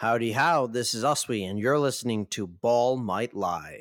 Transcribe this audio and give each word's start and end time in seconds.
Howdy 0.00 0.32
how, 0.32 0.66
this 0.66 0.94
is 0.94 1.04
Aswi, 1.04 1.46
and 1.46 1.58
you're 1.58 1.78
listening 1.78 2.24
to 2.28 2.46
Ball 2.46 2.96
Might 2.96 3.34
Lie. 3.34 3.80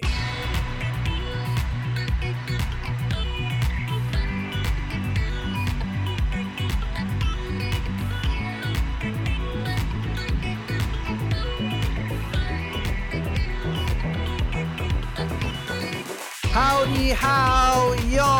Howdy 16.51 17.11
how, 17.11 17.93
y'all! 18.09 18.38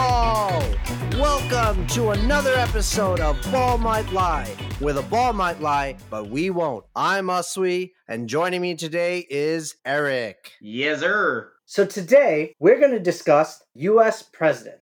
Welcome 1.79 1.95
to 1.95 2.09
another 2.09 2.53
episode 2.55 3.21
of 3.21 3.41
Ball 3.53 3.77
Might 3.77 4.11
Lie, 4.11 4.53
where 4.79 4.93
the 4.93 5.01
ball 5.03 5.31
might 5.31 5.61
lie, 5.61 5.95
but 6.09 6.27
we 6.27 6.49
won't. 6.49 6.83
I'm 6.93 7.27
Aswi, 7.27 7.91
and 8.05 8.27
joining 8.27 8.59
me 8.59 8.75
today 8.75 9.25
is 9.29 9.75
Erik. 9.85 10.51
Yes, 10.59 10.99
sir. 10.99 11.53
So 11.65 11.85
today 11.85 12.53
we're 12.59 12.81
going 12.81 12.91
to 12.91 12.99
discuss 12.99 13.63
US 13.75 14.23
president. 14.23 14.81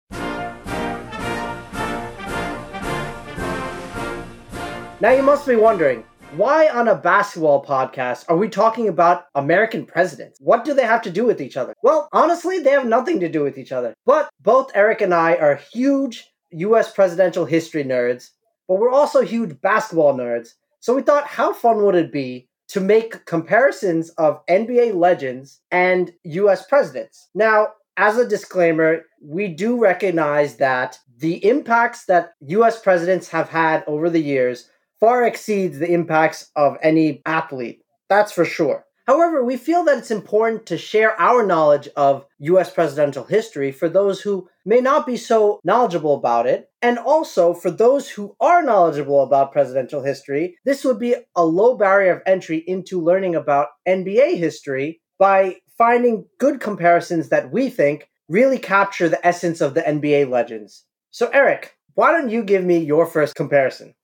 Now 4.99 5.11
you 5.11 5.21
must 5.21 5.45
be 5.45 5.57
wondering, 5.57 6.03
why 6.31 6.69
on 6.69 6.87
a 6.87 6.95
basketball 6.95 7.63
podcast 7.63 8.25
are 8.29 8.37
we 8.37 8.49
talking 8.49 8.87
about 8.87 9.25
American 9.35 9.85
presidents? 9.85 10.39
What 10.41 10.65
do 10.65 10.73
they 10.73 10.87
have 10.87 11.03
to 11.03 11.11
do 11.11 11.23
with 11.23 11.39
each 11.39 11.55
other? 11.55 11.75
Well, 11.83 12.09
honestly, 12.11 12.57
they 12.57 12.71
have 12.71 12.87
nothing 12.87 13.19
to 13.19 13.29
do 13.29 13.43
with 13.43 13.59
each 13.59 13.71
other. 13.71 13.93
But 14.07 14.31
both 14.41 14.71
Erik 14.73 15.01
and 15.01 15.13
I 15.13 15.35
are 15.35 15.61
huge 15.71 16.25
US 16.51 16.91
presidential 16.91 17.45
history 17.45 17.83
nerds, 17.83 18.31
but 18.67 18.79
we're 18.79 18.91
also 18.91 19.21
huge 19.21 19.59
basketball 19.61 20.13
nerds. 20.13 20.53
So 20.79 20.95
we 20.95 21.01
thought, 21.01 21.27
how 21.27 21.53
fun 21.53 21.83
would 21.83 21.95
it 21.95 22.11
be 22.11 22.47
to 22.69 22.79
make 22.79 23.25
comparisons 23.25 24.09
of 24.11 24.45
NBA 24.47 24.95
legends 24.95 25.59
and 25.71 26.13
US 26.23 26.65
presidents? 26.65 27.29
Now, 27.33 27.69
as 27.97 28.17
a 28.17 28.27
disclaimer, 28.27 29.01
we 29.21 29.47
do 29.49 29.77
recognize 29.77 30.55
that 30.57 30.99
the 31.17 31.43
impacts 31.45 32.05
that 32.05 32.33
US 32.41 32.79
presidents 32.79 33.27
have 33.29 33.49
had 33.49 33.83
over 33.87 34.09
the 34.09 34.21
years 34.21 34.69
far 34.99 35.25
exceeds 35.25 35.79
the 35.79 35.91
impacts 35.91 36.49
of 36.55 36.77
any 36.81 37.21
athlete. 37.25 37.81
That's 38.07 38.31
for 38.31 38.45
sure. 38.45 38.85
However, 39.09 39.43
we 39.43 39.57
feel 39.57 39.83
that 39.85 39.97
it's 39.97 40.11
important 40.11 40.67
to 40.67 40.77
share 40.77 41.19
our 41.19 41.43
knowledge 41.43 41.89
of 41.95 42.27
US 42.41 42.69
presidential 42.69 43.23
history 43.23 43.71
for 43.71 43.89
those 43.89 44.21
who 44.21 44.47
may 44.65 44.81
not 44.81 45.07
be 45.07 45.17
so 45.17 45.59
knowledgeable 45.63 46.13
about 46.13 46.45
it. 46.45 46.69
And 46.83 46.99
also 46.99 47.55
for 47.55 47.71
those 47.71 48.07
who 48.07 48.35
are 48.39 48.61
knowledgeable 48.61 49.23
about 49.23 49.51
presidential 49.51 50.03
history, 50.03 50.59
this 50.63 50.85
would 50.85 50.99
be 50.99 51.15
a 51.35 51.43
low 51.43 51.75
barrier 51.75 52.17
of 52.17 52.21
entry 52.27 52.63
into 52.67 53.01
learning 53.01 53.33
about 53.33 53.69
NBA 53.87 54.37
history 54.37 55.01
by 55.17 55.55
finding 55.75 56.25
good 56.37 56.59
comparisons 56.59 57.29
that 57.29 57.51
we 57.51 57.71
think 57.71 58.07
really 58.27 58.59
capture 58.59 59.09
the 59.09 59.25
essence 59.25 59.59
of 59.59 59.73
the 59.73 59.81
NBA 59.81 60.29
legends. 60.29 60.85
So, 61.09 61.29
Erik, 61.29 61.75
why 61.95 62.11
don't 62.11 62.29
you 62.29 62.43
give 62.43 62.63
me 62.63 62.77
your 62.77 63.07
first 63.07 63.33
comparison? 63.33 63.95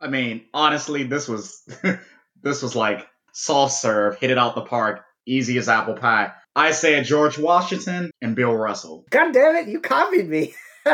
I 0.00 0.06
mean, 0.06 0.44
honestly, 0.54 1.02
this 1.02 1.26
was 1.26 1.68
this 2.44 2.62
was 2.62 2.76
like 2.76 3.08
soft 3.32 3.74
serve, 3.74 4.18
hit 4.18 4.30
it 4.30 4.38
out 4.38 4.54
the 4.54 4.62
park, 4.62 5.04
easy 5.26 5.58
as 5.58 5.68
apple 5.68 5.94
pie. 5.94 6.32
I 6.54 6.72
say 6.72 7.02
George 7.02 7.38
Washington 7.38 8.10
and 8.20 8.36
Bill 8.36 8.54
Russell. 8.54 9.04
God 9.10 9.32
damn 9.32 9.56
it, 9.56 9.68
you 9.68 9.80
copied 9.80 10.28
me. 10.28 10.54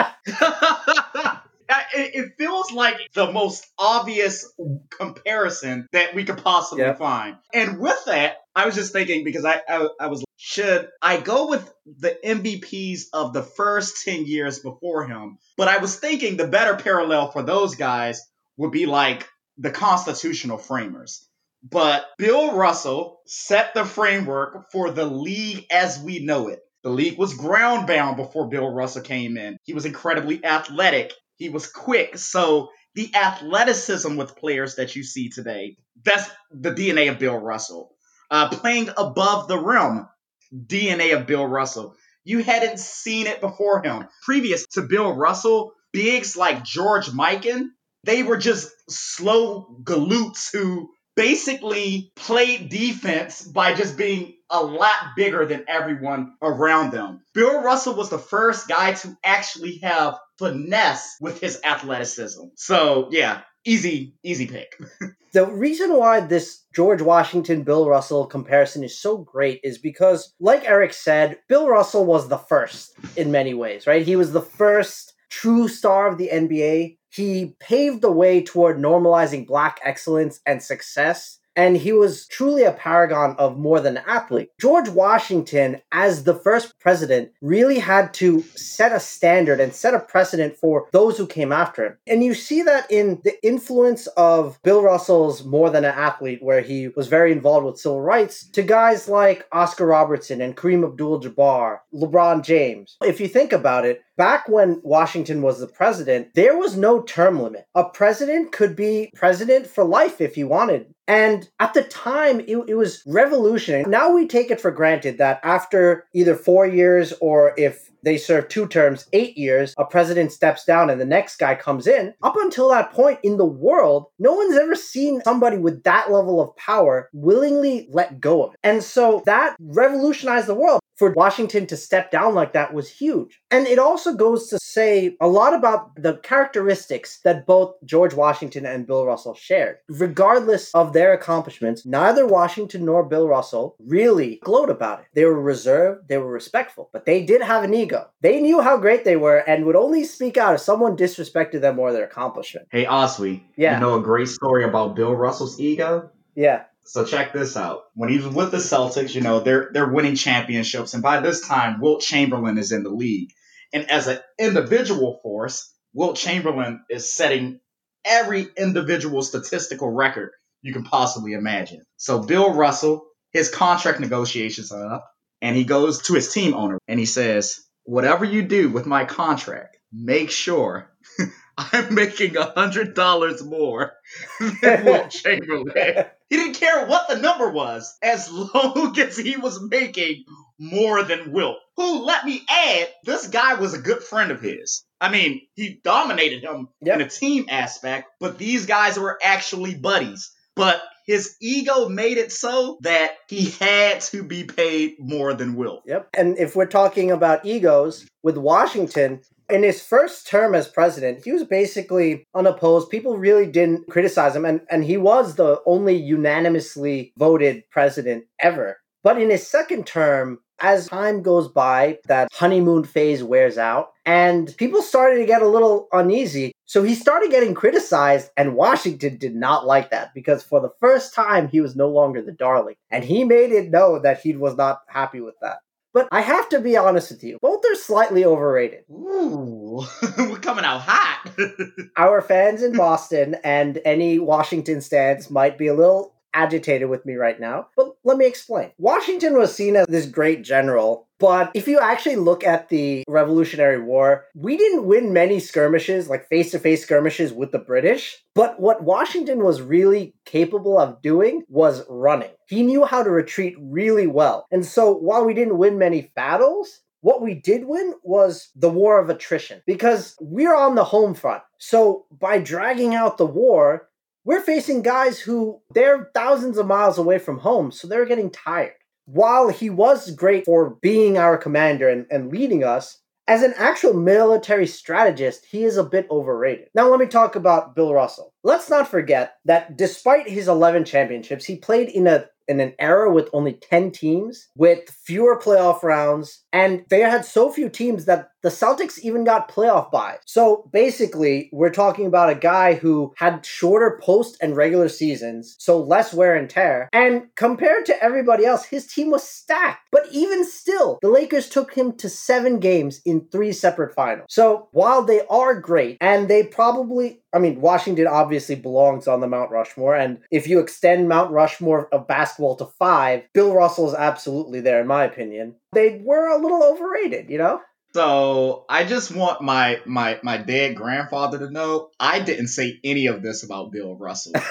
it, 1.95 2.33
feels 2.39 2.73
like 2.73 2.97
the 3.15 3.31
most 3.33 3.67
obvious 3.79 4.53
comparison 4.91 5.87
that 5.93 6.15
we 6.15 6.25
could 6.25 6.43
possibly 6.43 6.85
Yep. 6.85 6.99
find. 6.99 7.37
And 7.53 7.79
with 7.81 8.05
that, 8.07 8.37
I 8.55 8.67
was 8.67 8.75
just 8.75 8.93
thinking 8.93 9.25
because 9.25 9.45
I, 9.45 9.61
I 9.69 9.89
I 10.01 10.07
was 10.09 10.25
should 10.37 10.89
I 11.03 11.21
go 11.21 11.49
with 11.49 11.73
the 11.87 12.17
MVPs 12.25 13.07
of 13.13 13.33
the 13.33 13.43
first 13.43 14.05
10 14.05 14.27
years 14.27 14.61
before 14.61 15.07
him? 15.07 15.39
But 15.57 15.69
I 15.69 15.79
was 15.79 15.97
thinking 15.97 16.37
the 16.37 16.47
better 16.49 16.77
parallel 16.77 17.31
for 17.31 17.43
those 17.43 17.75
guys 17.75 18.21
would 18.57 18.73
be 18.73 18.87
like 18.87 19.29
the 19.57 19.71
constitutional 19.71 20.59
framers. 20.59 21.28
But 21.63 22.07
Bill 22.19 22.55
Russell 22.55 23.21
set 23.27 23.75
the 23.75 23.85
framework 23.85 24.71
for 24.71 24.91
the 24.91 25.05
league 25.05 25.67
as 25.71 25.99
we 25.99 26.21
know 26.21 26.49
it. 26.49 26.61
The 26.85 26.91
league 26.91 27.19
was 27.19 27.35
ground 27.35 27.87
bound 27.87 28.17
before 28.17 28.49
Bill 28.49 28.69
Russell 28.69 29.03
came 29.03 29.37
in. 29.37 29.59
He 29.65 29.75
was 29.75 29.85
incredibly 29.85 30.45
athletic. 30.45 31.13
He 31.37 31.49
was 31.49 31.67
quick. 31.67 32.17
So 32.17 32.71
the 32.95 33.15
athleticism 33.15 34.17
with 34.17 34.37
players 34.37 34.77
that 34.77 34.95
you 34.95 35.03
see 35.03 35.29
today, 35.29 35.77
that's 36.05 36.31
the 36.51 36.71
DNA 36.71 37.11
of 37.11 37.19
Bill 37.19 37.37
Russell. 37.37 37.95
Uh, 38.31 38.49
playing 38.51 38.91
above 38.97 39.49
the 39.49 39.59
rim, 39.59 40.07
DNA 40.55 41.17
of 41.17 41.27
Bill 41.27 41.47
Russell. 41.47 41.97
You 42.25 42.43
hadn't 42.43 42.79
seen 42.79 43.27
it 43.27 43.41
before 43.41 43.83
him. 43.83 44.07
Previous 44.25 44.67
to 44.75 44.83
Bill 44.83 45.13
Russell, 45.13 45.73
bigs 45.93 46.37
like 46.37 46.65
George 46.65 47.07
Mikan, 47.07 47.69
they 48.05 48.23
were 48.23 48.37
just 48.37 48.71
slow 48.89 49.81
galoots 49.83 50.51
who 50.53 50.91
basically 51.19 52.13
played 52.15 52.69
defense 52.69 53.43
by 53.43 53.75
just 53.75 53.99
being 53.99 54.35
a 54.51 54.63
lot 54.63 55.17
bigger 55.17 55.45
than 55.45 55.65
everyone 55.67 56.35
around 56.41 56.93
them. 56.93 57.21
Bill 57.35 57.61
Russell 57.61 57.95
was 57.95 58.09
the 58.09 58.19
first 58.19 58.69
guy 58.69 58.93
to 58.93 59.17
actually 59.25 59.79
have 59.83 60.17
finesse 60.39 61.17
with 61.21 61.41
his 61.41 61.61
athleticism. 61.65 62.45
So, 62.55 63.09
yeah, 63.11 63.41
easy, 63.65 64.15
easy 64.23 64.47
pick. 64.47 64.79
The 65.33 65.45
reason 65.45 65.95
why 65.95 66.21
this 66.21 66.65
George 66.75 67.03
Washington 67.03 67.63
Bill 67.63 67.87
Russell 67.87 68.25
comparison 68.25 68.83
is 68.83 68.99
so 68.99 69.19
great 69.19 69.61
is 69.63 69.77
because, 69.77 70.33
like 70.41 70.65
Erik 70.65 70.95
said, 70.95 71.37
Bill 71.51 71.69
Russell 71.69 72.07
was 72.07 72.29
the 72.29 72.39
first 72.39 72.93
in 73.15 73.31
many 73.31 73.53
ways, 73.53 73.87
right? 73.87 74.07
He 74.07 74.17
was 74.17 74.33
the 74.33 74.41
first 74.41 75.13
true 75.29 75.69
star 75.69 76.09
of 76.09 76.19
the 76.19 76.31
NBA. 76.33 76.97
He 77.11 77.57
paved 77.61 78.03
the 78.03 78.13
way 78.13 78.43
toward 78.43 78.79
normalizing 78.79 79.47
black 79.47 79.81
excellence 79.83 80.41
and 80.47 80.63
success. 80.63 81.39
And 81.57 81.77
he 81.77 81.91
was 81.91 82.29
truly 82.29 82.63
a 82.63 82.71
paragon 82.71 83.35
of 83.37 83.59
more 83.59 83.81
than 83.81 83.97
an 83.97 84.05
athlete. 84.07 84.51
George 84.61 84.89
Washington, 84.89 85.83
as 85.91 86.23
the 86.23 86.37
first 86.37 86.79
president, 86.79 87.33
really 87.43 87.81
had 87.81 88.15
to 88.15 88.43
set 88.55 88.93
a 88.93 89.01
standard 89.01 89.59
and 89.59 89.75
set 89.75 89.93
a 89.93 89.99
precedent 89.99 90.57
for 90.57 90.87
those 90.93 91.19
who 91.19 91.27
came 91.27 91.51
after 91.51 91.85
him. 91.85 91.99
And 92.07 92.23
you 92.23 92.35
see 92.35 92.63
that 92.63 92.89
in 92.93 93.21
the 93.25 93.45
influence 93.45 94.07
of 94.17 94.61
Bill 94.63 94.83
Russell's 94.83 95.45
More 95.45 95.69
Than 95.69 95.85
an 95.85 95.97
Athlete, 95.97 96.45
where 96.45 96.61
he 96.61 96.91
was 96.95 97.09
very 97.09 97.33
involved 97.33 97.67
with 97.67 97.81
civil 97.81 98.03
rights, 98.03 98.49
to 98.51 98.63
guys 98.63 99.09
like 99.09 99.45
Oscar 99.51 99.87
Robertson 99.87 100.41
and 100.41 100.57
Kareem 100.57 100.87
Abdul 100.87 101.23
Jabbar, 101.23 101.81
LeBron 101.93 102.45
James. 102.45 102.97
If 103.03 103.21
you 103.21 103.27
think 103.27 103.53
about 103.53 103.85
it, 103.85 104.01
back 104.19 104.49
when 104.49 104.83
Washington 104.85 105.41
was 105.41 105.61
the 105.61 105.67
president, 105.67 106.35
there 106.35 106.59
was 106.59 106.77
no 106.77 107.01
term 107.01 107.41
limit. 107.41 107.65
A 107.75 107.85
president 107.85 108.53
could 108.53 108.77
be 108.77 109.11
president 109.15 109.67
for 109.67 109.85
life 109.85 110.21
if 110.21 110.35
he 110.35 110.45
wanted. 110.45 110.93
And 111.07 111.49
at 111.59 111.73
the 111.73 111.85
time, 111.85 112.41
it, 112.41 112.59
it 112.69 112.75
was 112.75 113.03
revolutionary. 113.07 113.85
Now 113.85 114.13
we 114.13 114.27
take 114.27 114.51
it 114.51 114.61
for 114.61 114.71
granted 114.71 115.17
that 115.19 115.41
after 115.43 116.05
either 116.13 116.35
four 116.35 116.67
years 116.67 117.15
or 117.23 117.55
if 117.57 117.89
they 118.03 118.19
serve 118.19 118.49
two 118.49 118.67
terms, 118.67 119.07
eight 119.13 119.37
years, 119.37 119.75
a 119.79 119.85
president 119.85 120.33
steps 120.33 120.65
down 120.65 120.91
and 120.91 121.01
the 121.01 121.05
next 121.05 121.37
guy 121.37 121.55
comes 121.55 121.87
in. 121.87 122.15
Up 122.23 122.37
until 122.37 122.69
that 122.71 122.93
point 122.93 123.19
in 123.23 123.37
the 123.37 123.47
world, 123.47 124.07
no 124.19 124.35
one's 124.35 124.57
ever 124.57 124.75
seen 124.75 125.21
somebody 125.25 125.59
with 125.59 125.83
that 125.85 126.11
level 126.11 126.41
of 126.41 126.55
power 126.57 127.09
willingly 127.13 127.89
let 127.91 128.21
go 128.21 128.45
of 128.45 128.55
it. 128.55 128.61
And 128.63 128.83
so 128.83 129.23
that 129.27 129.57
revolutionized 129.61 130.47
the 130.47 130.55
world. 130.55 130.81
For 130.97 131.13
Washington 131.13 131.65
to 131.69 131.77
step 131.77 132.11
down 132.11 132.35
like 132.35 132.55
that 132.55 132.75
was 132.75 132.91
huge. 132.91 133.41
And 133.53 133.69
it 133.69 133.79
also 133.79 134.15
goes 134.15 134.49
to 134.49 134.59
say 134.59 135.17
a 135.21 135.29
lot 135.29 135.55
about 135.55 135.95
the 135.95 136.17
characteristics 136.25 137.21
that 137.23 137.47
both 137.47 137.77
George 137.85 138.15
Washington 138.15 138.67
and 138.67 138.85
Bill 138.85 139.07
Russell 139.07 139.37
shared. 139.37 139.77
Regardless 139.89 140.75
of 140.75 140.93
their 140.93 141.13
accomplishments, 141.13 141.87
neither 141.87 142.27
Washington 142.27 142.85
nor 142.85 143.05
Bill 143.05 143.29
Russell 143.29 143.77
really 143.79 144.41
glowed 144.43 144.71
about 144.71 144.99
it. 144.99 145.07
They 145.15 145.25
were 145.25 145.41
reserved, 145.41 146.09
they 146.09 146.19
were 146.19 146.33
respectful, 146.33 146.91
but 146.93 147.07
they 147.07 147.25
did 147.25 147.43
have 147.43 147.63
an 147.63 147.75
ego. 147.75 147.98
They 148.21 148.41
knew 148.41 148.61
how 148.61 148.77
great 148.77 149.05
they 149.05 149.17
were 149.17 149.39
and 149.39 149.65
would 149.67 149.77
only 149.77 150.05
speak 150.05 150.37
out 150.37 150.55
if 150.55 150.61
someone 150.61 150.97
disrespected 150.97 151.61
them 151.61 151.79
or 151.79 151.93
their 151.93 152.05
accomplishment. 152.05 152.67
Hey, 152.71 152.85
Aswi, 152.85 153.43
Yeah. 153.57 153.75
you 153.75 153.81
know 153.81 153.95
a 153.99 154.03
great 154.03 154.29
story 154.29 154.65
about 154.65 154.97
Bill 154.97 155.15
Russell's 155.15 155.61
ego? 155.61 156.11
Yeah. 156.35 156.65
So 156.85 157.05
check 157.05 157.33
this 157.33 157.57
out. 157.57 157.83
When 157.95 158.09
he 158.09 158.17
was 158.17 158.29
with 158.29 158.51
the 158.51 158.57
Celtics, 158.59 159.15
you 159.15 159.21
know, 159.21 159.41
they're 159.41 159.71
they're 159.73 159.93
winning 159.93 160.15
championships, 160.15 160.95
and 160.95 161.03
by 161.03 161.21
this 161.21 161.47
time, 161.47 161.81
Wilt 161.81 162.01
Chamberlain 162.01 162.57
is 162.57 162.73
in 162.73 162.83
the 162.83 162.91
league. 162.91 163.31
And 163.75 163.91
as 163.91 164.07
an 164.07 164.19
individual 164.39 165.21
force, 165.23 165.71
Wilt 165.93 166.17
Chamberlain 166.17 166.81
is 166.89 167.13
setting 167.13 167.61
every 168.05 168.47
individual 168.57 169.21
statistical 169.23 169.91
record 169.91 170.31
you 170.63 170.73
can 170.73 170.83
possibly 170.85 171.35
imagine. 171.35 171.83
So 171.99 172.21
Bill 172.23 172.55
Russell, 172.55 173.05
his 173.33 173.51
contract 173.51 174.01
negotiations 174.01 174.73
are 174.73 174.87
up, 174.95 175.11
and 175.43 175.55
he 175.57 175.65
goes 175.65 176.03
to 176.03 176.15
his 176.15 176.33
team 176.33 176.55
owner 176.55 176.79
and 176.89 176.99
he 176.99 177.07
says, 177.07 177.61
Whatever 177.89 178.27
you 178.27 178.43
do 178.43 178.69
with 178.69 178.85
my 178.85 179.07
contract, 179.07 179.79
make 179.91 180.31
sure 180.31 180.91
I'm 181.57 181.95
making 181.95 182.37
a 182.37 182.51
hundred 182.53 182.93
dollars 182.95 183.43
more 183.43 183.95
than 184.63 184.85
Wilt 184.85 185.11
Chamberlain. 185.11 186.05
He 186.29 186.37
didn't 186.37 186.61
care 186.61 186.85
what 186.87 187.09
the 187.09 187.17
number 187.17 187.49
was 187.49 187.97
as 188.03 188.31
long 188.31 188.95
as 189.01 189.17
he 189.17 189.39
was 189.39 189.63
making 189.63 190.27
more 190.59 191.03
than 191.03 191.33
Wilt. 191.33 191.57
Who, 191.77 192.05
let 192.05 192.27
me 192.27 192.43
add, 192.51 192.89
this 193.05 193.27
guy 193.29 193.55
was 193.55 193.73
a 193.73 193.79
good 193.81 194.03
friend 194.03 194.33
of 194.33 194.43
his. 194.43 194.85
I 195.01 195.11
mean, 195.11 195.41
he 195.55 195.81
dominated 195.83 196.43
him 196.43 196.69
Yep. 196.83 196.95
in 196.95 197.07
a 197.07 197.09
team 197.09 197.47
aspect, 197.49 198.11
but 198.21 198.37
these 198.37 198.67
guys 198.67 198.99
were 198.99 199.19
actually 199.23 199.75
buddies. 199.77 200.31
But 200.55 200.83
his 201.09 201.37
ego 201.41 201.89
made 201.89 202.19
it 202.19 202.31
so 202.31 202.79
that 202.83 203.13
he 203.29 203.51
had 203.59 204.03
to 204.03 204.23
be 204.23 204.45
paid 204.45 204.95
more 205.01 205.33
than 205.33 205.57
Will. 205.57 205.81
Yep. 205.87 206.11
And 206.15 206.39
if 206.39 206.55
we're 206.55 206.67
talking 206.67 207.11
about 207.11 207.47
egos 207.47 208.07
with 208.23 208.37
Washington, 208.37 209.23
in 209.49 209.63
his 209.63 209.83
first 209.83 210.27
term 210.27 210.55
as 210.55 210.69
president, 210.69 211.25
he 211.25 211.33
was 211.33 211.45
basically 211.45 212.27
unopposed. 212.35 212.91
People 212.91 213.17
really 213.17 213.47
didn't 213.47 213.89
criticize 213.89 214.37
him, 214.37 214.45
and, 214.45 214.61
and 214.71 214.85
he 214.85 214.99
was 214.99 215.35
the 215.35 215.63
only 215.65 215.97
unanimously 215.97 217.15
voted 217.17 217.65
president 217.71 218.27
ever. 218.39 218.79
But 219.03 219.21
in 219.21 219.31
his 219.31 219.49
second 219.49 219.87
term, 219.87 220.41
as 220.61 220.89
time 220.89 221.23
goes 221.23 221.49
by, 221.49 221.99
that 222.07 222.29
honeymoon 222.33 222.85
phase 222.85 223.23
wears 223.23 223.59
out, 223.59 223.93
and 224.05 224.55
people 224.57 224.83
started 224.83 225.19
to 225.19 225.27
get 225.27 225.43
a 225.43 225.49
little 225.49 225.89
uneasy. 225.93 226.53
So 226.67 226.83
he 226.83 226.95
started 226.95 227.31
getting 227.31 227.55
criticized, 227.55 228.31
and 228.37 228.55
Washington 228.55 229.17
did 229.17 229.35
not 229.35 229.67
like 229.67 229.91
that 229.91 230.13
because 230.15 230.43
for 230.43 230.61
the 230.61 230.73
first 230.81 231.15
time, 231.15 231.49
he 231.49 231.61
was 231.61 231.77
no 231.77 231.89
longer 231.89 232.23
the 232.23 232.33
darling. 232.33 232.77
And 232.91 233.05
he 233.05 233.25
made 233.25 233.53
it 233.53 233.71
known 233.71 234.03
that 234.03 234.21
he 234.21 234.37
was 234.37 234.57
not 234.57 234.81
happy 234.89 235.21
with 235.21 235.35
that. 235.41 235.59
But 235.95 236.09
I 236.13 236.21
have 236.21 236.49
to 236.51 236.61
be 236.61 236.77
honest 236.77 237.11
with 237.11 237.25
you, 237.25 237.39
both 237.41 237.65
are 237.65 237.75
slightly 237.75 238.25
overrated. 238.25 238.85
Ooh, 238.91 239.83
we're 240.19 240.39
coming 240.39 240.65
out 240.65 240.83
hot. 240.83 241.31
Our 241.97 242.21
fans 242.21 242.63
in 242.63 242.77
Boston 242.77 243.37
and 243.43 243.81
any 243.85 244.19
Washington 244.19 244.81
stands 244.81 245.31
might 245.31 245.57
be 245.57 245.67
a 245.67 245.75
little 245.75 246.15
agitated 246.35 246.89
with 246.89 247.05
me 247.07 247.15
right 247.15 247.41
now, 247.41 247.69
but 247.77 247.95
let 248.05 248.19
me 248.19 248.27
explain. 248.27 248.71
Washington 248.79 249.37
was 249.37 249.55
seen 249.55 249.77
as 249.77 249.87
this 249.87 250.07
great 250.07 250.43
general, 250.43 251.09
but 251.19 251.51
if 251.55 251.67
you 251.67 251.79
actually 251.79 252.17
look 252.17 252.45
at 252.45 252.69
the 252.69 253.05
Revolutionary 253.09 253.81
War, 253.81 254.27
we 254.35 254.57
didn't 254.57 254.87
win 254.87 255.13
many 255.13 255.41
skirmishes, 255.41 256.09
like 256.09 256.29
face 256.29 256.51
to 256.53 256.59
face 256.59 256.83
skirmishes 256.83 257.33
with 257.33 257.51
the 257.51 257.59
British. 257.59 258.23
But 258.35 258.61
what 258.61 258.85
Washington 258.85 259.43
was 259.43 259.61
really 259.61 260.15
capable 260.25 260.79
of 260.79 261.03
doing 261.03 261.43
was 261.49 261.85
running. 261.89 262.31
He 262.47 262.63
knew 262.63 262.85
how 262.85 263.03
to 263.03 263.11
retreat 263.11 263.57
really 263.61 264.07
well. 264.07 264.47
And 264.51 264.65
so 264.65 264.93
while 264.93 265.25
we 265.25 265.35
didn't 265.35 265.59
win 265.59 265.79
many 265.79 266.13
battles, 266.15 266.81
what 267.01 267.23
we 267.23 267.35
did 267.35 267.65
win 267.65 267.95
was 268.03 268.51
the 268.57 268.71
war 268.71 269.01
of 269.01 269.09
attrition 269.09 269.63
because 269.67 270.17
we're 270.21 270.55
on 270.55 270.75
the 270.75 270.85
home 270.85 271.15
front. 271.15 271.43
So 271.59 272.07
by 272.11 272.39
dragging 272.39 272.95
out 272.95 273.19
the 273.19 273.27
war, 273.27 273.89
we're 274.29 274.43
facing 274.43 274.83
guys 274.83 275.19
who 275.19 275.59
they're 275.73 276.11
thousands 276.15 276.59
of 276.59 276.67
miles 276.67 276.99
away 276.99 277.19
from 277.19 277.39
home, 277.39 277.73
so 277.73 277.89
they're 277.89 278.05
getting 278.05 278.29
tired. 278.29 278.75
While 279.07 279.49
he 279.49 279.71
was 279.71 280.11
great 280.11 280.45
for 280.45 280.77
being 280.83 281.17
our 281.17 281.39
commander 281.39 281.89
and, 281.89 282.05
and 282.11 282.31
leading 282.31 282.63
us, 282.63 283.01
as 283.27 283.43
an 283.43 283.55
actual 283.57 283.95
military 283.95 284.67
strategist, 284.67 285.47
he 285.47 285.65
is 285.65 285.79
a 285.79 285.83
bit 285.83 286.07
overrated. 286.11 286.69
Now, 286.75 286.91
let 286.91 287.01
me 287.01 287.07
talk 287.07 287.37
about 287.37 287.75
Bill 287.75 287.95
Russell. 287.95 288.35
Let's 288.45 288.69
not 288.69 288.87
forget 288.87 289.37
that 289.47 289.79
despite 289.79 290.29
his 290.29 290.47
11 290.47 290.85
championships, 290.85 291.47
he 291.47 291.57
played 291.57 291.89
in 291.89 292.07
a 292.07 292.27
in 292.49 292.61
an 292.61 292.75
era 292.79 293.11
with 293.13 293.29
only 293.33 293.55
10 293.55 293.93
teams, 293.93 294.49
with 294.57 294.91
fewer 294.91 295.39
playoff 295.39 295.83
rounds, 295.83 296.45
and 296.53 296.85
they 296.89 297.01
had 297.01 297.25
so 297.25 297.51
few 297.51 297.69
teams 297.69 298.05
that 298.07 298.31
the 298.43 298.49
Celtics 298.49 298.99
even 299.01 299.25
got 299.25 299.51
playoff 299.51 299.91
buys. 299.91 300.19
So 300.25 300.69
basically, 300.73 301.51
we're 301.53 301.71
talking 301.71 302.07
about 302.07 302.31
a 302.31 302.37
guy 302.37 302.75
who 302.75 303.13
had 303.17 303.45
shorter 303.45 304.01
post 304.03 304.37
and 304.41 304.57
regular 304.57 304.89
seasons, 304.89 305.57
so 305.59 305.81
less 305.81 306.15
wear 306.15 306.37
and 306.37 306.49
tear. 306.49 306.89
And 306.93 307.25
compared 307.35 307.85
to 307.87 308.03
everybody 308.03 308.45
else, 308.47 308.65
his 308.65 308.87
team 308.87 309.11
was 309.11 309.25
stacked. 309.25 309.89
But 309.91 310.07
even 310.13 310.45
still, 310.45 310.99
the 311.03 311.09
Lakers 311.09 311.49
took 311.49 311.75
him 311.75 311.93
to 311.97 312.09
seven 312.09 312.61
games 312.61 313.01
in 313.05 313.27
three 313.33 313.53
separate 313.53 313.95
finals. 313.95 314.27
So 314.29 314.69
while 314.73 315.03
they 315.03 315.23
are 315.29 315.61
great, 315.61 315.99
and 316.01 316.29
they 316.29 316.45
probably 316.45 317.21
I 317.35 317.39
mean, 317.39 317.61
Washington 317.61 318.07
obviously 318.07 318.55
belongs 318.55 319.07
on 319.07 319.21
the 319.21 319.27
Mount 319.27 319.51
Rushmore, 319.51 319.95
and 319.95 320.19
if 320.31 320.49
you 320.49 320.61
extend 320.61 321.09
Mount 321.09 321.31
Rushmore 321.31 321.89
of 321.93 322.09
basketball 322.09 322.57
to 322.57 322.65
five, 322.79 323.25
Bill 323.35 323.53
Russell 323.53 323.89
is 323.89 323.95
absolutely 323.95 324.61
there, 324.61 324.81
in 324.81 324.87
my 324.87 325.05
opinion. 325.05 325.55
They 325.73 326.01
were 326.03 326.29
a 326.29 326.41
little 326.41 326.63
overrated, 326.63 327.31
you 327.31 327.39
know? 327.39 327.61
So 327.95 328.65
I 328.69 328.85
just 328.85 329.15
want 329.15 329.43
my 329.43 329.81
my 329.87 330.19
my 330.23 330.37
dead 330.37 330.77
grandfather 330.77 331.39
to 331.39 331.51
know 331.51 331.91
I 331.99 332.21
didn't 332.21 332.49
say 332.49 332.79
any 332.85 333.07
of 333.07 333.23
this 333.23 333.43
about 333.43 333.73
Bill 333.73 333.95
Russell. 333.95 334.33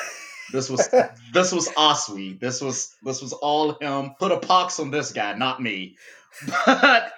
This 0.50 0.70
was 0.70 0.88
this 1.34 1.52
was 1.52 1.68
Aswi. 1.70 2.40
This 2.40 2.62
was 2.62 2.96
this 3.04 3.22
was 3.22 3.34
all 3.34 3.74
him. 3.74 4.16
Put 4.18 4.32
a 4.32 4.40
pox 4.40 4.80
on 4.80 4.92
this 4.92 5.12
guy, 5.12 5.34
not 5.34 5.62
me. 5.62 5.98
But 6.66 7.12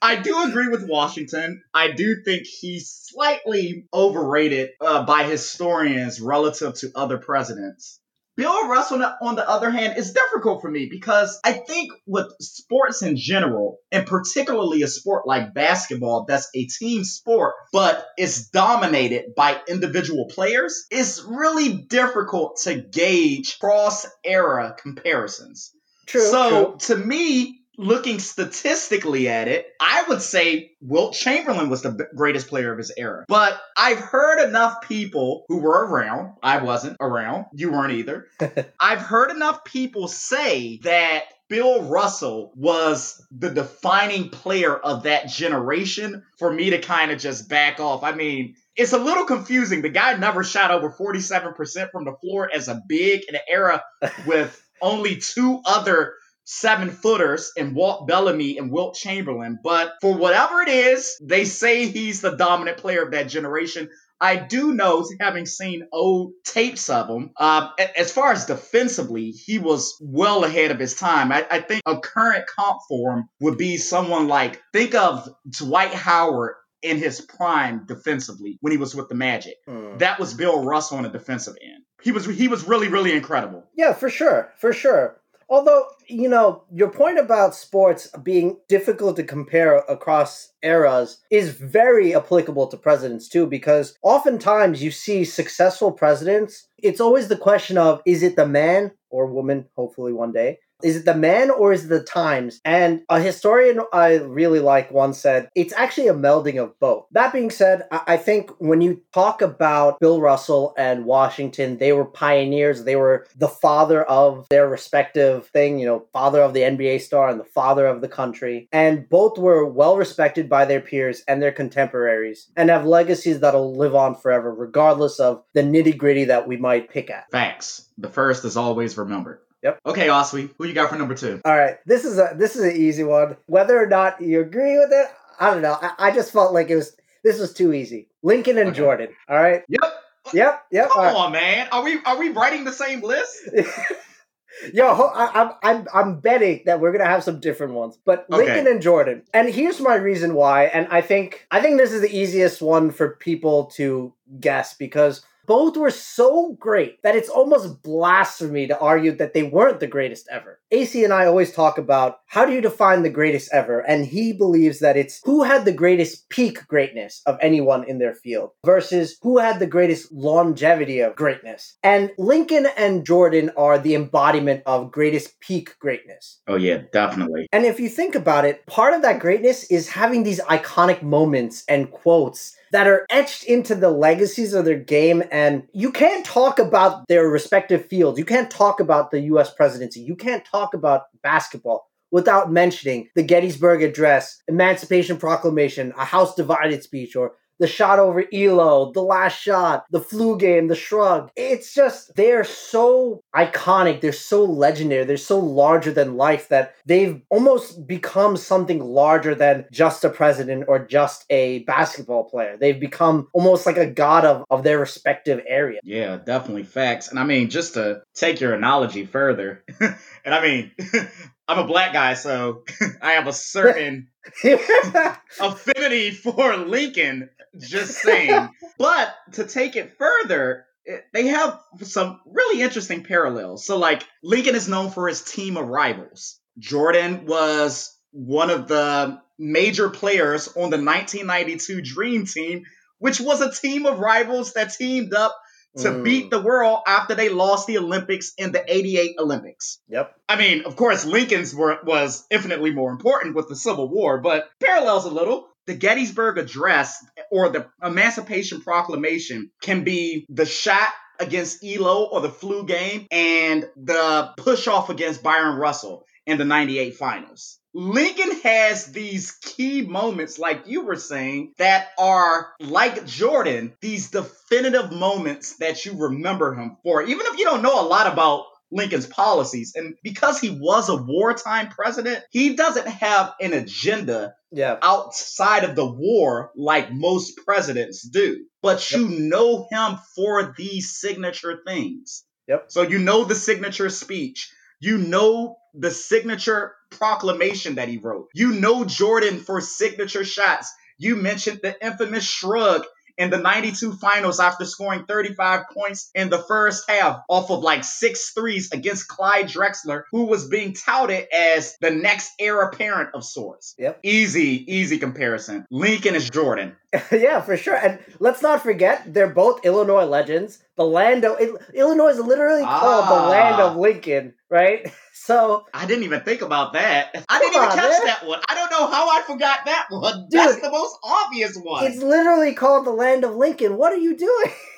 I 0.00 0.16
do 0.16 0.44
agree 0.44 0.68
with 0.68 0.88
Washington. 0.88 1.62
I 1.74 1.90
do 1.90 2.22
think 2.24 2.46
he's 2.46 2.88
slightly 2.88 3.86
overrated 3.92 4.70
uh, 4.80 5.04
by 5.04 5.24
historians 5.24 6.20
relative 6.20 6.74
to 6.74 6.92
other 6.94 7.18
presidents. 7.18 7.98
Bill 8.38 8.68
Russell, 8.68 9.04
on 9.20 9.34
the 9.34 9.48
other 9.48 9.68
hand, 9.68 9.98
is 9.98 10.12
difficult 10.12 10.62
for 10.62 10.70
me 10.70 10.86
because 10.88 11.40
I 11.44 11.54
think 11.54 11.90
with 12.06 12.32
sports 12.40 13.02
in 13.02 13.16
general, 13.16 13.78
and 13.90 14.06
particularly 14.06 14.82
a 14.82 14.86
sport 14.86 15.26
like 15.26 15.54
basketball, 15.54 16.24
that's 16.28 16.48
a 16.54 16.66
team 16.66 17.02
sport, 17.02 17.54
but 17.72 18.06
it's 18.16 18.48
dominated 18.50 19.34
by 19.36 19.60
individual 19.66 20.26
players, 20.30 20.86
it's 20.88 21.20
really 21.24 21.78
difficult 21.88 22.60
to 22.62 22.76
gauge 22.76 23.58
cross 23.58 24.06
era 24.24 24.76
comparisons. 24.80 25.72
True. 26.06 26.20
so 26.20 26.50
true. 26.50 26.76
to 26.78 26.96
me, 26.96 27.62
looking 27.78 28.18
statistically 28.18 29.28
at 29.28 29.48
it, 29.48 29.66
I 29.80 30.04
would 30.08 30.20
say 30.20 30.72
Wilt 30.80 31.14
Chamberlain 31.14 31.70
was 31.70 31.82
the 31.82 32.08
greatest 32.14 32.48
player 32.48 32.72
of 32.72 32.78
his 32.78 32.92
era. 32.96 33.24
But 33.28 33.58
I've 33.76 34.00
heard 34.00 34.46
enough 34.46 34.82
people 34.82 35.44
who 35.48 35.58
were 35.58 35.86
around. 35.86 36.34
I 36.42 36.58
wasn't 36.58 36.96
around. 37.00 37.46
You 37.54 37.72
weren't 37.72 37.92
either. 37.92 38.26
I've 38.80 39.00
heard 39.00 39.30
enough 39.30 39.64
people 39.64 40.08
say 40.08 40.80
that 40.82 41.22
Bill 41.48 41.82
Russell 41.84 42.52
was 42.56 43.24
the 43.30 43.50
defining 43.50 44.28
player 44.28 44.74
of 44.74 45.04
that 45.04 45.28
generation 45.28 46.24
for 46.38 46.52
me 46.52 46.70
to 46.70 46.78
kind 46.78 47.10
of 47.10 47.18
just 47.18 47.48
back 47.48 47.80
off. 47.80 48.02
I 48.02 48.12
mean, 48.12 48.54
it's 48.76 48.92
a 48.92 48.98
little 48.98 49.24
confusing. 49.24 49.82
The 49.82 49.88
guy 49.88 50.14
never 50.16 50.44
shot 50.44 50.70
over 50.70 50.90
47% 50.90 51.90
from 51.90 52.04
the 52.04 52.14
floor 52.20 52.50
as 52.52 52.68
a 52.68 52.82
big 52.86 53.22
in 53.28 53.34
an 53.34 53.40
era 53.48 53.82
with 54.26 54.62
only 54.82 55.16
two 55.16 55.60
other 55.64 56.14
seven 56.50 56.88
footers 56.88 57.52
in 57.56 57.74
Walt 57.74 58.08
Bellamy 58.08 58.56
and 58.56 58.72
Wilt 58.72 58.94
Chamberlain. 58.94 59.58
But 59.62 59.92
for 60.00 60.16
whatever 60.16 60.62
it 60.62 60.68
is, 60.68 61.18
they 61.22 61.44
say 61.44 61.86
he's 61.86 62.22
the 62.22 62.36
dominant 62.36 62.78
player 62.78 63.02
of 63.02 63.10
that 63.10 63.28
generation. 63.28 63.90
I 64.18 64.36
do 64.36 64.72
know, 64.72 65.06
having 65.20 65.44
seen 65.44 65.86
old 65.92 66.32
tapes 66.44 66.88
of 66.88 67.08
him, 67.08 67.32
uh, 67.36 67.68
as 67.96 68.10
far 68.10 68.32
as 68.32 68.46
defensively, 68.46 69.30
he 69.30 69.58
was 69.58 69.96
well 70.00 70.42
ahead 70.42 70.70
of 70.70 70.80
his 70.80 70.94
time. 70.94 71.30
I, 71.30 71.46
I 71.50 71.60
think 71.60 71.82
a 71.86 72.00
current 72.00 72.46
comp 72.46 72.80
for 72.88 73.12
him 73.12 73.28
would 73.40 73.58
be 73.58 73.76
someone 73.76 74.26
like, 74.26 74.60
think 74.72 74.94
of 74.94 75.28
Dwight 75.48 75.92
Howard 75.92 76.54
in 76.80 76.96
his 76.96 77.20
prime 77.20 77.84
defensively 77.86 78.56
when 78.60 78.70
he 78.70 78.78
was 78.78 78.94
with 78.94 79.08
the 79.08 79.14
Magic. 79.14 79.56
Hmm. 79.68 79.98
That 79.98 80.18
was 80.18 80.32
Bill 80.32 80.64
Russell 80.64 80.96
on 80.96 81.02
the 81.02 81.10
defensive 81.10 81.56
end. 81.62 81.84
He 82.00 82.12
was 82.12 82.24
he 82.24 82.46
was 82.46 82.62
really 82.62 82.86
really 82.86 83.12
incredible. 83.12 83.64
Yeah, 83.76 83.92
for 83.92 84.08
sure, 84.08 84.52
for 84.58 84.72
sure. 84.72 85.20
Although, 85.50 85.86
you 86.06 86.28
know, 86.28 86.64
your 86.70 86.90
point 86.90 87.18
about 87.18 87.54
sports 87.54 88.08
being 88.22 88.58
difficult 88.68 89.16
to 89.16 89.24
compare 89.24 89.76
across 89.76 90.52
eras 90.62 91.22
is 91.30 91.50
very 91.50 92.14
applicable 92.14 92.66
to 92.66 92.76
presidents 92.76 93.28
too, 93.28 93.46
because 93.46 93.96
oftentimes 94.02 94.82
you 94.82 94.90
see 94.90 95.24
successful 95.24 95.90
presidents. 95.90 96.68
It's 96.76 97.00
always 97.00 97.28
the 97.28 97.36
question 97.36 97.78
of 97.78 98.02
is 98.04 98.22
it 98.22 98.36
the 98.36 98.46
man 98.46 98.92
or 99.10 99.26
woman, 99.26 99.66
hopefully 99.74 100.12
one 100.12 100.32
day, 100.32 100.58
is 100.82 100.96
it 100.96 101.04
the 101.04 101.14
man 101.14 101.50
or 101.50 101.72
is 101.72 101.84
it 101.84 101.88
the 101.88 102.02
times? 102.02 102.60
And 102.64 103.02
a 103.08 103.20
historian 103.20 103.80
I 103.92 104.16
really 104.16 104.60
like 104.60 104.90
once 104.90 105.18
said, 105.18 105.48
it's 105.54 105.72
actually 105.74 106.08
a 106.08 106.14
melding 106.14 106.62
of 106.62 106.78
both. 106.78 107.06
That 107.12 107.32
being 107.32 107.50
said, 107.50 107.82
I 107.90 108.16
think 108.16 108.50
when 108.58 108.80
you 108.80 109.02
talk 109.12 109.42
about 109.42 109.98
Bill 110.00 110.20
Russell 110.20 110.74
and 110.76 111.04
Washington, 111.04 111.78
they 111.78 111.92
were 111.92 112.04
pioneers. 112.04 112.84
They 112.84 112.96
were 112.96 113.26
the 113.36 113.48
father 113.48 114.04
of 114.04 114.46
their 114.50 114.68
respective 114.68 115.48
thing, 115.48 115.78
you 115.78 115.86
know, 115.86 116.06
father 116.12 116.40
of 116.42 116.54
the 116.54 116.60
NBA 116.60 117.00
star 117.00 117.28
and 117.28 117.40
the 117.40 117.44
father 117.44 117.86
of 117.86 118.00
the 118.00 118.08
country. 118.08 118.68
And 118.72 119.08
both 119.08 119.38
were 119.38 119.66
well 119.66 119.96
respected 119.96 120.48
by 120.48 120.64
their 120.64 120.80
peers 120.80 121.22
and 121.26 121.42
their 121.42 121.52
contemporaries 121.52 122.50
and 122.56 122.70
have 122.70 122.86
legacies 122.86 123.40
that'll 123.40 123.74
live 123.76 123.94
on 123.94 124.14
forever, 124.14 124.54
regardless 124.54 125.18
of 125.18 125.42
the 125.54 125.62
nitty 125.62 125.96
gritty 125.96 126.24
that 126.24 126.46
we 126.46 126.56
might 126.56 126.90
pick 126.90 127.10
at. 127.10 127.30
Facts. 127.30 127.88
The 127.98 128.08
first 128.08 128.44
is 128.44 128.56
always 128.56 128.96
remembered. 128.96 129.40
Yep. 129.62 129.80
Okay, 129.86 130.06
Aswi, 130.06 130.50
who 130.56 130.66
you 130.66 130.72
got 130.74 130.90
for 130.90 130.96
number 130.96 131.14
two? 131.14 131.40
All 131.44 131.56
right, 131.56 131.76
this 131.86 132.04
is 132.04 132.18
a 132.18 132.32
this 132.36 132.54
is 132.56 132.62
an 132.62 132.76
easy 132.80 133.04
one. 133.04 133.36
Whether 133.46 133.80
or 133.82 133.86
not 133.86 134.20
you 134.20 134.40
agree 134.40 134.78
with 134.78 134.90
it, 134.92 135.06
I 135.40 135.50
don't 135.52 135.62
know. 135.62 135.76
I, 135.80 135.92
I 135.98 136.10
just 136.12 136.32
felt 136.32 136.52
like 136.54 136.70
it 136.70 136.76
was 136.76 136.96
this 137.24 137.38
was 137.40 137.52
too 137.52 137.72
easy. 137.72 138.08
Lincoln 138.22 138.58
and 138.58 138.68
Okay. 138.68 138.78
Jordan. 138.78 139.08
All 139.28 139.36
right, 139.36 139.62
Yep. 139.68 139.92
Yep, 140.34 140.62
yep. 140.70 140.88
Come 140.90 140.98
all 140.98 141.04
right. 141.04 141.16
on, 141.16 141.32
man. 141.32 141.68
Are 141.72 141.82
we 141.82 141.98
are 142.04 142.18
we 142.18 142.28
writing 142.30 142.64
the 142.64 142.72
same 142.72 143.00
list? 143.00 143.48
Yo, 144.72 144.92
ho- 144.94 145.12
I, 145.14 145.30
I'm 145.40 145.52
I'm 145.62 145.86
I'm 145.94 146.20
betting 146.20 146.62
that 146.66 146.80
we're 146.80 146.90
gonna 146.90 147.04
have 147.04 147.22
some 147.22 147.38
different 147.38 147.74
ones, 147.74 147.98
but 148.04 148.26
Lincoln 148.28 148.66
and 148.66 148.82
Jordan. 148.82 149.22
And 149.32 149.48
here's 149.48 149.80
my 149.80 149.94
reason 149.94 150.34
why. 150.34 150.64
And 150.64 150.88
I 150.90 151.00
think 151.00 151.46
I 151.50 151.60
think 151.60 151.78
this 151.78 151.92
is 151.92 152.00
the 152.00 152.14
easiest 152.16 152.60
one 152.60 152.90
for 152.90 153.10
people 153.16 153.66
to 153.76 154.12
guess 154.40 154.74
because 154.74 155.22
both 155.48 155.78
were 155.78 155.90
so 155.90 156.52
great 156.60 157.02
that 157.02 157.16
it's 157.16 157.30
almost 157.30 157.82
blasphemy 157.82 158.66
to 158.66 158.78
argue 158.78 159.12
that 159.12 159.32
they 159.32 159.42
weren't 159.42 159.80
the 159.80 159.86
greatest 159.86 160.28
ever. 160.30 160.60
AC 160.70 161.02
and 161.02 161.12
I 161.12 161.24
always 161.24 161.52
talk 161.52 161.78
about 161.78 162.18
how 162.26 162.44
do 162.44 162.52
you 162.52 162.60
define 162.60 163.02
the 163.02 163.08
greatest 163.08 163.48
ever, 163.52 163.80
and 163.80 164.04
he 164.04 164.34
believes 164.34 164.80
that 164.80 164.98
it's 164.98 165.22
who 165.24 165.42
had 165.42 165.64
the 165.64 165.72
greatest 165.72 166.28
peak 166.28 166.66
greatness 166.68 167.22
of 167.24 167.38
anyone 167.40 167.84
in 167.88 167.98
their 167.98 168.14
field 168.14 168.50
versus 168.64 169.16
who 169.22 169.38
had 169.38 169.58
the 169.58 169.66
greatest 169.66 170.12
longevity 170.12 171.00
of 171.00 171.16
greatness. 171.16 171.78
And 171.82 172.12
Lincoln 172.18 172.66
and 172.76 173.06
Jordan 173.06 173.50
are 173.56 173.78
the 173.78 173.94
embodiment 173.94 174.62
of 174.66 174.92
greatest 174.92 175.40
peak 175.40 175.78
greatness. 175.78 176.40
Oh 176.46 176.56
yeah, 176.56 176.82
definitely. 176.92 177.48
And 177.52 177.64
if 177.64 177.80
you 177.80 177.88
think 177.88 178.14
about 178.14 178.44
it, 178.44 178.66
part 178.66 178.92
of 178.92 179.00
that 179.00 179.18
greatness 179.18 179.64
is 179.70 179.88
having 179.88 180.24
these 180.24 180.40
iconic 180.42 181.02
moments 181.02 181.64
and 181.68 181.90
quotes 181.90 182.54
that 182.72 182.86
are 182.86 183.06
etched 183.10 183.44
into 183.44 183.74
the 183.74 183.90
legacies 183.90 184.54
of 184.54 184.64
their 184.64 184.78
game. 184.78 185.22
And 185.30 185.66
you 185.72 185.90
can't 185.90 186.24
talk 186.24 186.58
about 186.58 187.06
their 187.08 187.28
respective 187.28 187.86
fields. 187.86 188.18
You 188.18 188.24
can't 188.24 188.50
talk 188.50 188.80
about 188.80 189.10
the 189.10 189.20
US 189.20 189.52
presidency. 189.52 190.00
You 190.00 190.16
can't 190.16 190.44
talk 190.44 190.74
about 190.74 191.04
basketball 191.22 191.88
without 192.10 192.50
mentioning 192.50 193.08
the 193.14 193.22
Gettysburg 193.22 193.82
Address, 193.82 194.42
Emancipation 194.48 195.18
Proclamation, 195.18 195.92
a 195.96 196.04
House 196.04 196.34
Divided 196.34 196.82
speech, 196.82 197.14
or 197.16 197.32
the 197.58 197.66
shot 197.66 197.98
over 197.98 198.22
Ehlo, 198.24 198.92
the 198.92 199.02
last 199.02 199.40
shot, 199.40 199.84
the 199.90 200.00
flu 200.00 200.38
game, 200.38 200.68
the 200.68 200.74
shrug. 200.74 201.30
It's 201.36 201.74
just, 201.74 202.14
they're 202.16 202.44
so 202.44 203.20
iconic. 203.34 204.00
They're 204.00 204.12
so 204.12 204.44
legendary. 204.44 205.04
They're 205.04 205.16
so 205.16 205.38
larger 205.38 205.92
than 205.92 206.16
life 206.16 206.48
that 206.48 206.74
they've 206.86 207.20
almost 207.30 207.86
become 207.86 208.36
something 208.36 208.82
larger 208.82 209.34
than 209.34 209.66
just 209.72 210.04
a 210.04 210.10
president 210.10 210.64
or 210.68 210.78
just 210.78 211.24
a 211.30 211.60
basketball 211.60 212.24
player. 212.24 212.56
They've 212.56 212.78
become 212.78 213.28
almost 213.32 213.66
like 213.66 213.76
a 213.76 213.86
god 213.86 214.24
of, 214.24 214.44
of 214.50 214.62
their 214.62 214.78
respective 214.78 215.42
area. 215.46 215.80
Yeah, 215.82 216.16
definitely 216.16 216.64
facts. 216.64 217.08
And 217.08 217.18
I 217.18 217.24
mean, 217.24 217.50
just 217.50 217.74
to 217.74 218.02
take 218.14 218.40
your 218.40 218.54
analogy 218.54 219.06
further, 219.06 219.64
and 219.80 220.34
I 220.34 220.42
mean, 220.42 220.72
I'm 221.48 221.58
a 221.58 221.66
black 221.66 221.94
guy, 221.94 222.12
so 222.12 222.64
I 223.02 223.12
have 223.12 223.26
a 223.26 223.32
certain 223.32 224.08
affinity 225.40 226.10
for 226.10 226.56
Lincoln, 226.56 227.30
just 227.58 227.98
saying. 227.98 228.48
but 228.78 229.14
to 229.32 229.44
take 229.44 229.76
it 229.76 229.96
further, 229.98 230.66
they 231.12 231.26
have 231.28 231.60
some 231.82 232.20
really 232.26 232.62
interesting 232.62 233.04
parallels. 233.04 233.64
So, 233.64 233.78
like, 233.78 234.04
Lincoln 234.22 234.54
is 234.54 234.68
known 234.68 234.90
for 234.90 235.08
his 235.08 235.22
team 235.22 235.56
of 235.56 235.68
rivals. 235.68 236.38
Jordan 236.58 237.26
was 237.26 237.94
one 238.10 238.50
of 238.50 238.68
the 238.68 239.20
major 239.38 239.90
players 239.90 240.48
on 240.48 240.70
the 240.70 240.82
1992 240.82 241.82
Dream 241.82 242.26
Team, 242.26 242.64
which 242.98 243.20
was 243.20 243.40
a 243.40 243.52
team 243.52 243.86
of 243.86 243.98
rivals 243.98 244.54
that 244.54 244.72
teamed 244.72 245.14
up 245.14 245.36
to 245.76 245.88
Mm. 245.90 246.04
beat 246.04 246.30
the 246.30 246.40
world 246.40 246.80
after 246.86 247.14
they 247.14 247.28
lost 247.28 247.66
the 247.66 247.78
Olympics 247.78 248.32
in 248.38 248.52
the 248.52 248.64
88 248.66 249.16
Olympics. 249.18 249.78
Yep. 249.88 250.14
I 250.28 250.36
mean, 250.36 250.64
of 250.64 250.76
course, 250.76 251.04
Lincoln's 251.04 251.54
were, 251.54 251.78
was 251.84 252.24
infinitely 252.30 252.72
more 252.72 252.90
important 252.90 253.36
with 253.36 253.48
the 253.48 253.56
Civil 253.56 253.88
War, 253.88 254.18
but 254.18 254.48
parallels 254.60 255.04
a 255.04 255.10
little. 255.10 255.46
The 255.66 255.74
Gettysburg 255.74 256.38
Address 256.38 257.04
or 257.30 257.50
the 257.50 257.66
Emancipation 257.82 258.62
Proclamation 258.62 259.50
can 259.60 259.84
be 259.84 260.24
the 260.30 260.46
shot 260.46 260.88
against 261.20 261.62
Ehlo 261.62 262.10
or 262.10 262.20
the 262.22 262.30
flu 262.30 262.64
game 262.64 263.06
and 263.10 263.68
the 263.76 264.32
push 264.38 264.66
off 264.66 264.88
against 264.88 265.22
Bryon 265.22 265.56
Russell 265.58 266.04
in 266.26 266.38
the 266.38 266.44
98 266.44 266.96
finals. 266.96 267.58
Lincoln 267.78 268.40
has 268.40 268.86
these 268.86 269.30
key 269.40 269.82
moments, 269.82 270.36
like 270.36 270.62
you 270.66 270.84
were 270.84 270.96
saying, 270.96 271.52
that 271.58 271.88
are 271.96 272.48
like 272.58 273.06
Jordan, 273.06 273.72
these 273.80 274.10
definitive 274.10 274.90
moments 274.90 275.56
that 275.58 275.84
you 275.86 275.92
remember 275.96 276.54
him 276.54 276.76
for. 276.82 277.02
Even 277.04 277.24
if 277.26 277.38
you 277.38 277.44
don't 277.44 277.62
know 277.62 277.80
a 277.80 277.86
lot 277.86 278.12
about 278.12 278.46
Lincoln's 278.72 279.06
policies. 279.06 279.74
And 279.76 279.94
because 280.02 280.40
he 280.40 280.50
was 280.50 280.88
a 280.88 280.96
wartime 280.96 281.68
president, 281.68 282.24
he 282.30 282.56
doesn't 282.56 282.88
have 282.88 283.32
an 283.40 283.52
agenda 283.52 284.34
Yeah. 284.50 284.76
outside 284.82 285.62
of 285.64 285.76
the 285.76 285.86
war 285.86 286.50
like 286.56 286.92
most 286.92 287.36
presidents 287.46 288.02
do. 288.02 288.44
But 288.60 288.90
you 288.90 289.08
know 289.08 289.68
him 289.70 289.98
for 290.16 290.52
these 290.58 290.98
signature 290.98 291.60
things. 291.64 292.24
Yep. 292.48 292.64
So 292.68 292.82
you 292.82 292.98
know 292.98 293.22
the 293.24 293.34
signature 293.36 293.88
speech. 293.88 294.50
You 294.80 294.98
know 294.98 295.56
the 295.78 295.90
signature 295.90 296.74
proclamation 296.90 297.76
that 297.76 297.88
he 297.88 297.98
wrote. 297.98 298.28
You 298.34 298.52
know 298.52 298.84
Jordan 298.84 299.38
for 299.38 299.60
signature 299.60 300.24
shots. 300.24 300.72
You 300.98 301.16
mentioned 301.16 301.60
the 301.62 301.76
infamous 301.84 302.24
shrug 302.24 302.84
in 303.18 303.30
the 303.30 303.36
92 303.36 303.92
finals 303.94 304.40
after 304.40 304.64
scoring 304.64 305.04
35 305.06 305.64
points 305.74 306.10
in 306.14 306.30
the 306.30 306.38
first 306.38 306.88
half 306.88 307.20
off 307.28 307.50
of 307.50 307.62
like 307.62 307.84
six 307.84 308.30
threes 308.30 308.70
against 308.72 309.08
Clyde 309.08 309.46
Drexler, 309.46 310.04
who 310.12 310.26
was 310.26 310.48
being 310.48 310.72
touted 310.72 311.26
as 311.32 311.76
the 311.80 311.90
next 311.90 312.32
heir 312.38 312.62
apparent 312.62 313.10
of 313.14 313.24
sorts. 313.24 313.74
Yep. 313.78 314.00
Easy, 314.04 314.72
easy 314.72 314.98
comparison. 314.98 315.66
Lincoln 315.70 316.14
is 316.14 316.30
Jordan. 316.30 316.76
yeah, 317.12 317.40
for 317.42 317.56
sure. 317.56 317.76
And 317.76 317.98
let's 318.18 318.40
not 318.42 318.62
forget, 318.62 319.12
they're 319.12 319.28
both 319.28 319.64
Illinois 319.64 320.04
legends. 320.04 320.62
The 320.76 320.84
land 320.84 321.24
of 321.24 321.40
Il- 321.40 321.58
Illinois 321.74 322.08
is 322.10 322.18
literally 322.20 322.62
called 322.62 323.04
the 323.08 323.22
Ah. 323.24 323.28
land 323.28 323.60
of 323.60 323.76
Lincoln, 323.76 324.34
right? 324.50 324.90
So 325.20 325.66
I 325.74 325.84
didn't 325.84 326.04
even 326.04 326.20
think 326.20 326.40
about 326.40 326.72
that. 326.72 327.24
I 327.28 327.38
didn't 327.38 327.54
even 327.56 327.68
on, 327.68 327.74
catch 327.76 327.90
man. 327.90 328.06
that 328.06 328.24
one. 328.26 328.40
I 328.48 328.54
don't 328.54 328.70
know 328.70 328.86
how 328.86 329.10
I 329.10 329.20
forgot 329.26 329.58
that 329.66 329.86
one. 329.90 330.26
Dude, 330.30 330.40
That's 330.40 330.60
the 330.62 330.70
most 330.70 330.96
obvious 331.02 331.54
one. 331.58 331.84
it's 331.84 331.98
literally 332.02 332.54
called 332.54 332.86
the 332.86 332.92
land 332.92 333.24
of 333.24 333.34
Lincoln. 333.36 333.76
What 333.76 333.92
are 333.92 333.98
you 333.98 334.16
doing? 334.16 334.52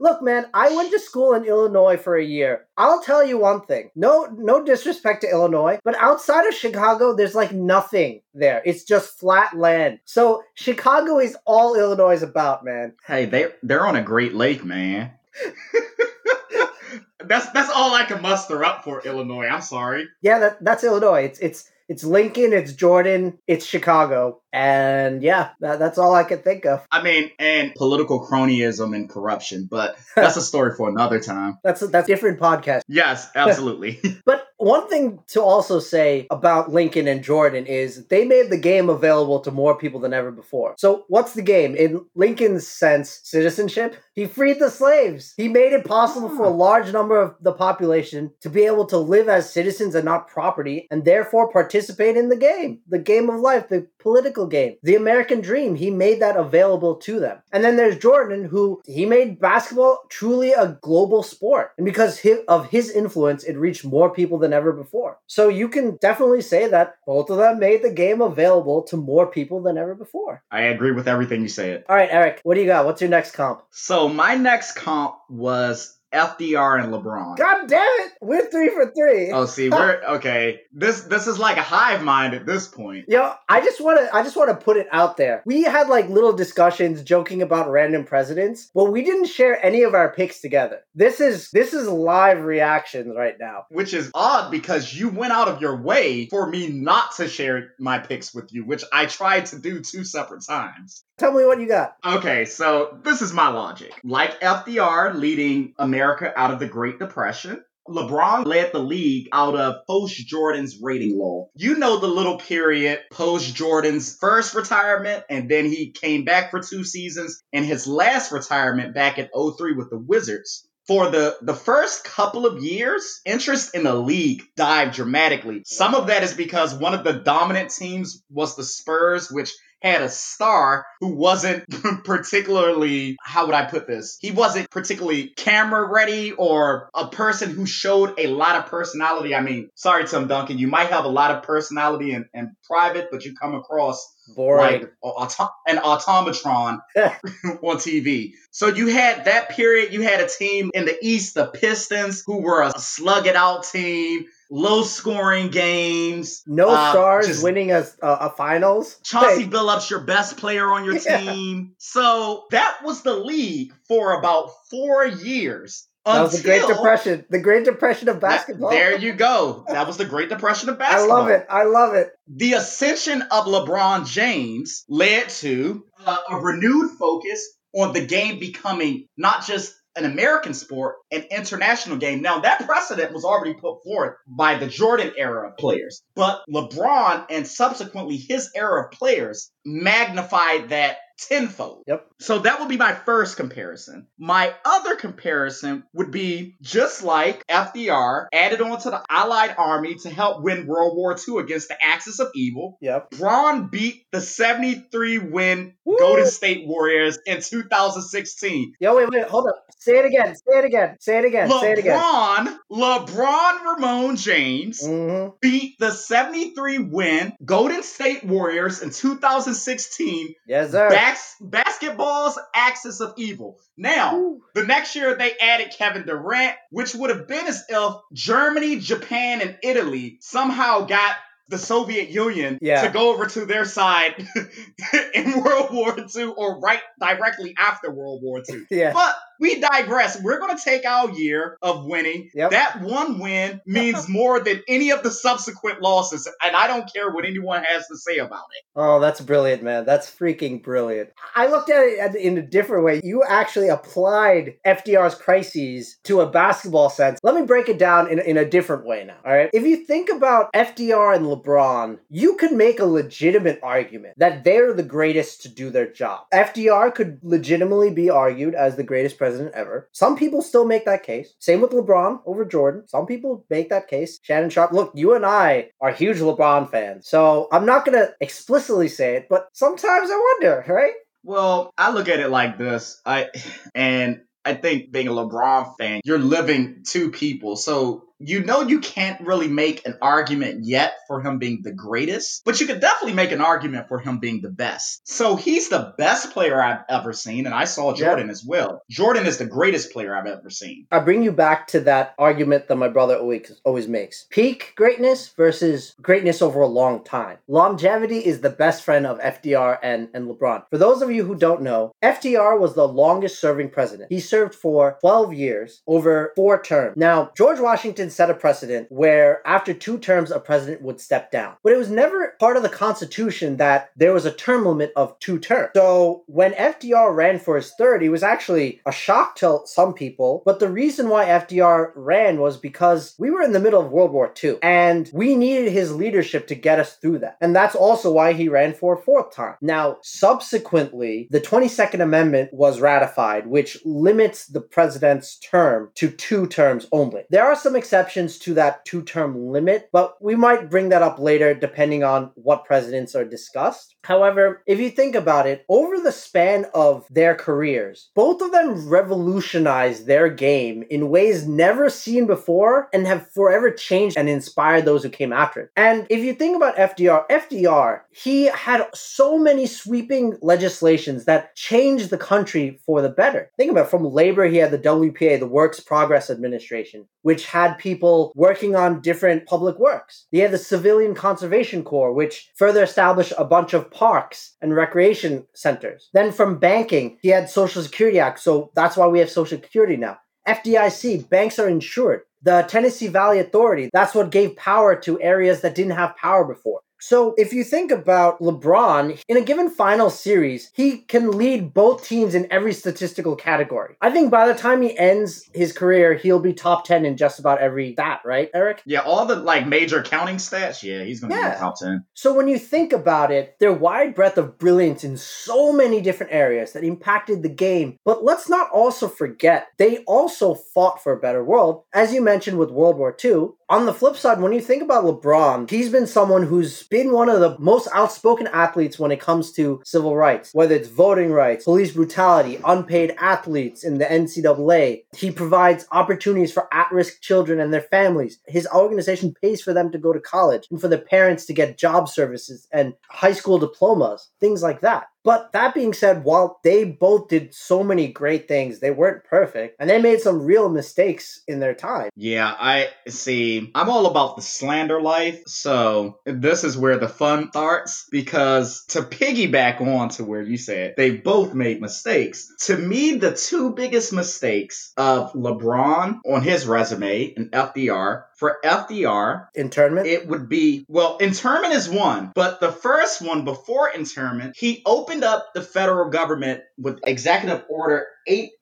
Look, 0.00 0.22
man, 0.22 0.46
I 0.54 0.74
went 0.74 0.92
to 0.92 0.98
school 1.00 1.34
in 1.34 1.44
Illinois 1.44 1.96
for 1.96 2.16
a 2.16 2.24
year. 2.24 2.66
I'll 2.76 3.02
tell 3.02 3.24
you 3.24 3.38
one 3.38 3.62
thing. 3.62 3.90
No 3.96 4.28
no 4.36 4.64
disrespect 4.64 5.22
to 5.22 5.30
Illinois, 5.30 5.78
but 5.82 5.96
outside 5.96 6.46
of 6.46 6.54
Chicago, 6.54 7.14
there's 7.14 7.34
like 7.34 7.52
nothing 7.52 8.22
there. 8.32 8.62
It's 8.64 8.84
just 8.84 9.18
flat 9.18 9.56
land. 9.56 9.98
So 10.04 10.42
Chicago 10.54 11.18
is 11.18 11.36
all 11.46 11.74
Illinois 11.74 12.14
is 12.14 12.22
about, 12.22 12.64
man. 12.64 12.94
Hey, 13.06 13.26
they 13.26 13.48
they're 13.62 13.86
on 13.86 13.96
a 13.96 14.02
Great 14.02 14.34
Lake, 14.34 14.64
man. 14.64 15.12
that's 17.24 17.50
that's 17.50 17.70
all 17.70 17.94
I 17.94 18.04
can 18.04 18.22
muster 18.22 18.64
up 18.64 18.84
for 18.84 19.00
Illinois. 19.04 19.46
I'm 19.46 19.62
sorry. 19.62 20.08
Yeah, 20.22 20.38
that, 20.38 20.64
that's 20.64 20.84
Illinois. 20.84 21.22
It's 21.22 21.38
it's 21.40 21.70
it's 21.88 22.04
Lincoln, 22.04 22.52
it's 22.52 22.72
Jordan, 22.72 23.38
it's 23.46 23.64
Chicago, 23.64 24.40
and 24.52 25.22
yeah, 25.22 25.50
that, 25.60 25.78
that's 25.78 25.98
all 25.98 26.14
I 26.14 26.24
could 26.24 26.44
think 26.44 26.64
of. 26.64 26.86
I 26.90 27.02
mean, 27.02 27.30
and 27.38 27.74
political 27.74 28.26
cronyism 28.26 28.94
and 28.94 29.08
corruption, 29.08 29.68
but 29.70 29.98
that's 30.16 30.36
a 30.36 30.42
story 30.42 30.74
for 30.76 30.88
another 30.88 31.20
time. 31.20 31.58
That's 31.62 31.80
that's 31.80 32.08
a 32.08 32.12
different 32.12 32.40
podcast. 32.40 32.82
Yes, 32.88 33.30
absolutely. 33.34 34.00
But 34.24 34.48
one 34.58 34.88
thing 34.88 35.20
to 35.28 35.40
also 35.40 35.78
say 35.78 36.26
about 36.30 36.70
Lincoln 36.70 37.06
and 37.06 37.22
Jordan 37.22 37.66
is 37.66 38.06
they 38.08 38.24
made 38.24 38.50
the 38.50 38.58
game 38.58 38.90
available 38.90 39.40
to 39.40 39.50
more 39.50 39.78
people 39.78 40.00
than 40.00 40.12
ever 40.12 40.30
before. 40.30 40.74
So, 40.76 41.04
what's 41.08 41.32
the 41.32 41.42
game? 41.42 41.74
In 41.74 42.04
Lincoln's 42.14 42.66
sense, 42.66 43.20
citizenship, 43.22 43.96
he 44.12 44.26
freed 44.26 44.58
the 44.58 44.70
slaves. 44.70 45.32
He 45.36 45.48
made 45.48 45.72
it 45.72 45.84
possible 45.84 46.28
for 46.28 46.44
a 46.44 46.50
ah. 46.50 46.52
large 46.52 46.92
number 46.92 47.20
of 47.20 47.36
the 47.40 47.52
population 47.52 48.32
to 48.40 48.50
be 48.50 48.64
able 48.64 48.86
to 48.86 48.98
live 48.98 49.28
as 49.28 49.52
citizens 49.52 49.94
and 49.94 50.04
not 50.04 50.28
property, 50.28 50.86
and 50.90 51.04
therefore 51.04 51.50
participate 51.50 51.77
in 52.16 52.28
the 52.28 52.36
game, 52.36 52.80
the 52.88 52.98
game 52.98 53.30
of 53.30 53.40
life, 53.40 53.68
the 53.68 53.86
political 53.98 54.46
game, 54.46 54.76
the 54.82 54.96
American 54.96 55.40
dream. 55.40 55.74
He 55.74 55.90
made 55.90 56.20
that 56.20 56.36
available 56.36 56.96
to 56.96 57.20
them. 57.20 57.38
And 57.52 57.64
then 57.64 57.76
there's 57.76 57.98
Jordan, 57.98 58.44
who 58.44 58.80
he 58.86 59.06
made 59.06 59.40
basketball 59.40 60.00
truly 60.08 60.52
a 60.52 60.78
global 60.80 61.22
sport. 61.22 61.72
And 61.76 61.84
because 61.84 62.24
of 62.48 62.70
his 62.70 62.90
influence, 62.90 63.44
it 63.44 63.56
reached 63.56 63.84
more 63.84 64.10
people 64.10 64.38
than 64.38 64.52
ever 64.52 64.72
before. 64.72 65.18
So 65.26 65.48
you 65.48 65.68
can 65.68 65.96
definitely 65.96 66.42
say 66.42 66.68
that 66.68 66.96
both 67.06 67.30
of 67.30 67.38
them 67.38 67.58
made 67.58 67.82
the 67.82 67.92
game 67.92 68.20
available 68.20 68.82
to 68.84 68.96
more 68.96 69.26
people 69.26 69.62
than 69.62 69.78
ever 69.78 69.94
before. 69.94 70.42
I 70.50 70.62
agree 70.62 70.92
with 70.92 71.08
everything 71.08 71.42
you 71.42 71.48
said. 71.48 71.84
All 71.88 71.96
right, 71.96 72.10
Erik, 72.10 72.40
what 72.42 72.54
do 72.54 72.60
you 72.60 72.66
got? 72.66 72.86
What's 72.86 73.00
your 73.00 73.10
next 73.10 73.32
comp? 73.32 73.62
So 73.70 74.08
my 74.08 74.34
next 74.34 74.72
comp 74.72 75.16
was 75.28 75.97
FDR 76.12 76.82
and 76.82 76.92
LeBron. 76.92 77.36
God 77.36 77.68
damn 77.68 77.86
it! 78.00 78.12
We're 78.20 78.46
three 78.50 78.70
for 78.70 78.90
three. 78.90 79.30
Oh, 79.30 79.44
see, 79.44 79.68
we're 79.68 80.00
okay. 80.16 80.60
This 80.72 81.02
this 81.02 81.26
is 81.26 81.38
like 81.38 81.56
a 81.56 81.62
hive 81.62 82.02
mind 82.02 82.34
at 82.34 82.46
this 82.46 82.66
point. 82.66 83.06
Yo, 83.08 83.32
I 83.48 83.60
just 83.60 83.80
want 83.80 83.98
to 83.98 84.14
I 84.14 84.22
just 84.22 84.36
want 84.36 84.50
to 84.50 84.64
put 84.64 84.76
it 84.76 84.88
out 84.90 85.16
there. 85.16 85.42
We 85.44 85.62
had 85.62 85.88
like 85.88 86.08
little 86.08 86.32
discussions 86.32 87.02
joking 87.02 87.42
about 87.42 87.70
random 87.70 88.04
presidents, 88.04 88.70
but 88.74 88.90
we 88.90 89.02
didn't 89.02 89.26
share 89.26 89.64
any 89.64 89.82
of 89.82 89.94
our 89.94 90.12
picks 90.12 90.40
together. 90.40 90.80
This 90.94 91.20
is 91.20 91.50
this 91.50 91.74
is 91.74 91.88
live 91.88 92.42
reactions 92.42 93.14
right 93.16 93.36
now. 93.38 93.64
Which 93.70 93.92
is 93.92 94.10
odd 94.14 94.50
because 94.50 94.94
you 94.94 95.10
went 95.10 95.32
out 95.32 95.48
of 95.48 95.60
your 95.60 95.82
way 95.82 96.26
for 96.26 96.48
me 96.48 96.68
not 96.68 97.16
to 97.16 97.28
share 97.28 97.74
my 97.78 97.98
picks 97.98 98.34
with 98.34 98.52
you, 98.52 98.64
which 98.64 98.84
I 98.92 99.06
tried 99.06 99.46
to 99.46 99.58
do 99.58 99.80
two 99.80 100.04
separate 100.04 100.44
times. 100.46 101.04
Tell 101.18 101.32
me 101.32 101.44
what 101.44 101.60
you 101.60 101.66
got. 101.66 101.96
Okay, 102.06 102.44
so 102.44 102.96
this 103.02 103.22
is 103.22 103.32
my 103.32 103.48
logic. 103.48 103.92
Like 104.04 104.40
FDR 104.40 105.14
leading 105.14 105.74
America 105.76 106.32
out 106.36 106.52
of 106.52 106.60
the 106.60 106.68
Great 106.68 107.00
Depression, 107.00 107.64
LeBron 107.88 108.46
led 108.46 108.72
the 108.72 108.78
league 108.78 109.28
out 109.32 109.56
of 109.56 109.86
post 109.86 110.14
Jordan's 110.26 110.78
rating 110.80 111.18
lull. 111.18 111.50
You 111.56 111.76
know 111.76 111.98
the 111.98 112.06
little 112.06 112.38
period 112.38 113.00
post 113.10 113.54
Jordan's 113.54 114.16
first 114.16 114.54
retirement, 114.54 115.24
and 115.28 115.50
then 115.50 115.64
he 115.64 115.90
came 115.90 116.24
back 116.24 116.52
for 116.52 116.60
two 116.60 116.84
seasons, 116.84 117.42
and 117.52 117.64
his 117.64 117.88
last 117.88 118.30
retirement 118.30 118.94
back 118.94 119.18
at 119.18 119.30
03 119.34 119.72
with 119.72 119.90
the 119.90 119.98
Wizards. 119.98 120.68
For 120.86 121.10
the, 121.10 121.36
the 121.42 121.54
first 121.54 122.04
couple 122.04 122.46
of 122.46 122.62
years, 122.62 123.20
interest 123.26 123.74
in 123.74 123.82
the 123.84 123.94
league 123.94 124.42
dived 124.56 124.94
dramatically. 124.94 125.62
Some 125.66 125.94
of 125.94 126.06
that 126.06 126.22
is 126.22 126.32
because 126.32 126.74
one 126.74 126.94
of 126.94 127.04
the 127.04 127.12
dominant 127.12 127.70
teams 127.70 128.22
was 128.30 128.56
the 128.56 128.64
Spurs, 128.64 129.30
which 129.30 129.52
had 129.80 130.02
a 130.02 130.08
star 130.08 130.86
who 131.00 131.14
wasn't 131.14 131.64
particularly, 132.04 133.16
how 133.22 133.46
would 133.46 133.54
I 133.54 133.64
put 133.64 133.86
this? 133.86 134.18
He 134.20 134.30
wasn't 134.30 134.70
particularly 134.70 135.28
camera 135.36 135.88
ready 135.90 136.32
or 136.32 136.90
a 136.94 137.08
person 137.08 137.50
who 137.50 137.66
showed 137.66 138.14
a 138.18 138.26
lot 138.26 138.56
of 138.56 138.66
personality. 138.66 139.34
I 139.34 139.40
mean, 139.40 139.70
sorry, 139.74 140.06
Tim 140.06 140.26
Duncan, 140.28 140.58
you 140.58 140.68
might 140.68 140.90
have 140.90 141.04
a 141.04 141.08
lot 141.08 141.30
of 141.30 141.42
personality 141.42 142.12
in, 142.12 142.26
in 142.34 142.56
private, 142.64 143.08
but 143.10 143.24
you 143.24 143.34
come 143.34 143.54
across 143.54 144.14
Boring. 144.34 144.82
like 144.82 144.92
auto- 145.00 145.50
an 145.66 145.78
automatron 145.78 146.80
on 146.96 147.76
TV. 147.76 148.32
So 148.50 148.68
you 148.68 148.88
had 148.88 149.26
that 149.26 149.50
period. 149.50 149.92
You 149.92 150.02
had 150.02 150.20
a 150.20 150.28
team 150.28 150.70
in 150.74 150.84
the 150.84 150.96
East, 151.02 151.34
the 151.34 151.46
Pistons, 151.46 152.22
who 152.26 152.42
were 152.42 152.62
a 152.62 152.78
slug 152.78 153.26
it 153.26 153.36
out 153.36 153.64
team, 153.64 154.26
low 154.50 154.82
scoring 154.82 155.50
games. 155.50 156.42
no 156.46 156.68
uh, 156.70 156.90
stars 156.90 157.42
winning 157.42 157.70
a, 157.72 157.86
a, 158.02 158.08
a 158.08 158.30
finals. 158.36 158.98
Chauncey 159.04 159.46
Billups, 159.46 159.90
your 159.90 160.00
best 160.00 160.36
player 160.36 160.70
on 160.72 160.84
your 160.84 160.96
Yeah. 161.06 161.20
team. 161.20 161.74
So 161.78 162.44
that 162.50 162.78
was 162.84 163.02
the 163.02 163.14
league 163.14 163.72
for 163.86 164.18
about 164.18 164.50
four 164.70 165.06
years. 165.06 165.86
that 166.06 166.22
was 166.22 166.40
the 166.40 166.42
Great 166.42 166.66
Depression. 166.66 167.24
The 167.28 167.40
Great 167.40 167.64
Depression 167.64 168.08
of 168.08 168.16
That- 168.20 168.28
basketball. 168.30 168.70
there 168.70 168.96
you 168.98 169.12
go. 169.12 169.64
That 169.68 169.86
was 169.86 169.96
the 169.98 170.06
Great 170.06 170.28
Depression 170.30 170.68
of 170.70 170.78
basketball. 170.78 171.16
I 171.16 171.20
love 171.20 171.28
it. 171.30 171.46
I 171.50 171.64
love 171.64 171.94
it. 171.94 172.10
The 172.28 172.54
ascension 172.54 173.20
of 173.22 173.44
LeBron 173.44 174.06
James 174.06 174.84
led 174.88 175.28
to 175.28 175.84
uh, 176.06 176.16
a 176.30 176.36
renewed 176.36 176.92
focus 176.98 177.46
on 177.74 177.92
the 177.92 178.06
game 178.06 178.38
becoming 178.38 179.06
not 179.18 179.44
just 179.46 179.74
an 179.98 180.04
American 180.04 180.54
sport, 180.54 180.96
an 181.10 181.24
international 181.30 181.96
game. 181.96 182.22
Now, 182.22 182.38
that 182.40 182.64
precedent 182.64 183.12
was 183.12 183.24
already 183.24 183.54
put 183.54 183.82
forth 183.82 184.14
by 184.26 184.54
the 184.56 184.68
Jordan 184.68 185.12
era 185.18 185.48
of 185.48 185.56
players, 185.56 186.02
but 186.14 186.42
LeBron 186.48 187.26
and 187.30 187.46
subsequently 187.46 188.16
his 188.16 188.50
era 188.54 188.84
of 188.84 188.92
players 188.92 189.50
magnified 189.64 190.68
that 190.68 190.98
tenfold. 191.18 191.84
Yep. 191.86 192.06
So 192.20 192.40
that 192.40 192.60
would 192.60 192.68
be 192.68 192.76
my 192.76 192.94
first 192.94 193.36
comparison. 193.36 194.06
My 194.18 194.54
other 194.64 194.96
comparison 194.96 195.84
would 195.92 196.10
be 196.10 196.56
just 196.62 197.02
like 197.02 197.46
FDR 197.46 198.26
added 198.32 198.60
on 198.60 198.80
to 198.80 198.90
the 198.90 199.02
Allied 199.10 199.54
Army 199.58 199.96
to 199.96 200.10
help 200.10 200.42
win 200.42 200.66
World 200.66 200.96
War 200.96 201.16
II 201.16 201.38
against 201.38 201.68
the 201.68 201.76
Axis 201.82 202.20
of 202.20 202.28
Evil. 202.34 202.78
Yep. 202.80 203.10
Bron 203.10 203.68
beat 203.68 204.06
the 204.12 204.20
73 204.20 205.18
win 205.18 205.74
Woo! 205.84 205.96
Golden 205.98 206.26
State 206.26 206.66
Warriors 206.66 207.18
in 207.26 207.40
2016. 207.40 208.74
Yo, 208.80 208.96
wait, 208.96 209.08
wait, 209.10 209.24
hold 209.24 209.48
up. 209.48 209.64
Say 209.78 209.98
it 209.98 210.06
again. 210.06 210.34
Say 210.34 210.58
it 210.58 210.64
again. 210.64 210.96
Say 211.00 211.18
it 211.18 211.24
again. 211.24 211.48
Say 211.48 211.72
it 211.72 211.78
again. 211.78 211.98
LeBron, 211.98 212.58
LeBron 212.70 213.76
Raymone 213.76 214.16
James 214.16 214.86
hmm 214.86 215.28
beat 215.40 215.78
the 215.78 215.90
73 215.90 216.78
win 216.78 217.32
Golden 217.44 217.82
State 217.82 218.24
Warriors 218.24 218.82
in 218.82 218.90
2016 218.90 220.34
Yes, 220.46 220.72
sir. 220.72 220.88
Bas- 221.10 221.36
basketball's 221.40 222.38
axis 222.54 223.00
of 223.00 223.14
evil. 223.16 223.58
Now, 223.76 224.16
Woo. 224.16 224.40
the 224.54 224.64
next 224.64 224.94
year 224.96 225.14
they 225.16 225.32
added 225.40 225.72
Kevin 225.76 226.04
Durant, 226.06 226.56
which 226.70 226.94
would 226.94 227.10
have 227.10 227.26
been 227.28 227.46
as 227.46 227.64
if 227.68 227.94
Germany, 228.12 228.76
Japan, 228.76 229.40
and 229.40 229.56
Italy 229.62 230.18
somehow 230.20 230.82
got 230.86 231.16
the 231.48 231.58
Soviet 231.58 232.10
Union 232.10 232.58
Yeah. 232.60 232.82
to 232.82 232.90
go 232.90 233.10
over 233.10 233.24
to 233.26 233.46
their 233.46 233.64
side 233.64 234.14
in 235.14 235.42
World 235.42 235.72
War 235.72 235.96
II 236.14 236.24
or 236.36 236.60
right 236.60 236.80
directly 237.00 237.54
after 237.58 237.90
World 237.90 238.20
War 238.22 238.42
II. 238.48 238.66
Yeah. 238.70 238.92
But 238.92 239.14
we 239.40 239.60
digress. 239.60 240.20
We're 240.22 240.38
going 240.38 240.56
to 240.56 240.62
take 240.62 240.84
our 240.84 241.10
year 241.10 241.58
of 241.62 241.84
winning. 241.86 242.30
Yep. 242.34 242.50
That 242.50 242.80
one 242.82 243.18
win 243.18 243.60
means 243.66 244.08
more 244.08 244.40
than 244.40 244.62
any 244.68 244.90
of 244.90 245.02
the 245.02 245.10
subsequent 245.10 245.80
losses, 245.80 246.28
and 246.44 246.56
I 246.56 246.66
don't 246.66 246.92
care 246.92 247.10
what 247.10 247.24
anyone 247.24 247.62
has 247.64 247.86
to 247.88 247.96
say 247.96 248.18
about 248.18 248.44
it. 248.56 248.64
Oh, 248.76 249.00
that's 249.00 249.20
brilliant, 249.20 249.62
man. 249.62 249.84
That's 249.84 250.10
freaking 250.10 250.62
brilliant. 250.62 251.10
I 251.34 251.46
looked 251.46 251.70
at 251.70 251.82
it 251.82 252.14
in 252.16 252.38
a 252.38 252.42
different 252.42 252.84
way. 252.84 253.00
You 253.02 253.22
actually 253.22 253.68
applied 253.68 254.54
FDR's 254.66 255.14
crises 255.14 255.98
to 256.04 256.20
a 256.20 256.30
basketball 256.30 256.90
sense. 256.90 257.20
Let 257.22 257.34
me 257.34 257.42
break 257.42 257.68
it 257.68 257.78
down 257.78 258.10
in, 258.10 258.18
in 258.18 258.36
a 258.36 258.48
different 258.48 258.86
way 258.86 259.04
now. 259.04 259.16
All 259.24 259.32
right. 259.32 259.50
If 259.52 259.64
you 259.64 259.84
think 259.84 260.10
about 260.10 260.52
FDR 260.52 261.16
and 261.16 261.26
LeBron, 261.26 261.98
you 262.08 262.36
could 262.36 262.52
make 262.52 262.80
a 262.80 262.86
legitimate 262.86 263.60
argument 263.62 264.14
that 264.16 264.44
they're 264.44 264.72
the 264.72 264.82
greatest 264.82 265.42
to 265.42 265.48
do 265.48 265.70
their 265.70 265.90
job. 265.90 266.26
FDR 266.32 266.94
could 266.94 267.20
legitimately 267.22 267.90
be 267.90 268.10
argued 268.10 268.54
as 268.54 268.76
the 268.76 268.82
greatest 268.82 269.18
president 269.18 269.27
ever. 269.54 269.88
Some 269.92 270.16
people 270.16 270.42
still 270.42 270.64
make 270.64 270.84
that 270.84 271.02
case. 271.02 271.34
Same 271.38 271.60
with 271.60 271.70
LeBron 271.70 272.20
over 272.26 272.44
Jordan. 272.44 272.84
Some 272.88 273.06
people 273.06 273.44
make 273.50 273.70
that 273.70 273.88
case. 273.88 274.18
Shannon 274.22 274.50
Sharpe, 274.50 274.72
look, 274.72 274.92
you 274.94 275.14
and 275.14 275.24
I 275.26 275.70
are 275.80 275.92
huge 275.92 276.18
LeBron 276.18 276.70
fans. 276.70 277.08
So 277.08 277.48
I'm 277.52 277.66
not 277.66 277.84
going 277.84 277.98
to 277.98 278.12
explicitly 278.20 278.88
say 278.88 279.16
it, 279.16 279.26
but 279.28 279.48
sometimes 279.52 280.10
I 280.10 280.16
wonder, 280.16 280.64
right? 280.68 280.94
Well, 281.24 281.72
I 281.76 281.92
look 281.92 282.08
at 282.08 282.20
it 282.20 282.30
like 282.30 282.58
this. 282.58 283.00
I 283.04 283.28
and 283.74 284.22
I 284.44 284.54
think 284.54 284.92
being 284.92 285.08
a 285.08 285.12
LeBron 285.12 285.74
fan, 285.78 286.00
you're 286.04 286.18
living 286.18 286.82
two 286.86 287.10
people. 287.10 287.56
So 287.56 288.04
you 288.18 288.44
know 288.44 288.62
you 288.62 288.80
can't 288.80 289.20
really 289.26 289.48
make 289.48 289.86
an 289.86 289.96
argument 290.02 290.64
yet 290.64 290.94
for 291.06 291.20
him 291.20 291.38
being 291.38 291.60
the 291.62 291.72
greatest, 291.72 292.42
but 292.44 292.60
you 292.60 292.66
could 292.66 292.80
definitely 292.80 293.14
make 293.14 293.32
an 293.32 293.40
argument 293.40 293.88
for 293.88 293.98
him 293.98 294.18
being 294.18 294.40
the 294.40 294.50
best. 294.50 295.00
So 295.04 295.36
he's 295.36 295.68
the 295.68 295.94
best 295.98 296.32
player 296.32 296.60
I've 296.60 296.84
ever 296.88 297.12
seen, 297.12 297.46
and 297.46 297.54
I 297.54 297.64
saw 297.64 297.90
Yeah. 297.90 298.06
Jordan 298.08 298.30
as 298.30 298.44
well. 298.44 298.82
Jordan 298.90 299.26
is 299.26 299.38
the 299.38 299.46
greatest 299.46 299.92
player 299.92 300.14
I've 300.16 300.26
ever 300.26 300.50
seen. 300.50 300.86
I 300.90 300.98
bring 301.00 301.22
you 301.22 301.32
back 301.32 301.68
to 301.68 301.80
that 301.80 302.14
argument 302.18 302.68
that 302.68 302.76
my 302.76 302.88
brother 302.88 303.16
always 303.16 303.52
always 303.64 303.88
makes. 303.88 304.26
Peak 304.30 304.72
greatness 304.76 305.28
versus 305.36 305.94
greatness 306.02 306.42
over 306.42 306.60
a 306.60 306.66
long 306.66 307.04
time. 307.04 307.38
Longevity 307.46 308.18
is 308.18 308.40
the 308.40 308.50
best 308.50 308.82
friend 308.82 309.06
of 309.06 309.18
FDR 309.20 309.78
and, 309.82 310.08
and 310.14 310.28
LeBron. 310.28 310.64
For 310.70 310.78
those 310.78 311.02
of 311.02 311.10
you 311.10 311.24
who 311.24 311.34
don't 311.34 311.62
know, 311.62 311.92
FDR 312.02 312.58
was 312.58 312.74
the 312.74 312.88
longest 312.88 313.40
serving 313.40 313.70
president. 313.70 314.10
He 314.10 314.20
served 314.20 314.54
for 314.54 314.96
12 315.00 315.32
years 315.34 315.82
over 315.86 316.32
four 316.36 316.60
terms. 316.62 316.96
Now, 316.96 317.30
George 317.36 317.60
Washington 317.60 318.07
set 318.10 318.30
a 318.30 318.34
precedent 318.34 318.86
where 318.90 319.46
after 319.46 319.74
two 319.74 319.98
terms 319.98 320.30
a 320.30 320.40
president 320.40 320.82
would 320.82 321.00
step 321.00 321.30
down. 321.30 321.54
But 321.62 321.72
it 321.72 321.78
was 321.78 321.90
never 321.90 322.34
part 322.40 322.56
of 322.56 322.62
the 322.62 322.68
Constitution 322.68 323.56
that 323.56 323.90
there 323.96 324.12
was 324.12 324.24
a 324.24 324.32
term 324.32 324.64
limit 324.64 324.92
of 324.96 325.18
two 325.18 325.38
terms. 325.38 325.70
So 325.74 326.24
when 326.26 326.52
FDR 326.52 327.14
ran 327.14 327.38
for 327.38 327.56
his 327.56 327.72
third, 327.78 328.02
it 328.02 328.10
was 328.10 328.22
actually 328.22 328.80
a 328.86 328.92
shock 328.92 329.36
to 329.36 329.60
some 329.64 329.94
people. 329.94 330.42
But 330.44 330.60
the 330.60 330.70
reason 330.70 331.08
why 331.08 331.26
FDR 331.26 331.92
ran 331.94 332.40
was 332.40 332.56
because 332.56 333.14
we 333.18 333.30
were 333.30 333.42
in 333.42 333.52
the 333.52 333.60
middle 333.60 333.80
of 333.80 333.90
World 333.90 334.12
War 334.12 334.32
II 334.42 334.56
and 334.62 335.10
we 335.12 335.34
needed 335.34 335.72
his 335.72 335.94
leadership 335.94 336.46
to 336.48 336.54
get 336.54 336.78
us 336.78 336.96
through 336.96 337.20
that. 337.20 337.36
And 337.40 337.54
that's 337.54 337.74
also 337.74 338.12
why 338.12 338.32
he 338.32 338.48
ran 338.48 338.74
for 338.74 338.94
a 338.94 339.02
fourth 339.02 339.34
time. 339.34 339.54
Now, 339.60 339.98
subsequently, 340.02 341.28
the 341.30 341.40
22nd 341.40 342.00
Amendment 342.00 342.52
was 342.52 342.80
ratified, 342.80 343.46
which 343.46 343.78
limits 343.84 344.46
the 344.46 344.60
president's 344.60 345.38
term 345.38 345.90
to 345.94 346.10
two 346.10 346.46
terms 346.46 346.86
only. 346.92 347.22
There 347.30 347.46
are 347.46 347.56
some 347.56 347.76
exceptions 347.76 347.97
exceptions 347.98 348.38
to 348.38 348.54
that 348.54 348.84
two 348.84 349.02
term 349.02 349.50
limit, 349.50 349.88
but 349.92 350.14
we 350.22 350.36
might 350.36 350.70
bring 350.70 350.88
that 350.90 351.02
up 351.02 351.18
later 351.18 351.52
depending 351.52 352.04
on 352.04 352.30
what 352.34 352.64
presidents 352.64 353.16
are 353.16 353.24
discussed. 353.24 353.96
However, 354.04 354.62
if 354.66 354.78
you 354.78 354.90
think 354.90 355.16
about 355.16 355.46
it, 355.46 355.64
over 355.68 355.98
the 355.98 356.12
span 356.12 356.66
of 356.74 357.06
their 357.10 357.34
careers, 357.34 358.10
both 358.14 358.40
of 358.40 358.52
them 358.52 358.88
revolutionized 358.88 360.06
their 360.06 360.30
game 360.30 360.84
in 360.88 361.10
ways 361.10 361.46
never 361.46 361.90
seen 361.90 362.26
before 362.26 362.88
and 362.92 363.06
have 363.06 363.30
forever 363.32 363.70
changed 363.70 364.16
and 364.16 364.28
inspired 364.28 364.84
those 364.84 365.02
who 365.02 365.10
came 365.10 365.32
after 365.32 365.62
it. 365.62 365.70
And 365.76 366.06
if 366.08 366.20
you 366.20 366.34
think 366.34 366.56
about 366.56 366.76
FDR, 366.76 367.28
FDR, 367.28 368.02
he 368.12 368.44
had 368.44 368.86
so 368.94 369.38
many 369.38 369.66
sweeping 369.66 370.38
legislations 370.40 371.24
that 371.24 371.56
changed 371.56 372.10
the 372.10 372.18
country 372.18 372.78
for 372.86 373.02
the 373.02 373.08
better. 373.08 373.50
Think 373.56 373.72
about 373.72 373.86
it, 373.86 373.90
from 373.90 374.04
labor, 374.04 374.46
he 374.46 374.58
had 374.58 374.70
the 374.70 374.78
WPA, 374.78 375.40
the 375.40 375.46
Works 375.46 375.80
Progress 375.80 376.30
Administration, 376.30 377.06
which 377.22 377.46
had 377.46 377.74
people 377.74 377.87
working 378.34 378.74
on 378.74 379.00
different 379.00 379.46
public 379.46 379.78
works. 379.78 380.26
He 380.30 380.38
had 380.38 380.50
the 380.50 380.58
Civilian 380.58 381.14
Conservation 381.14 381.84
Corps, 381.84 382.12
which 382.12 382.50
further 382.56 382.82
established 382.82 383.32
a 383.38 383.44
bunch 383.44 383.74
of 383.74 383.90
parks 383.90 384.56
and 384.60 384.74
recreation 384.74 385.46
centers. 385.54 386.10
Then 386.12 386.32
from 386.32 386.58
banking, 386.58 387.18
he 387.22 387.28
had 387.28 387.48
Social 387.48 387.82
Security 387.82 388.18
Act, 388.18 388.40
so 388.40 388.70
that's 388.74 388.96
why 388.96 389.06
we 389.06 389.18
have 389.20 389.30
Social 389.30 389.58
Security 389.58 389.96
now. 389.96 390.18
FDIC, 390.46 391.28
banks 391.28 391.58
are 391.58 391.68
insured. 391.68 392.22
The 392.42 392.64
Tennessee 392.68 393.08
Valley 393.08 393.40
Authority, 393.40 393.90
that's 393.92 394.14
what 394.14 394.30
gave 394.30 394.56
power 394.56 394.94
to 395.00 395.20
areas 395.20 395.60
that 395.60 395.74
didn't 395.74 395.92
have 395.92 396.16
power 396.16 396.44
before. 396.44 396.80
So 397.00 397.34
if 397.36 397.52
you 397.52 397.64
think 397.64 397.90
about 397.90 398.40
LeBron, 398.40 399.20
in 399.28 399.36
a 399.36 399.40
given 399.40 399.70
final 399.70 400.10
series, 400.10 400.70
he 400.74 400.98
can 400.98 401.30
lead 401.30 401.72
both 401.72 402.06
teams 402.06 402.34
in 402.34 402.46
every 402.50 402.72
statistical 402.72 403.36
category. 403.36 403.96
I 404.00 404.10
think 404.10 404.30
by 404.30 404.46
the 404.48 404.54
time 404.54 404.82
he 404.82 404.96
ends 404.98 405.48
his 405.54 405.72
career, 405.72 406.14
he'll 406.14 406.40
be 406.40 406.52
top 406.52 406.84
10 406.84 407.04
in 407.04 407.16
just 407.16 407.38
about 407.38 407.60
every 407.60 407.92
stat, 407.92 408.20
right, 408.24 408.50
Erik? 408.54 408.82
Yeah, 408.84 409.00
all 409.00 409.26
the 409.26 409.36
like 409.36 409.66
major 409.66 410.02
counting 410.02 410.36
stats, 410.36 410.82
yeah, 410.82 411.04
he's 411.04 411.20
gonna 411.20 411.34
Yeah. 411.36 411.54
be 411.54 411.58
top 411.58 411.78
ten. 411.78 412.04
So 412.14 412.32
when 412.32 412.48
you 412.48 412.58
think 412.58 412.92
about 412.92 413.30
it, 413.30 413.54
their 413.60 413.72
wide 413.72 414.14
breadth 414.14 414.38
of 414.38 414.58
brilliance 414.58 415.04
in 415.04 415.16
so 415.16 415.72
many 415.72 416.00
different 416.00 416.32
areas 416.32 416.72
that 416.72 416.84
impacted 416.84 417.42
the 417.42 417.48
game. 417.48 417.96
But 418.04 418.24
let's 418.24 418.48
not 418.48 418.70
also 418.70 419.08
forget 419.08 419.68
they 419.78 419.98
also 419.98 420.54
fought 420.54 421.02
for 421.02 421.12
a 421.12 421.20
better 421.20 421.44
world, 421.44 421.84
as 421.92 422.12
you 422.12 422.20
mentioned 422.22 422.58
with 422.58 422.70
World 422.70 422.96
War 422.98 423.16
II. 423.24 423.50
On 423.70 423.84
the 423.84 423.92
flip 423.92 424.16
side, 424.16 424.40
when 424.40 424.52
you 424.52 424.62
think 424.62 424.82
about 424.82 425.04
LeBron, 425.04 425.68
he's 425.70 425.90
been 425.90 426.06
someone 426.06 426.44
who's 426.44 426.84
been 426.90 427.12
one 427.12 427.28
of 427.28 427.40
the 427.40 427.56
most 427.58 427.88
outspoken 427.92 428.46
athletes 428.48 428.98
when 428.98 429.10
it 429.10 429.20
comes 429.20 429.52
to 429.52 429.80
civil 429.84 430.16
rights, 430.16 430.50
whether 430.52 430.74
it's 430.74 430.88
voting 430.88 431.32
rights, 431.32 431.64
police 431.64 431.92
brutality, 431.92 432.60
unpaid 432.64 433.14
athletes 433.18 433.84
in 433.84 433.98
the 433.98 434.04
NCAA. 434.04 435.02
He 435.16 435.30
provides 435.30 435.86
opportunities 435.92 436.52
for 436.52 436.72
at 436.72 436.90
risk 436.92 437.20
children 437.20 437.60
and 437.60 437.72
their 437.72 437.82
families. 437.82 438.38
His 438.46 438.66
organization 438.74 439.34
pays 439.42 439.60
for 439.60 439.72
them 439.72 439.92
to 439.92 439.98
go 439.98 440.12
to 440.12 440.20
college 440.20 440.66
and 440.70 440.80
for 440.80 440.88
their 440.88 440.98
parents 440.98 441.44
to 441.46 441.54
get 441.54 441.78
job 441.78 442.08
services 442.08 442.66
and 442.72 442.94
high 443.08 443.32
school 443.32 443.58
diplomas, 443.58 444.30
things 444.40 444.62
like 444.62 444.80
that. 444.80 445.08
But 445.28 445.52
that 445.52 445.74
being 445.74 445.92
said, 445.92 446.24
while 446.24 446.58
they 446.64 446.84
both 446.84 447.28
did 447.28 447.52
so 447.52 447.84
many 447.84 448.08
great 448.08 448.48
things, 448.48 448.78
they 448.80 448.90
weren't 448.90 449.24
perfect 449.24 449.76
and 449.78 449.90
they 449.90 450.00
made 450.00 450.22
some 450.22 450.40
real 450.40 450.70
mistakes 450.70 451.42
in 451.46 451.60
their 451.60 451.74
time. 451.74 452.08
Yeah, 452.16 452.50
I 452.58 452.88
see. 453.08 453.70
I'm 453.74 453.90
all 453.90 454.06
about 454.06 454.36
the 454.36 454.42
slander 454.42 455.02
life, 455.02 455.42
so 455.46 456.20
this 456.24 456.64
is 456.64 456.78
where 456.78 456.96
the 456.96 457.10
fun 457.10 457.50
starts 457.50 458.06
because 458.10 458.86
to 458.86 459.02
piggyback 459.02 459.82
on 459.82 460.08
to 460.08 460.24
where 460.24 460.40
you 460.40 460.56
said 460.56 460.94
they 460.96 461.10
both 461.10 461.52
made 461.52 461.82
mistakes. 461.82 462.50
To 462.60 462.78
me, 462.78 463.16
the 463.16 463.34
two 463.34 463.74
biggest 463.74 464.14
mistakes 464.14 464.94
of 464.96 465.34
LeBron 465.34 466.20
on 466.24 466.40
his 466.40 466.66
resume 466.66 467.34
and 467.36 467.50
FDR 467.50 468.22
for 468.38 468.58
FDR, 468.64 469.48
Internment? 469.54 470.06
it 470.06 470.28
would 470.28 470.48
be 470.48 470.86
well, 470.88 471.18
internment 471.18 471.74
is 471.74 471.90
one, 471.90 472.30
but 472.34 472.60
the 472.60 472.70
first 472.70 473.20
one 473.20 473.44
before 473.44 473.90
internment, 473.90 474.56
he 474.56 474.80
opened 474.86 475.17
up 475.24 475.48
the 475.54 475.62
federal 475.62 476.10
government 476.10 476.62
with 476.78 477.00
Executive 477.06 477.64
Order 477.68 478.06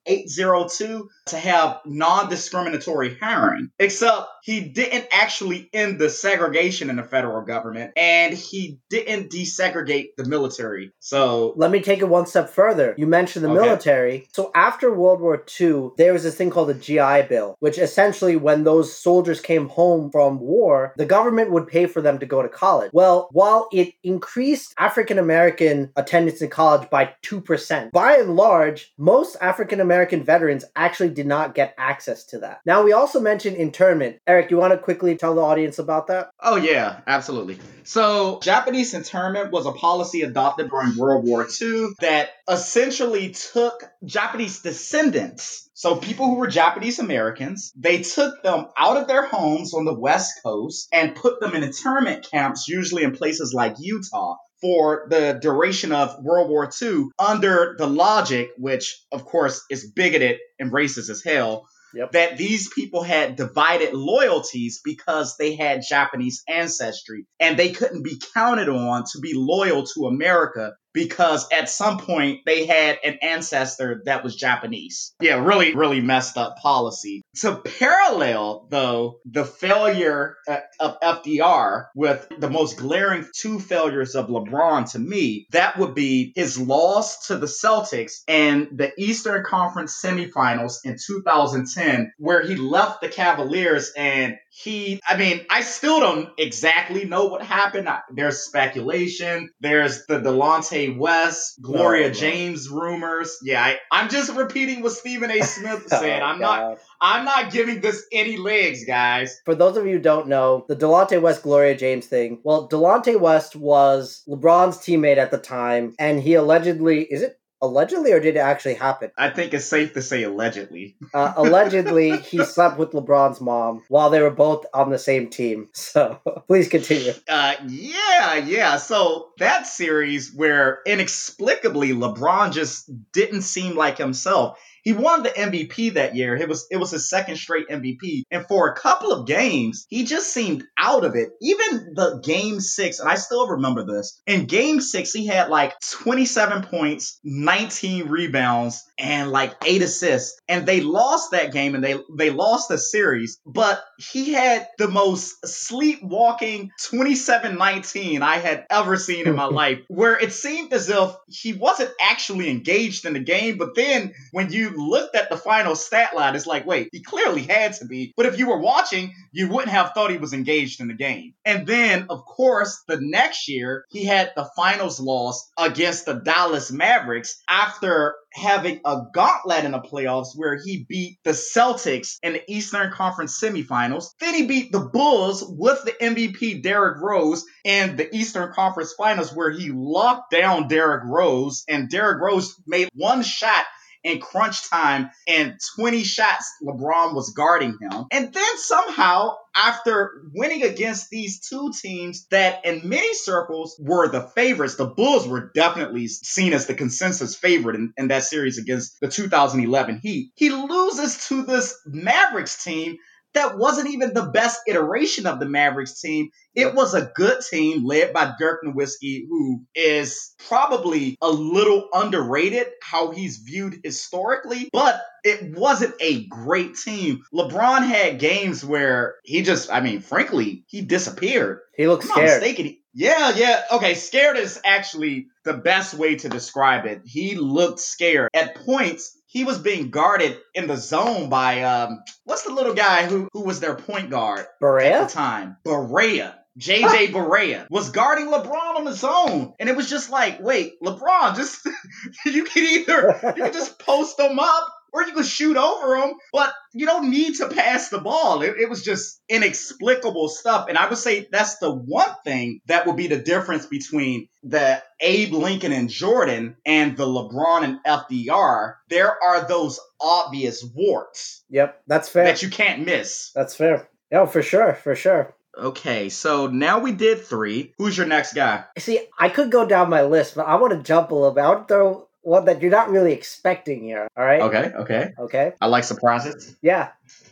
8802 0.05 1.09
to 1.27 1.37
have 1.37 1.79
non 1.85 2.29
discriminatory 2.29 3.15
hiring. 3.19 3.69
Except 3.79 4.27
he 4.43 4.61
didn't 4.61 5.07
actually 5.11 5.69
end 5.73 5.99
the 5.99 6.09
segregation 6.09 6.89
in 6.89 6.95
the 6.95 7.03
federal 7.03 7.41
government 7.41 7.91
and 7.97 8.33
he 8.33 8.79
didn't 8.89 9.29
desegregate 9.29 10.09
the 10.17 10.25
military. 10.25 10.91
So, 10.99 11.53
Let 11.57 11.71
me 11.71 11.81
take 11.81 11.99
it 11.99 12.07
one 12.07 12.25
step 12.25 12.49
further. 12.49 12.95
You 12.97 13.07
mentioned 13.07 13.43
the 13.45 13.49
Okay. 13.49 13.61
military. 13.61 14.27
So 14.33 14.51
after 14.55 14.93
World 14.93 15.19
War 15.21 15.43
II, 15.59 15.89
there 15.97 16.13
was 16.13 16.23
this 16.23 16.35
thing 16.35 16.49
called 16.49 16.69
the 16.69 16.73
GI 16.73 17.23
Bill, 17.27 17.55
which 17.59 17.77
essentially, 17.77 18.35
when 18.35 18.63
those 18.63 18.95
soldiers 18.97 19.41
came 19.41 19.67
home 19.69 20.09
from 20.11 20.39
war, 20.39 20.93
the 20.97 21.05
government 21.05 21.51
would 21.51 21.67
pay 21.67 21.85
for 21.85 22.01
them 22.01 22.19
to 22.19 22.25
go 22.25 22.41
to 22.41 22.49
college. 22.49 22.91
Well, 22.93 23.27
while 23.31 23.67
it 23.73 23.93
increased 24.03 24.73
African 24.77 25.19
American 25.19 25.91
attendance 25.95 26.36
in 26.41 26.49
college 26.49 26.89
by 26.89 27.13
2%, 27.23 27.91
by 27.91 28.17
and 28.17 28.35
large, 28.35 28.93
most 28.97 29.35
African 29.41 29.79
American 29.79 30.23
veterans 30.23 30.65
actually 30.75 31.09
did 31.09 31.27
not 31.27 31.55
get 31.55 31.73
access 31.77 32.25
to 32.25 32.39
that. 32.39 32.59
Now, 32.65 32.83
we 32.83 32.93
also 32.93 33.19
mentioned 33.19 33.57
internment. 33.57 34.17
Erik, 34.27 34.51
you 34.51 34.57
want 34.57 34.73
to 34.73 34.77
quickly 34.77 35.15
tell 35.17 35.35
the 35.35 35.41
audience 35.41 35.79
about 35.79 36.07
that? 36.07 36.29
Oh 36.41 36.55
yeah, 36.55 37.01
absolutely. 37.07 37.59
So 37.83 38.39
Japanese 38.41 38.93
internment 38.93 39.51
was 39.51 39.65
a 39.65 39.71
policy 39.71 40.21
adopted 40.21 40.69
during 40.69 40.97
World 40.97 41.25
War 41.25 41.47
II 41.61 41.89
that 41.99 42.29
essentially 42.49 43.31
took 43.31 43.83
Japanese 44.05 44.61
descendants, 44.61 45.67
so 45.77 45.95
people 45.95 46.25
who 46.25 46.37
were 46.37 46.47
Japanese 46.47 46.97
Americans, 46.97 47.71
they 47.75 48.01
took 48.01 48.41
them 48.41 48.65
out 48.75 48.97
of 48.97 49.07
their 49.07 49.27
homes 49.27 49.75
on 49.75 49.85
the 49.85 49.93
West 49.93 50.39
Coast 50.41 50.87
and 50.91 51.15
put 51.15 51.39
them 51.39 51.53
in 51.53 51.61
internment 51.61 52.27
camps, 52.31 52.67
usually 52.67 53.03
in 53.03 53.15
places 53.15 53.53
like 53.53 53.75
Utah. 53.79 54.37
For 54.61 55.05
the 55.09 55.37
duration 55.39 55.91
of 55.91 56.23
World 56.23 56.49
War 56.49 56.69
II, 56.81 57.05
under 57.19 57.75
the 57.77 57.87
logic, 57.87 58.49
which 58.57 58.99
of 59.11 59.25
course 59.25 59.63
is 59.69 59.91
bigoted 59.91 60.37
and 60.59 60.71
racist 60.71 61.09
as 61.09 61.23
hell, 61.23 61.67
Yep. 61.93 62.11
that 62.11 62.37
these 62.37 62.69
people 62.73 63.01
had 63.01 63.37
divided 63.37 63.93
loyalties 63.93 64.81
because 64.83 65.37
they 65.37 65.55
had 65.55 65.83
Japanese 65.87 66.43
ancestry 66.47 67.25
and 67.39 67.57
they 67.57 67.71
couldn't 67.71 68.03
be 68.03 68.19
counted 68.33 68.67
on 68.67 69.05
to 69.13 69.19
be 69.19 69.33
loyal 69.33 69.85
to 69.95 70.07
America 70.07 70.73
because 70.97 71.47
at 71.51 71.69
some 71.69 71.99
point 71.99 72.39
they 72.47 72.65
had 72.65 72.97
an 73.03 73.19
ancestor 73.21 74.01
that 74.05 74.23
was 74.23 74.35
Japanese. 74.35 75.13
Yeah, 75.21 75.35
really, 75.35 75.75
really 75.75 76.01
messed 76.01 76.37
up 76.37 76.57
policy. 76.57 77.21
To 77.41 77.57
parallel, 77.57 78.65
though, 78.71 79.19
the 79.23 79.45
failure 79.45 80.37
uh, 80.49 80.57
of 80.79 80.99
FDR 81.01 81.85
with 81.95 82.27
the 82.39 82.49
most 82.49 82.77
glaring 82.77 83.27
two 83.39 83.59
failures 83.59 84.15
of 84.15 84.29
LeBron 84.29 84.91
to 84.93 84.99
me, 84.99 85.45
that 85.51 85.77
would 85.77 85.93
be 85.93 86.33
his 86.35 86.59
loss 86.59 87.27
to 87.27 87.37
the 87.37 87.45
Celtics 87.45 88.23
and 88.27 88.67
the 88.75 88.91
Eastern 88.97 89.43
Conference 89.45 90.01
semifinals 90.03 90.77
in 90.83 90.97
2010, 91.05 92.11
where 92.17 92.41
he 92.41 92.55
left 92.55 93.01
the 93.01 93.09
Cavaliers 93.09 93.91
and 93.95 94.35
he, 94.63 94.99
I 95.07 95.17
mean, 95.17 95.45
I 95.51 95.61
still 95.61 95.99
don't 95.99 96.29
exactly 96.39 97.05
know 97.05 97.25
what 97.25 97.43
happened. 97.43 97.87
I- 97.87 97.99
There's 98.11 98.39
speculation. 98.39 99.49
There's 99.61 100.05
the 100.07 100.19
Delonte 100.19 100.97
West, 100.97 101.61
Gloria 101.61 102.07
No, 102.07 102.07
no. 102.07 102.13
James 102.13 102.67
rumors. 102.69 103.37
Yeah, 103.43 103.63
I, 103.63 103.77
I'm 103.91 104.09
just 104.09 104.33
repeating 104.33 104.81
what 104.81 104.93
Stephen 104.93 105.29
A. 105.29 105.41
Smith 105.43 105.87
said. 105.87 106.21
Oh, 106.21 106.25
I'm 106.25 106.39
not, 106.39 106.59
oh, 106.63 106.77
I'm 106.99 107.23
not 107.25 107.51
giving 107.51 107.81
this 107.81 108.03
any 108.11 108.37
legs, 108.37 108.83
guys. 108.85 109.39
For 109.45 109.53
those 109.53 109.77
of 109.77 109.85
you 109.85 109.93
who 109.93 109.99
don't 109.99 110.27
know, 110.27 110.65
the 110.67 110.75
Delonte 110.75 111.21
West 111.21 111.43
Gloria 111.43 111.75
James 111.77 112.07
thing. 112.07 112.39
Well, 112.43 112.67
Delonte 112.67 113.19
West 113.19 113.55
was 113.55 114.23
LeBron's 114.27 114.77
teammate 114.77 115.17
at 115.17 115.29
the 115.29 115.37
time, 115.37 115.93
and 115.99 116.19
he 116.19 116.33
allegedly 116.33 117.03
is 117.03 117.21
it 117.21 117.39
allegedly 117.61 118.11
or 118.11 118.19
did 118.19 118.35
it 118.35 118.39
actually 118.39 118.75
happen? 118.75 119.11
I 119.17 119.29
think 119.29 119.53
it's 119.53 119.65
safe 119.65 119.93
to 119.93 120.01
say 120.01 120.23
allegedly. 120.23 120.95
Uh, 121.13 121.33
allegedly, 121.37 122.17
he 122.17 122.43
slept 122.43 122.77
with 122.77 122.91
LeBron's 122.91 123.39
mom 123.41 123.81
while 123.87 124.09
they 124.09 124.21
were 124.21 124.29
both 124.29 124.65
on 124.73 124.89
the 124.89 124.99
same 124.99 125.29
team. 125.29 125.69
So 125.97 126.19
please 126.47 126.67
continue. 126.67 127.13
Uh, 127.27 127.55
yeah, 127.67 128.35
yeah. 128.35 128.75
So 128.77 129.29
that 129.39 129.65
series 129.65 130.33
where 130.33 130.79
inexplicably 130.85 131.93
LeBron 131.93 132.51
just 132.51 132.91
didn't 133.13 133.43
seem 133.43 133.75
like 133.75 133.97
himself. 133.97 134.59
He 134.87 134.93
won 134.93 135.21
the 135.21 135.31
MVP 135.31 135.95
that 135.95 136.15
year. 136.15 136.37
It 136.37 136.47
was 136.47 136.65
it 136.71 136.77
was 136.77 136.91
his 136.91 137.09
second 137.09 137.35
straight 137.35 137.67
MVP, 137.67 138.23
and 138.31 138.47
for 138.47 138.69
a 138.69 138.73
couple 138.73 139.11
of 139.11 139.27
games, 139.27 139.85
he 139.89 140.05
just 140.05 140.31
seemed 140.33 140.63
out 140.77 141.03
of 141.03 141.13
it. 141.15 141.31
Even 141.41 141.93
the 141.93 142.21
game 142.23 142.61
six, 142.61 143.01
and 143.01 143.09
I 143.09 143.15
still 143.15 143.49
remember 143.49 143.83
this. 143.83 144.21
In 144.25 144.45
game 144.45 144.79
six, 144.79 145.11
he 145.11 145.27
had 145.27 145.49
like 145.49 145.77
27 145.81 146.63
points, 146.63 147.19
19 147.25 148.07
rebounds, 148.07 148.81
and 148.97 149.29
like 149.29 149.55
eight 149.65 149.81
assists. 149.81 150.39
And 150.47 150.65
they 150.65 150.79
lost 150.79 151.31
that 151.31 151.51
game 151.51 151.75
and 151.75 151.83
they 151.83 151.97
they 152.15 152.29
lost 152.29 152.69
the 152.69 152.77
series. 152.77 153.39
But 153.45 153.83
he 153.97 154.31
had 154.31 154.67
the 154.77 154.87
most 154.87 155.45
sleepwalking 155.45 156.71
27-19 156.81 158.21
I 158.21 158.37
had 158.37 158.65
ever 158.69 158.95
seen 158.95 159.27
in 159.27 159.35
my 159.35 159.45
life, 159.51 159.79
where 159.89 160.17
it 160.17 160.31
seemed 160.31 160.71
as 160.71 160.89
if 160.89 161.11
he 161.27 161.51
wasn't 161.51 161.91
actually 161.99 162.49
engaged 162.49 163.05
in 163.05 163.13
the 163.13 163.19
game. 163.19 163.57
But 163.57 163.75
then 163.75 164.13
when 164.31 164.51
you 164.51 164.76
looked 164.77 165.15
at 165.15 165.29
the 165.29 165.37
final 165.37 165.75
stat 165.75 166.15
line, 166.15 166.35
it's 166.35 166.47
like, 166.47 166.65
wait, 166.65 166.89
he 166.91 167.01
clearly 167.01 167.43
had 167.43 167.73
to 167.73 167.85
be. 167.85 168.13
But 168.15 168.25
if 168.25 168.37
you 168.37 168.47
were 168.47 168.59
watching, 168.59 169.13
you 169.31 169.49
wouldn't 169.49 169.71
have 169.71 169.91
thought 169.93 170.11
he 170.11 170.17
was 170.17 170.33
engaged 170.33 170.79
in 170.79 170.87
the 170.87 170.93
game. 170.93 171.33
And 171.45 171.67
then, 171.67 172.07
of 172.09 172.25
course, 172.25 172.83
the 172.87 172.99
next 173.01 173.47
year, 173.47 173.85
he 173.89 174.05
had 174.05 174.31
the 174.35 174.49
finals 174.55 174.99
loss 174.99 175.49
against 175.57 176.05
the 176.05 176.13
Dallas 176.13 176.71
Mavericks 176.71 177.41
after 177.49 178.15
having 178.33 178.79
a 178.85 179.01
gauntlet 179.13 179.65
in 179.65 179.71
the 179.71 179.79
playoffs 179.79 180.35
where 180.35 180.57
he 180.63 180.85
beat 180.87 181.17
the 181.23 181.31
Celtics 181.31 182.17
in 182.21 182.33
the 182.33 182.51
Eastern 182.51 182.91
Conference 182.91 183.39
semifinals. 183.41 184.09
Then 184.19 184.35
he 184.35 184.45
beat 184.45 184.71
the 184.71 184.89
Bulls 184.93 185.43
with 185.47 185.83
the 185.83 185.93
MVP 185.93 186.61
Derrick 186.61 187.01
Rose 187.01 187.43
in 187.63 187.95
the 187.95 188.13
Eastern 188.15 188.53
Conference 188.53 188.93
finals 188.97 189.33
where 189.33 189.51
he 189.51 189.71
locked 189.73 190.31
down 190.31 190.67
Derrick 190.67 191.03
Rose 191.05 191.63
and 191.67 191.89
Derrick 191.89 192.21
Rose 192.21 192.55
made 192.67 192.89
one 192.93 193.23
shot 193.23 193.65
in 194.03 194.19
crunch 194.19 194.69
time 194.69 195.09
and 195.27 195.55
20 195.75 196.03
shots 196.03 196.51
LeBron 196.63 197.13
was 197.13 197.31
guarding 197.31 197.77
him. 197.79 198.05
And 198.11 198.33
then 198.33 198.57
somehow 198.57 199.35
after 199.55 200.23
winning 200.33 200.63
against 200.63 201.09
these 201.09 201.39
two 201.39 201.71
teams 201.79 202.27
that 202.27 202.65
in 202.65 202.87
many 202.87 203.13
circles 203.13 203.75
were 203.79 204.07
the 204.07 204.21
favorites, 204.21 204.75
the 204.75 204.85
Bulls 204.85 205.27
were 205.27 205.51
definitely 205.53 206.07
seen 206.07 206.53
as 206.53 206.67
the 206.67 206.73
consensus 206.73 207.35
favorite 207.35 207.75
in, 207.75 207.93
in 207.97 208.07
that 208.09 208.23
series 208.23 208.57
against 208.57 208.99
the 209.01 209.07
2011 209.07 209.99
Heat. 210.01 210.31
He 210.35 210.49
loses 210.49 211.27
to 211.27 211.43
this 211.43 211.79
Mavericks 211.85 212.63
team 212.63 212.97
that 213.33 213.57
wasn't 213.57 213.89
even 213.89 214.13
the 214.13 214.25
best 214.25 214.61
iteration 214.67 215.27
of 215.27 215.39
the 215.39 215.45
Mavericks 215.45 216.01
team. 216.01 216.29
It 216.55 216.73
was 216.73 216.93
a 216.93 217.11
good 217.15 217.41
team 217.41 217.85
led 217.85 218.13
by 218.13 218.33
Dirk 218.39 218.63
Nowitzki, 218.63 219.25
who 219.29 219.63
is 219.75 220.33
probably 220.47 221.17
a 221.21 221.29
little 221.29 221.87
underrated 221.93 222.67
how 222.81 223.11
he's 223.11 223.37
viewed 223.37 223.79
historically, 223.83 224.69
but 224.73 225.01
it 225.23 225.55
wasn't 225.55 225.95
a 225.99 226.25
great 226.25 226.75
team. 226.75 227.21
LeBron 227.33 227.87
had 227.87 228.19
games 228.19 228.63
where 228.63 229.15
he 229.23 229.43
just, 229.43 229.71
I 229.71 229.81
mean, 229.81 230.01
frankly, 230.01 230.63
he 230.67 230.81
disappeared. 230.81 231.59
He 231.75 231.85
not 231.85 232.03
scared. 232.03 232.41
mistaken. 232.41 232.77
Yeah, 232.93 233.33
yeah. 233.35 233.61
Okay, 233.73 233.93
scared 233.93 234.37
is 234.37 234.59
actually 234.65 235.27
the 235.45 235.53
best 235.53 235.93
way 235.93 236.15
to 236.15 236.29
describe 236.29 236.85
it. 236.87 237.01
He 237.05 237.35
looked 237.35 237.79
scared. 237.79 238.29
At 238.33 238.55
points, 238.55 239.15
he 239.37 239.43
was 239.43 239.59
being 239.59 239.91
guarded 239.91 240.39
in 240.55 240.65
the 240.65 240.77
zone 240.77 241.29
by 241.29 241.61
um 241.61 242.01
what's 242.23 242.41
the 242.41 242.51
little 242.51 242.73
guy 242.73 243.05
who 243.05 243.29
who 243.33 243.43
was 243.43 243.59
their 243.59 243.75
point 243.75 244.09
guard 244.09 244.39
at 244.39 245.07
the 245.07 245.13
time? 245.13 245.57
Barea. 245.63 246.33
JJ 246.57 247.11
Barea 247.11 247.67
was 247.69 247.91
guarding 247.91 248.31
LeBron 248.31 248.77
on 248.77 248.83
the 248.83 248.93
zone. 248.93 249.53
And 249.59 249.69
it 249.69 249.75
was 249.75 249.87
just 249.87 250.09
like, 250.09 250.39
wait, 250.41 250.81
LeBron, 250.81 251.35
just 251.35 251.63
you 252.25 252.45
can 252.45 252.63
either 252.63 253.33
you 253.37 253.43
can 253.43 253.53
just 253.53 253.77
post 253.77 254.17
them 254.17 254.39
up 254.39 254.73
or 254.93 255.03
you 255.03 255.13
can 255.13 255.23
shoot 255.23 255.57
over 255.57 255.97
them, 255.97 256.13
but 256.33 256.53
you 256.73 256.85
don't 256.85 257.09
need 257.09 257.35
to 257.35 257.49
pass 257.49 257.89
the 257.89 257.99
ball. 257.99 258.41
It, 258.41 258.55
it 258.57 258.69
was 258.69 258.83
just 258.83 259.21
inexplicable 259.29 260.29
stuff. 260.29 260.67
And 260.69 260.77
I 260.77 260.87
would 260.87 260.97
say 260.97 261.27
that's 261.31 261.57
the 261.57 261.71
one 261.73 262.09
thing 262.23 262.61
that 262.67 262.85
would 262.87 262.95
be 262.95 263.07
the 263.07 263.17
difference 263.17 263.65
between 263.65 264.27
the 264.43 264.81
Abe 264.99 265.33
Lincoln 265.33 265.71
and 265.71 265.89
Jordan 265.89 266.57
and 266.65 266.95
the 266.95 267.05
LeBron 267.05 267.63
and 267.63 267.79
FDR. 267.85 268.75
There 268.89 269.21
are 269.23 269.47
those 269.47 269.79
obvious 269.99 270.63
warts 270.75 271.43
Yep, 271.49 271.81
that's 271.87 272.09
fair. 272.09 272.25
that 272.25 272.41
you 272.43 272.49
can't 272.49 272.85
miss. 272.85 273.31
That's 273.33 273.55
fair. 273.55 273.89
No, 274.11 274.25
for 274.25 274.41
sure, 274.41 274.73
for 274.75 274.95
sure. 274.95 275.33
Okay, 275.57 276.09
so 276.09 276.47
now 276.47 276.79
we 276.79 276.91
did 276.91 277.25
three. 277.25 277.73
Who's 277.79 277.97
your 277.97 278.05
next 278.05 278.33
guy? 278.33 278.65
See, 278.77 278.99
I 279.17 279.29
could 279.29 279.49
go 279.51 279.65
down 279.65 279.89
my 279.89 280.03
list, 280.03 280.35
but 280.35 280.45
I 280.45 280.55
want 280.55 280.73
to 280.73 280.83
jump 280.83 281.09
a 281.09 281.15
little 281.15 281.31
bit. 281.31 281.43
I 281.43 281.55
to 281.55 281.65
throw 281.67 282.06
one 282.27 282.43
that 282.45 282.61
you're 282.61 282.69
not 282.69 282.89
really 282.89 283.13
expecting 283.13 283.81
here. 283.81 284.07
All 284.17 284.25
right. 284.25 284.41
Okay, 284.41 284.71
okay. 284.79 285.13
Okay. 285.17 285.53
I 285.61 285.67
like 285.67 285.85
surprises. 285.85 286.57
Yeah. 286.61 286.89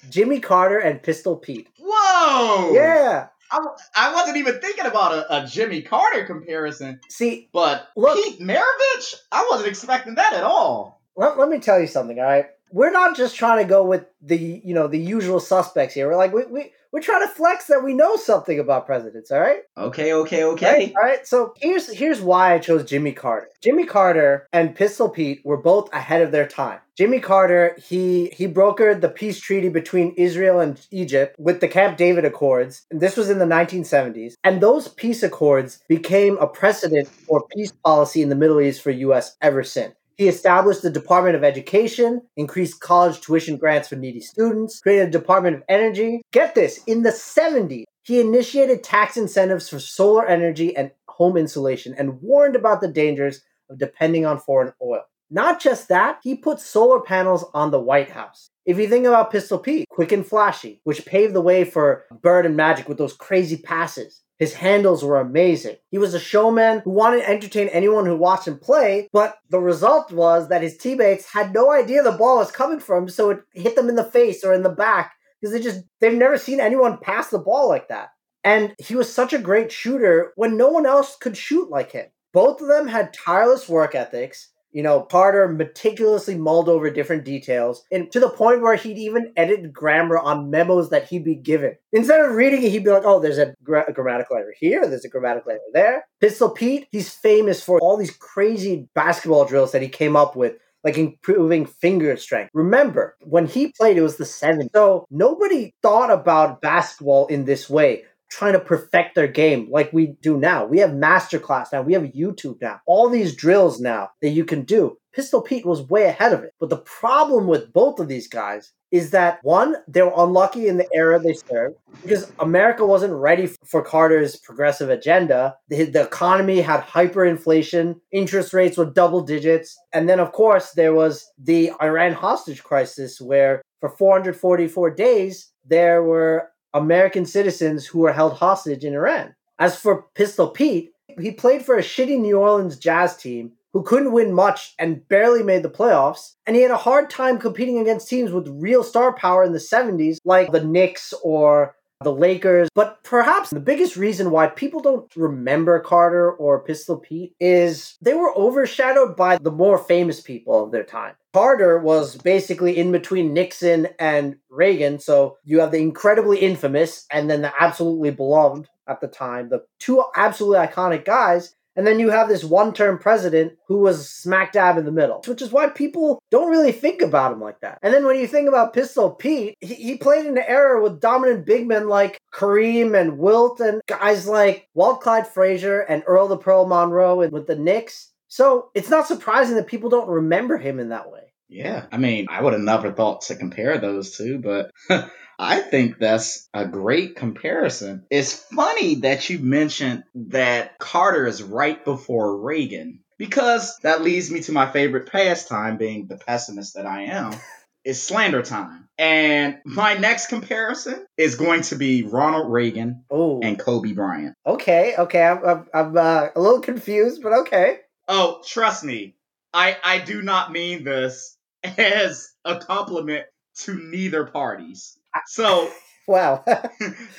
Jimmy 0.09 0.39
Carter 0.39 0.79
and 0.79 1.03
Pistol 1.03 1.35
Pete. 1.35 1.67
Whoa! 1.77 2.73
Yeah. 2.73 3.27
I, 3.51 3.59
I 3.95 4.13
wasn't 4.13 4.37
even 4.37 4.59
thinking 4.61 4.85
about 4.85 5.11
a, 5.13 5.43
a 5.43 5.47
Jimmy 5.47 5.81
Carter 5.81 6.25
comparison, 6.25 7.01
See, 7.09 7.49
but 7.51 7.89
Look- 7.97 8.15
Pete 8.23 8.39
Maravich, 8.39 9.15
I 9.31 9.45
wasn't 9.51 9.67
expecting 9.69 10.15
that 10.15 10.33
at 10.33 10.43
all. 10.43 11.01
let, 11.17 11.37
let 11.37 11.49
me 11.49 11.59
tell 11.59 11.79
you 11.79 11.87
something, 11.87 12.17
all 12.17 12.25
right? 12.25 12.45
We're 12.75 12.91
not 12.91 13.15
just 13.15 13.37
trying 13.37 13.63
to 13.63 13.69
go 13.69 13.85
with 13.85 14.05
the, 14.21 14.35
you 14.37 14.73
know, 14.73 14.87
the 14.87 14.99
usual 14.99 15.39
suspects 15.39 15.93
here. 15.93 16.09
We're 16.09 16.17
like, 16.17 16.33
we, 16.33 16.43
we, 16.47 16.73
we're 16.91 16.99
trying 16.99 17.25
to 17.25 17.33
flex 17.33 17.67
that 17.67 17.85
we 17.85 17.93
know 17.93 18.17
something 18.17 18.59
about 18.59 18.85
presidents, 18.85 19.31
all 19.31 19.39
right? 19.39 19.59
Okay, 19.77 20.11
okay, 20.11 20.43
okay. 20.43 20.93
All 20.93 21.01
right. 21.01 21.25
So 21.25 21.53
here's 21.55 21.89
here's 21.93 22.19
why 22.19 22.53
I 22.53 22.59
chose 22.59 22.83
Jimmy 22.83 23.13
Carter. 23.13 23.47
Jimmy 23.61 23.85
Carter 23.85 24.45
and 24.51 24.75
Pistol 24.75 25.07
Pete 25.07 25.39
were 25.45 25.55
both 25.55 25.89
ahead 25.93 26.21
of 26.21 26.33
their 26.33 26.47
time. 26.47 26.79
Jimmy 26.97 27.21
Carter, 27.21 27.77
he 27.81 28.27
he 28.35 28.45
brokered 28.45 28.99
the 28.99 29.09
peace 29.09 29.39
treaty 29.39 29.69
between 29.69 30.13
Israel 30.17 30.59
and 30.59 30.85
Egypt 30.91 31.37
with 31.39 31.61
the 31.61 31.69
Camp 31.69 31.97
David 31.97 32.25
Accords. 32.25 32.85
And 32.91 32.99
this 32.99 33.15
was 33.15 33.29
in 33.29 33.39
the 33.39 33.45
1970s. 33.45 34.33
And 34.43 34.59
those 34.59 34.89
peace 34.89 35.23
accords 35.23 35.79
became 35.87 36.37
a 36.39 36.47
precedent 36.47 37.07
for 37.07 37.47
peace 37.55 37.71
policy 37.71 38.21
in 38.21 38.27
the 38.27 38.35
Middle 38.35 38.59
East 38.59 38.81
for 38.81 38.91
US 38.91 39.37
ever 39.41 39.63
since. 39.63 39.95
He 40.17 40.29
established 40.29 40.81
the 40.81 40.89
Department 40.89 41.35
of 41.35 41.43
Education, 41.43 42.21
increased 42.37 42.79
college 42.79 43.19
tuition 43.19 43.57
grants 43.57 43.89
for 43.89 43.97
needy 43.97 44.21
students, 44.21 44.79
created 44.79 45.09
a 45.09 45.11
Department 45.11 45.57
of 45.57 45.63
Energy. 45.67 46.21
Get 46.31 46.55
this, 46.55 46.81
in 46.85 47.03
the 47.03 47.09
70s, 47.09 47.83
he 48.03 48.21
initiated 48.21 48.83
tax 48.83 49.17
incentives 49.17 49.67
for 49.67 49.79
solar 49.79 50.25
energy 50.25 50.75
and 50.75 50.91
home 51.09 51.35
insulation 51.35 51.93
and 51.97 52.21
warned 52.21 52.55
about 52.55 52.79
the 52.79 52.87
dangers 52.87 53.41
of 53.69 53.77
depending 53.77 54.25
on 54.25 54.37
foreign 54.37 54.73
oil. 54.81 55.01
Not 55.29 55.59
just 55.59 55.89
that, 55.89 56.19
he 56.23 56.35
put 56.35 56.59
solar 56.59 57.01
panels 57.01 57.43
on 57.53 57.71
the 57.71 57.79
White 57.79 58.09
House. 58.09 58.47
If 58.65 58.77
you 58.77 58.87
think 58.87 59.05
about 59.05 59.31
Pistol 59.31 59.59
Pete, 59.59 59.87
quick 59.89 60.11
and 60.11 60.25
flashy, 60.25 60.79
which 60.83 61.05
paved 61.05 61.33
the 61.33 61.41
way 61.41 61.65
for 61.65 62.05
Bird 62.21 62.45
and 62.45 62.55
Magic 62.55 62.87
with 62.87 62.97
those 62.97 63.13
crazy 63.13 63.57
passes. 63.57 64.21
His 64.37 64.53
handles 64.53 65.03
were 65.03 65.19
amazing. 65.19 65.77
He 65.91 65.97
was 65.97 66.13
a 66.13 66.19
showman 66.19 66.81
who 66.83 66.91
wanted 66.91 67.21
to 67.21 67.29
entertain 67.29 67.69
anyone 67.69 68.05
who 68.05 68.17
watched 68.17 68.47
him 68.47 68.59
play, 68.59 69.07
but 69.13 69.37
the 69.49 69.59
result 69.59 70.11
was 70.11 70.49
that 70.49 70.61
his 70.61 70.77
teammates 70.77 71.31
had 71.31 71.53
no 71.53 71.71
idea 71.71 72.03
the 72.03 72.11
ball 72.11 72.37
was 72.37 72.51
coming 72.51 72.79
from, 72.79 73.07
so 73.07 73.29
it 73.29 73.39
hit 73.53 73.75
them 73.75 73.87
in 73.87 73.95
the 73.95 74.03
face 74.03 74.43
or 74.43 74.53
in 74.53 74.63
the 74.63 74.69
back 74.69 75.13
because 75.39 75.53
they 75.53 75.61
just 75.61 75.83
they've 76.01 76.13
never 76.13 76.37
seen 76.37 76.59
anyone 76.59 76.97
pass 76.97 77.29
the 77.29 77.39
ball 77.39 77.69
like 77.69 77.87
that. 77.87 78.09
And 78.43 78.75
he 78.77 78.95
was 78.95 79.11
such 79.11 79.33
a 79.33 79.39
great 79.39 79.71
shooter 79.71 80.33
when 80.35 80.57
no 80.57 80.69
one 80.69 80.85
else 80.85 81.17
could 81.19 81.37
shoot 81.37 81.69
like 81.69 81.91
him. 81.91 82.07
Both 82.33 82.61
of 82.61 82.67
them 82.67 82.87
had 82.87 83.13
tireless 83.13 83.69
work 83.69 83.95
ethics. 83.95 84.49
You 84.75 84.83
know, 84.83 85.03
Carter 85.03 85.47
meticulously 85.47 86.35
mulled 86.35 86.67
over 86.67 86.89
different 86.89 87.23
details, 87.23 87.85
and 87.93 88.11
to 88.11 88.19
the 88.19 88.29
point 88.29 88.61
where 88.61 88.75
he'd 88.75 88.97
even 88.97 89.31
edit 89.37 89.71
grammar 89.71 90.17
on 90.17 90.49
memos 90.49 90.89
that 90.89 91.07
he'd 91.07 91.23
be 91.23 91.35
given. 91.35 91.77
Instead 91.93 92.19
of 92.19 92.35
reading 92.35 92.61
it, 92.61 92.71
he'd 92.71 92.83
be 92.83 92.89
like, 92.91 93.05
"Oh, 93.05 93.21
there's 93.21 93.37
a, 93.37 93.55
gra- 93.63 93.85
a 93.87 93.93
grammatical 93.93 94.35
error 94.35 94.53
here. 94.59 94.85
There's 94.85 95.05
a 95.05 95.09
grammatical 95.09 95.51
error 95.51 95.61
there." 95.71 96.05
Pistol 96.19 96.49
Pete, 96.49 96.89
he's 96.91 97.09
famous 97.09 97.63
for 97.63 97.79
all 97.79 97.95
these 97.95 98.11
crazy 98.11 98.89
basketball 98.93 99.45
drills 99.45 99.71
that 99.71 99.81
he 99.81 99.87
came 99.87 100.17
up 100.17 100.35
with 100.35 100.57
like 100.83 100.97
improving 100.97 101.65
finger 101.65 102.15
strength. 102.15 102.51
Remember, 102.53 103.15
when 103.23 103.47
he 103.47 103.73
played, 103.77 103.97
it 103.97 104.01
was 104.01 104.17
the 104.17 104.23
70s. 104.23 104.69
So 104.73 105.05
nobody 105.09 105.73
thought 105.81 106.11
about 106.11 106.61
basketball 106.61 107.27
in 107.27 107.45
this 107.45 107.69
way, 107.69 108.03
trying 108.29 108.53
to 108.53 108.59
perfect 108.59 109.15
their 109.15 109.27
game 109.27 109.67
like 109.71 109.91
we 109.93 110.15
do 110.21 110.37
now. 110.37 110.65
We 110.65 110.79
have 110.79 110.91
Masterclass 110.91 111.71
now, 111.71 111.81
we 111.81 111.93
have 111.93 112.03
YouTube 112.03 112.61
now, 112.61 112.79
all 112.85 113.09
these 113.09 113.35
drills 113.35 113.79
now 113.79 114.09
that 114.21 114.29
you 114.29 114.45
can 114.45 114.63
do. 114.63 114.97
Pistol 115.15 115.41
Pete 115.41 115.65
was 115.65 115.81
way 115.81 116.03
ahead 116.03 116.33
of 116.33 116.43
it. 116.43 116.53
But 116.59 116.69
the 116.69 116.77
problem 116.77 117.47
with 117.47 117.71
both 117.71 117.99
of 117.99 118.09
these 118.09 118.27
guys 118.27 118.73
is 118.91 119.11
that 119.11 119.39
one, 119.43 119.75
they 119.87 120.01
were 120.01 120.13
unlucky 120.15 120.67
in 120.67 120.77
the 120.77 120.87
era 120.93 121.19
they 121.19 121.33
served 121.33 121.75
because 122.01 122.31
America 122.39 122.85
wasn't 122.85 123.13
ready 123.13 123.49
for 123.65 123.81
Carter's 123.81 124.35
progressive 124.35 124.89
agenda. 124.89 125.55
The, 125.69 125.85
the 125.85 126.03
economy 126.03 126.61
had 126.61 126.81
hyperinflation, 126.81 127.99
interest 128.11 128.53
rates 128.53 128.77
were 128.77 128.85
double 128.85 129.21
digits. 129.21 129.77
And 129.93 130.07
then, 130.09 130.19
of 130.19 130.33
course, 130.33 130.71
there 130.71 130.93
was 130.93 131.31
the 131.37 131.71
Iran 131.81 132.13
hostage 132.13 132.63
crisis 132.63 133.21
where 133.21 133.61
for 133.79 133.89
444 133.89 134.91
days, 134.91 135.51
there 135.65 136.03
were 136.03 136.49
American 136.75 137.25
citizens 137.25 137.87
who 137.87 137.99
were 137.99 138.13
held 138.13 138.33
hostage 138.33 138.83
in 138.83 138.93
Iran. 138.93 139.33
As 139.57 139.79
for 139.79 140.05
Pistol 140.13 140.49
Pete, 140.49 140.91
he 141.19 141.31
played 141.31 141.65
for 141.65 141.77
a 141.77 141.81
shitty 141.81 142.19
New 142.19 142.37
Orleans 142.37 142.77
Jazz 142.77 143.15
team 143.15 143.53
who 143.71 143.81
couldn't 143.81 144.11
win 144.11 144.33
much 144.33 144.75
and 144.77 145.07
barely 145.07 145.41
made 145.41 145.63
the 145.63 145.69
playoffs. 145.69 146.33
And 146.45 146.55
he 146.55 146.61
had 146.61 146.71
a 146.71 146.77
hard 146.77 147.09
time 147.09 147.39
competing 147.39 147.79
against 147.79 148.09
teams 148.09 148.31
with 148.31 148.47
real 148.49 148.83
star 148.83 149.13
power 149.13 149.43
in 149.43 149.53
the 149.53 149.57
70s, 149.57 150.17
like 150.25 150.51
the 150.51 150.63
Knicks 150.63 151.13
or 151.23 151.75
the 152.01 152.11
Lakers. 152.11 152.69
But 152.75 153.03
perhaps 153.03 153.49
the 153.49 153.59
biggest 153.59 153.95
reason 153.95 154.31
why 154.31 154.47
people 154.47 154.81
don't 154.81 155.13
remember 155.15 155.79
Carter 155.79 156.31
or 156.31 156.59
Pistol 156.63 156.97
Pete 156.97 157.35
is 157.39 157.97
they 158.01 158.13
were 158.13 158.35
overshadowed 158.37 159.15
by 159.15 159.37
the 159.37 159.51
more 159.51 159.77
famous 159.77 160.21
people 160.21 160.63
of 160.63 160.71
their 160.71 160.83
time. 160.83 161.13
Carter 161.33 161.79
was 161.79 162.15
basically 162.15 162.77
in 162.77 162.91
between 162.91 163.33
Nixon 163.33 163.87
and 163.99 164.37
Reagan. 164.49 164.99
So 164.99 165.37
you 165.43 165.59
have 165.59 165.71
the 165.71 165.79
incredibly 165.79 166.39
infamous 166.39 167.05
and 167.11 167.29
then 167.29 167.41
the 167.41 167.51
absolutely 167.59 168.11
beloved 168.11 168.69
at 168.87 169.01
the 169.01 169.07
time, 169.07 169.49
the 169.49 169.65
two 169.79 170.03
absolutely 170.15 170.65
iconic 170.65 171.05
guys. 171.05 171.55
And 171.75 171.85
then 171.85 171.99
you 171.99 172.09
have 172.09 172.29
this 172.29 172.43
one 172.43 172.73
term 172.73 172.97
president 172.97 173.53
who 173.67 173.79
was 173.79 174.09
smack 174.09 174.53
dab 174.53 174.77
in 174.77 174.85
the 174.85 174.91
middle, 174.91 175.21
which 175.27 175.41
is 175.41 175.51
why 175.51 175.67
people 175.67 176.21
don't 176.31 176.49
really 176.49 176.71
think 176.71 177.01
about 177.01 177.33
him 177.33 177.41
like 177.41 177.59
that. 177.61 177.79
And 177.81 177.93
then 177.93 178.05
when 178.05 178.19
you 178.19 178.27
think 178.27 178.47
about 178.47 178.73
Pistol 178.73 179.11
Pete, 179.11 179.55
he, 179.59 179.75
he 179.75 179.97
played 179.97 180.25
in 180.25 180.37
an 180.37 180.43
era 180.47 180.81
with 180.81 181.01
dominant 181.01 181.45
big 181.45 181.67
men 181.67 181.87
like 181.87 182.17
Kareem 182.33 182.99
and 182.99 183.17
Wilt 183.17 183.59
and 183.59 183.81
guys 183.87 184.27
like 184.27 184.67
Walt 184.73 185.01
Clyde 185.01 185.27
Frazier 185.27 185.81
and 185.81 186.03
Earl 186.07 186.27
the 186.27 186.37
Pearl 186.37 186.65
Monroe 186.65 187.21
and 187.21 187.31
with 187.31 187.47
the 187.47 187.55
Knicks. 187.55 188.13
So 188.27 188.69
it's 188.73 188.89
not 188.89 189.07
surprising 189.07 189.55
that 189.55 189.67
people 189.67 189.89
don't 189.89 190.09
remember 190.09 190.57
him 190.57 190.79
in 190.79 190.89
that 190.89 191.11
way. 191.11 191.21
Yeah, 191.47 191.85
I 191.91 191.97
mean, 191.97 192.27
I 192.29 192.41
would 192.41 192.53
have 192.53 192.61
never 192.61 192.91
thought 192.91 193.21
to 193.23 193.35
compare 193.35 193.77
those 193.77 194.17
two, 194.17 194.39
but 194.39 194.71
I 195.39 195.59
think 195.59 195.99
that's 195.99 196.47
a 196.53 196.65
great 196.65 197.15
comparison. 197.15 198.05
It's 198.09 198.33
funny 198.33 198.95
that 199.01 199.29
you 199.29 199.39
mentioned 199.39 200.03
that 200.15 200.77
Carter 200.79 201.27
is 201.27 201.43
right 201.43 201.83
before 201.83 202.39
Reagan 202.41 203.01
because 203.17 203.77
that 203.83 204.01
leads 204.01 204.31
me 204.31 204.41
to 204.41 204.51
my 204.51 204.69
favorite 204.71 205.11
pastime, 205.11 205.77
being 205.77 206.07
the 206.07 206.17
pessimist 206.17 206.75
that 206.75 206.85
I 206.85 207.03
am. 207.03 207.33
is 207.85 208.01
slander 208.01 208.41
time. 208.41 208.89
And 208.97 209.59
my 209.63 209.93
next 209.93 210.27
comparison 210.27 211.05
is 211.17 211.35
going 211.35 211.61
to 211.63 211.75
be 211.75 212.01
Ronald 212.01 212.51
Reagan 212.51 213.03
Oh, 213.11 213.41
and 213.43 213.59
Kobe 213.59 213.91
Bryant. 213.93 214.33
okay, 214.45 214.95
okay. 214.97 215.21
I'm, 215.23 215.45
I'm, 215.45 215.65
I'm 215.73 215.97
uh, 215.97 216.27
a 216.35 216.41
little 216.41 216.61
confused, 216.61 217.21
but 217.21 217.33
okay. 217.41 217.77
Oh, 218.07 218.41
trust 218.45 218.83
me, 218.83 219.15
I 219.53 219.77
I 219.83 219.99
do 219.99 220.21
not 220.23 220.51
mean 220.51 220.83
this 220.83 221.34
as 221.77 222.31
a 222.45 222.57
compliment 222.59 223.25
to 223.59 223.73
neither 223.75 224.25
parties. 224.25 224.97
So 225.27 225.69
Wow. 226.07 226.43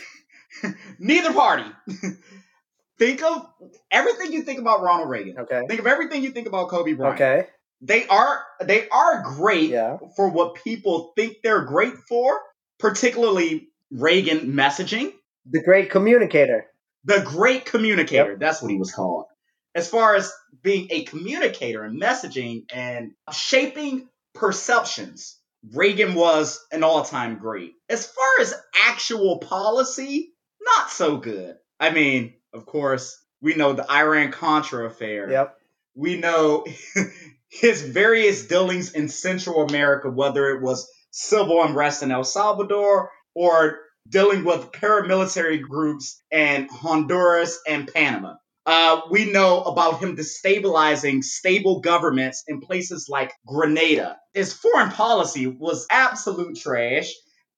neither 0.99 1.33
party. 1.33 1.65
think 2.99 3.23
of 3.23 3.47
everything 3.91 4.33
you 4.33 4.43
think 4.43 4.61
about 4.61 4.83
Ronald 4.83 5.09
Reagan. 5.11 5.39
okay. 5.41 5.65
Think 5.69 5.81
of 5.81 5.87
everything 5.87 6.23
you 6.23 6.31
think 6.31 6.47
about 6.47 6.69
Kobe 6.69 6.93
Bryant. 6.93 7.17
Okay. 7.21 7.47
They 7.83 8.07
are 8.07 8.43
they 8.65 8.89
are 8.89 9.23
great 9.23 9.71
Yeah. 9.71 9.99
for 10.17 10.29
what 10.31 10.55
people 10.63 11.13
think 11.17 11.39
they're 11.43 11.65
great 11.65 11.95
for, 12.09 12.41
particularly 12.79 13.69
Reagan 13.91 14.53
messaging. 14.53 15.13
The 15.51 15.63
great 15.63 15.91
communicator. 15.91 16.67
The 17.05 17.21
great 17.25 17.67
communicator, 17.67 18.37
that's 18.37 18.61
what 18.63 18.71
he 18.71 18.79
was 18.79 18.93
called. 18.93 19.27
As 19.75 19.89
far 19.89 20.15
as 20.17 20.33
being 20.63 20.89
a 20.91 21.05
communicator 21.05 21.85
and 21.85 22.01
messaging 22.01 22.65
and 22.73 23.13
shaping 23.33 24.09
perceptions, 24.37 25.39
Reagan 25.75 26.15
was 26.15 26.65
an 26.71 26.85
all 26.85 27.05
time 27.05 27.39
great. 27.39 27.73
As 27.89 28.07
far 28.07 28.41
as 28.41 28.55
actual 28.87 29.39
policy, 29.39 30.33
not 30.61 30.91
so 30.91 31.17
good. 31.17 31.57
I 31.81 31.91
mean, 31.91 32.35
of 32.53 32.67
course, 32.67 33.21
we 33.41 33.55
know 33.55 33.73
the 33.73 33.91
Iran 33.91 34.33
Contra 34.33 34.87
affair. 34.87 35.31
Yep. 35.31 35.59
We 35.95 36.19
know 36.19 36.67
his 37.49 37.83
various 37.83 38.47
dealings 38.47 38.93
in 38.93 39.09
Central 39.09 39.67
America, 39.67 40.11
whether 40.11 40.51
it 40.51 40.63
was 40.63 40.91
civil 41.11 41.63
unrest 41.63 42.03
in 42.03 42.11
El 42.11 42.25
Salvador 42.25 43.11
or 43.35 43.79
dealing 44.09 44.45
with 44.45 44.73
paramilitary 44.73 45.61
groups 45.61 46.23
in 46.31 46.69
Honduras 46.71 47.59
and 47.67 47.93
Panama. 47.93 48.35
Uh, 48.67 49.03
we 49.11 49.31
know 49.31 49.63
about 49.63 50.01
him 50.01 50.17
destabilizing 50.17 51.23
stable 51.23 51.81
governments 51.81 52.43
in 52.49 52.61
places 52.61 53.09
like 53.09 53.33
Grenada. 53.47 54.17
His 54.35 54.53
foreign 54.53 54.91
policy 54.91 55.47
was 55.47 55.87
absolute 55.91 56.59
trash. 56.59 57.13